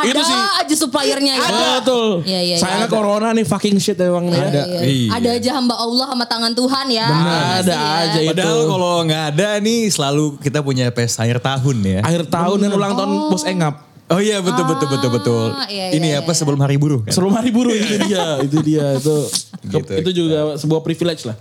Ada 0.00 0.10
Itu 0.10 0.22
sih. 0.24 0.36
aja 0.36 0.74
suppliernya 0.76 1.32
ya. 1.36 1.48
Betul. 1.80 2.08
Iya, 2.24 2.40
iya, 2.40 2.40
iya. 2.42 2.56
Sayangnya 2.56 2.88
corona 2.88 3.28
nih 3.30 3.44
fucking 3.44 3.76
shit 3.76 3.96
emang 3.96 4.26
nih 4.26 4.36
ya. 4.36 4.46
Ada. 4.48 4.62
Iya. 4.64 4.80
Iya. 4.80 5.08
Ada 5.14 5.28
aja 5.36 5.50
hamba 5.56 5.74
Allah 5.76 6.06
sama 6.08 6.24
tangan 6.24 6.52
Tuhan 6.52 6.86
ya. 6.88 7.06
Ada 7.06 7.20
Pasti 7.60 7.70
ya. 7.70 8.00
aja 8.00 8.18
itu. 8.20 8.28
Padahal 8.32 8.60
kalau 8.66 8.92
nggak 9.04 9.24
ada 9.34 9.48
nih 9.60 9.80
selalu 9.88 10.24
kita 10.40 10.58
punya 10.60 10.86
pesta 10.90 11.22
akhir 11.22 11.38
tahun 11.38 11.76
ya. 11.80 12.00
Akhir 12.00 12.22
tahun 12.26 12.58
dan 12.60 12.70
ulang 12.72 12.92
tahun 12.96 13.10
Bos 13.28 13.44
Engap. 13.44 13.76
Oh 14.10 14.18
iya 14.18 14.42
betul 14.42 14.66
betul 14.66 14.90
betul 14.90 15.10
betul. 15.14 15.46
iya, 15.70 15.94
Ini 15.94 16.08
iya, 16.10 16.18
apa 16.18 16.34
iya. 16.34 16.38
sebelum 16.42 16.58
hari 16.58 16.74
buruh 16.74 17.06
kan? 17.06 17.14
Sebelum 17.14 17.30
hari 17.30 17.54
buruh 17.54 17.70
itu 17.70 17.94
dia, 18.10 18.42
itu 18.42 18.58
dia 18.58 18.98
itu 18.98 19.16
Gitu. 19.60 19.92
itu 20.02 20.10
juga 20.10 20.58
sebuah 20.58 20.82
privilege 20.82 21.30
lah. 21.30 21.38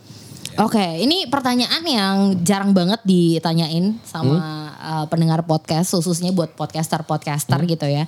Oke, 0.60 0.84
ini 1.00 1.24
pertanyaan 1.26 1.80
yang 1.82 2.16
jarang 2.44 2.76
banget 2.76 3.00
ditanyain 3.02 3.96
sama 4.04 4.38
uh, 4.76 5.06
pendengar 5.08 5.40
podcast, 5.48 5.96
khususnya 5.96 6.36
buat 6.36 6.52
podcaster-podcaster 6.54 7.58
gitu 7.64 7.88
ya. 7.88 8.04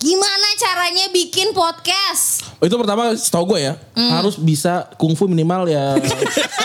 Gimana 0.00 0.48
caranya 0.56 1.12
bikin 1.12 1.52
podcast? 1.52 2.40
Oh, 2.56 2.64
itu 2.64 2.72
pertama 2.80 3.12
setahu 3.12 3.52
gue 3.52 3.68
ya 3.68 3.76
harus 4.16 4.40
bisa 4.40 4.88
kungfu 4.96 5.28
minimal 5.28 5.68
ya. 5.68 5.92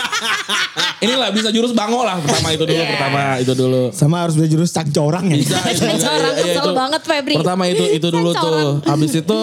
Inilah 1.04 1.28
bisa 1.28 1.52
jurus 1.52 1.76
bango 1.76 2.00
lah 2.00 2.16
pertama 2.16 2.56
itu 2.56 2.64
dulu 2.64 2.80
pertama 2.88 3.20
itu 3.36 3.52
dulu. 3.52 3.82
Sama 3.92 4.24
harus 4.24 4.40
belajar 4.40 4.52
jurus 4.56 4.72
cangcorang 4.72 5.28
ya. 5.28 5.36
Bisa, 5.36 5.56
bisa, 5.68 5.84
Cangcorang, 5.84 6.32
iya, 6.32 6.44
iya, 6.48 6.54
kesel 6.56 6.64
itu. 6.64 6.72
banget, 6.72 7.00
Febri. 7.04 7.34
Pertama 7.36 7.62
itu 7.68 7.84
itu 7.92 8.08
dulu 8.08 8.30
tuh. 8.32 8.40
Cangcorang. 8.40 8.88
Habis 8.88 9.12
itu 9.20 9.40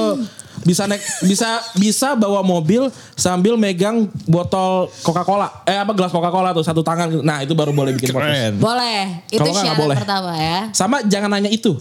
bisa 0.64 0.90
naik 0.90 1.04
bisa 1.28 1.50
bisa 1.78 2.10
bawa 2.18 2.42
mobil 2.42 2.90
sambil 3.14 3.62
megang 3.62 4.10
botol 4.26 4.90
Coca-Cola. 5.06 5.62
Eh 5.70 5.78
apa 5.78 5.94
gelas 5.94 6.10
Coca-Cola 6.10 6.50
tuh 6.58 6.66
satu 6.66 6.82
tangan. 6.82 7.22
Nah, 7.22 7.46
itu 7.46 7.54
baru 7.54 7.70
boleh 7.70 7.94
bikin 7.94 8.10
podcast. 8.10 8.58
Boleh, 8.58 9.22
itu 9.30 9.50
syarat 9.54 9.78
boleh. 9.78 9.98
pertama 10.02 10.34
ya. 10.34 10.74
Sama 10.74 11.06
jangan 11.06 11.30
nanya 11.30 11.54
itu. 11.54 11.78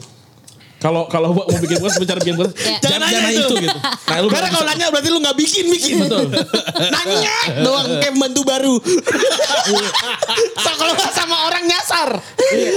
Kalau 0.83 1.07
kalau 1.07 1.31
mau 1.31 1.47
bikin 1.47 1.79
podcast 1.79 2.03
bicara 2.03 2.19
bikin 2.19 2.35
podcast, 2.35 2.59
Ya. 2.67 2.79
jangan, 2.83 3.07
jangan 3.07 3.23
nanya 3.23 3.31
itu 3.39 3.55
gitu. 3.57 3.79
Nah, 4.13 4.19
lu 4.19 4.29
Karena 4.29 4.49
kalau 4.51 4.67
nanya 4.67 4.87
berarti 4.91 5.09
lu 5.09 5.19
gak 5.23 5.37
bikin 5.39 5.65
bikin. 5.71 5.95
Betul. 6.03 6.27
nanya 6.99 7.37
doang 7.63 7.87
kayak 7.97 8.13
pembantu 8.13 8.41
baru. 8.43 8.75
so, 10.59 10.71
kalau 10.75 10.93
gak 10.93 11.13
sama 11.13 11.37
orang 11.47 11.65
nyasar. 11.65 12.09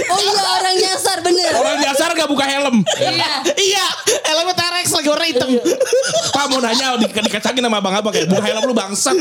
Oh 0.06 0.20
iya 0.22 0.43
orang 0.56 0.76
nyasar 0.78 1.18
bener. 1.20 1.51
Orang 1.51 1.78
dasar 1.82 2.10
gak 2.14 2.30
buka 2.30 2.45
helm. 2.45 2.86
Iya. 2.95 3.32
iya, 3.58 3.86
helmnya 4.24 4.56
T-Rex 4.56 4.88
lagi 4.91 5.08
warna 5.10 5.26
hitam. 5.26 5.49
Pak 6.32 6.45
mau 6.47 6.60
nanya 6.62 6.95
di, 6.95 7.08
dikacangin 7.10 7.64
sama 7.64 7.78
abang-abang 7.80 8.14
kayak 8.14 8.28
buka 8.30 8.43
helm 8.43 8.64
lu 8.64 8.74
bangsat. 8.74 9.18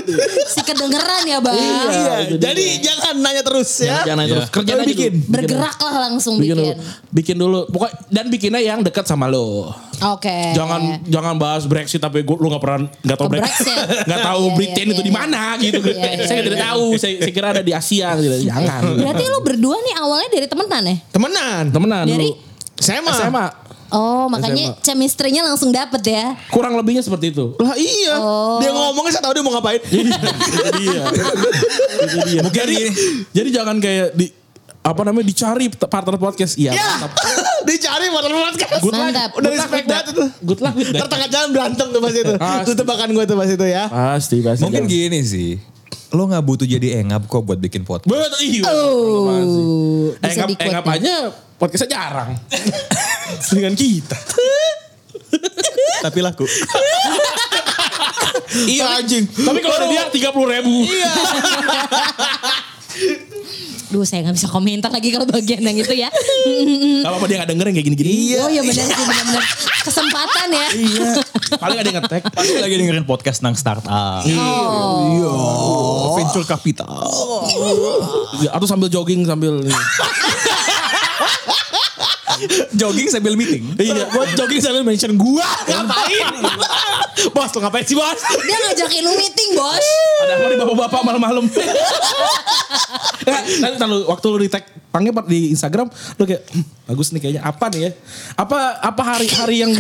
Si 0.47 0.61
kedengeran 0.63 1.23
ya 1.25 1.39
bang. 1.41 1.57
Iya, 1.57 2.15
itu 2.21 2.35
dia. 2.37 2.53
jadi 2.53 2.65
jangan 2.79 3.15
nanya 3.19 3.43
terus 3.43 3.71
ya. 3.81 4.05
Jangan 4.05 4.19
nanya 4.21 4.33
terus. 4.39 4.49
Kerja 4.53 4.73
bikin. 4.85 5.13
dulu. 5.19 5.33
Bergeraklah 5.33 5.95
langsung 6.05 6.35
Bikin 6.39 6.55
bikin. 6.55 6.77
dulu. 6.77 6.83
Bikin 7.11 7.37
dulu. 7.37 7.61
Pokok 7.67 7.91
dan 8.11 8.27
bikinnya 8.29 8.61
yang 8.75 8.83
dekat 8.83 9.07
sama 9.07 9.31
lo. 9.31 9.71
Oke. 10.03 10.53
Jangan 10.53 11.07
jangan 11.07 11.35
bahas 11.39 11.65
Brexit 11.65 12.03
tapi 12.03 12.27
gua, 12.27 12.37
lu 12.37 12.51
gak 12.51 12.63
pernah 12.63 12.91
nggak 12.91 13.19
tahu 13.19 13.29
Brexit. 13.31 13.79
Nggak 14.11 14.21
tahu 14.21 14.43
Iya, 14.45 14.57
Britain 14.59 14.87
iya, 14.87 14.95
itu 14.95 15.03
iya, 15.03 15.09
di 15.09 15.15
mana 15.15 15.43
gitu. 15.57 15.81
Iya, 15.81 16.11
iya, 16.19 16.27
saya 16.27 16.41
tidak 16.43 16.59
iya. 16.59 16.67
tahu. 16.69 16.85
Saya, 16.99 17.15
saya 17.23 17.33
kira 17.33 17.49
ada 17.55 17.63
di 17.63 17.73
Asia 17.73 18.09
gitu. 18.19 18.37
Jangan. 18.45 18.81
Berarti 18.99 19.25
lu 19.25 19.41
berdua 19.41 19.77
nih 19.81 19.95
awalnya 20.03 20.29
dari 20.35 20.47
temenan 20.51 20.83
ya? 20.85 20.97
Temenan. 21.15 21.65
Temenan 21.71 22.05
Dari? 22.05 22.31
SMA. 22.77 23.13
SMA. 23.15 23.47
Oh 23.95 24.27
makanya 24.27 24.75
chemistry-nya 24.83 25.47
langsung 25.47 25.71
dapet 25.71 26.03
ya. 26.03 26.35
Kurang 26.51 26.75
lebihnya 26.75 27.07
seperti 27.07 27.31
itu. 27.31 27.55
Lah 27.63 27.79
iya. 27.79 28.19
Oh. 28.19 28.59
Dia 28.59 28.75
ngomongnya 28.75 29.13
saya 29.15 29.23
tahu 29.31 29.33
dia 29.39 29.45
mau 29.47 29.55
ngapain. 29.55 29.79
itu 29.79 30.11
dia. 30.83 31.03
itu 32.11 32.19
dia. 32.27 32.43
jadi, 32.51 32.77
jadi 33.31 33.49
jangan 33.55 33.79
kayak 33.79 34.19
di 34.19 34.35
apa 34.85 35.01
namanya 35.01 35.25
dicari 35.25 35.73
partner 35.73 36.21
podcast. 36.21 36.61
Iya. 36.61 36.77
Ya, 36.77 36.85
mantap. 37.01 37.17
dicari 37.73 38.07
partner 38.13 38.33
podcast. 38.37 38.83
Good 38.85 38.93
luck. 38.93 39.05
Mantap. 39.09 39.31
Udah 39.33 39.49
Good 39.49 39.57
respect 39.57 39.87
banget 39.89 40.07
itu. 40.13 40.25
Good 40.45 40.61
luck 40.61 40.75
with 40.77 40.93
that. 40.93 41.09
Jalan 41.33 41.49
berantem 41.57 41.87
tuh 41.89 42.01
pas 42.05 42.13
itu. 42.13 42.35
Pasti. 42.45 42.69
Itu 42.69 42.73
tebakan 42.77 43.09
gue 43.17 43.25
tuh 43.25 43.37
pas 43.41 43.49
itu 43.49 43.65
ya. 43.65 43.85
Pasti 43.89 44.37
pasti. 44.45 44.61
Mungkin 44.61 44.85
gini 44.85 45.25
sih. 45.25 45.57
Lo 46.13 46.29
nggak 46.29 46.45
butuh 46.45 46.69
jadi 46.69 47.01
engap 47.01 47.25
kok 47.27 47.43
buat 47.49 47.57
bikin 47.57 47.89
podcast. 47.89 48.13
Betul 48.13 48.39
iya. 48.45 48.63
Oh, 48.69 50.13
Engap, 50.21 50.53
engap 50.61 50.85
aja 50.85 51.33
podcastnya 51.57 51.97
jarang. 51.97 52.37
Dengan 53.57 53.73
kita. 53.73 54.19
Tapi 56.05 56.19
laku. 56.21 56.45
Iya 58.69 59.01
anjing. 59.01 59.25
Tapi 59.33 59.59
kalau 59.65 59.77
ada 59.81 59.87
dia 59.89 60.05
30 60.13 60.53
ribu. 60.61 60.77
Iya. 60.93 61.13
Duh 63.95 64.03
saya 64.03 64.27
gak 64.27 64.35
bisa 64.35 64.51
komentar 64.51 64.91
lagi 64.91 65.15
kalau 65.15 65.23
bagian 65.23 65.63
yang 65.63 65.79
itu 65.79 65.95
ya. 65.95 66.11
Gak 66.11 67.11
apa-apa 67.15 67.31
dia 67.31 67.47
gak 67.47 67.51
dengerin 67.55 67.79
kayak 67.79 67.87
gini-gini. 67.87 68.35
Oh 68.43 68.51
iya 68.51 68.67
benar 68.67 68.91
sih 68.91 68.91
benar-benar 69.07 69.45
kesempatan 69.87 70.49
ya. 70.51 70.67
Iya. 70.75 71.23
Paling 71.63 71.79
ada 71.79 71.87
yang 71.87 72.03
ngetek. 72.03 72.27
Pasti 72.35 72.59
lagi 72.59 72.75
dengerin 72.75 73.07
podcast 73.07 73.47
nang 73.47 73.55
startup. 73.55 73.87
Oh. 73.87 75.31
Oh, 75.31 76.19
venture 76.19 76.43
capital. 76.43 77.07
Atau 78.51 78.67
sambil 78.67 78.91
jogging 78.91 79.23
sambil. 79.23 79.63
Jogging 82.81 83.09
sambil 83.11 83.35
meeting. 83.39 83.63
iya. 83.79 84.07
Buat 84.11 84.35
jogging 84.35 84.61
sambil 84.63 84.83
mention 84.83 85.15
gua. 85.15 85.45
Ngapain? 85.67 86.27
bos 87.35 87.51
lu 87.55 87.59
ngapain 87.63 87.85
sih 87.87 87.97
bos? 87.97 88.21
Dia 88.45 88.57
ngajakin 88.59 89.01
lu 89.07 89.13
meeting 89.17 89.51
bos. 89.55 89.87
Ada 90.25 90.33
apa 90.37 90.45
nih 90.51 90.57
bapak-bapak 90.59 91.01
malam-malam. 91.07 91.45
Nanti 93.63 93.77
lalu 93.81 93.99
waktu 94.11 94.27
lu 94.29 94.39
di 94.43 94.51
tag 94.51 94.65
panggil 94.91 95.11
di 95.27 95.51
Instagram 95.51 95.91
lu 95.91 96.23
kayak 96.23 96.43
"Hmm, 96.55 96.65
bagus 96.87 97.11
nih 97.15 97.21
kayaknya 97.23 97.43
apa 97.43 97.65
nih 97.71 97.81
ya? 97.89 97.91
Apa 98.39 98.59
apa 98.83 99.03
hari-hari 99.03 99.63
yang 99.65 99.73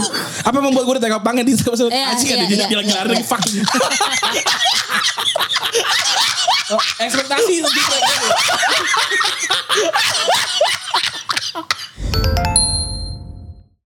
apa 0.43 0.55
yang 0.55 0.67
membuat 0.71 0.85
gue 0.89 0.95
di 0.99 1.03
tag 1.05 1.21
panggil 1.23 1.45
di 1.45 1.53
Instagram? 1.55 1.91
Iya, 1.91 2.05
Anjing 2.15 2.29
iya, 2.31 2.37
ada 2.39 2.47
dia 2.47 2.57
iya. 2.57 2.67
bilang 2.71 2.87
lagi 2.87 3.25
fucking. 3.27 3.57
Oh, 6.65 6.81
ekspektasi 6.97 7.53
gitu. 7.61 7.69
Bye. 12.15 12.54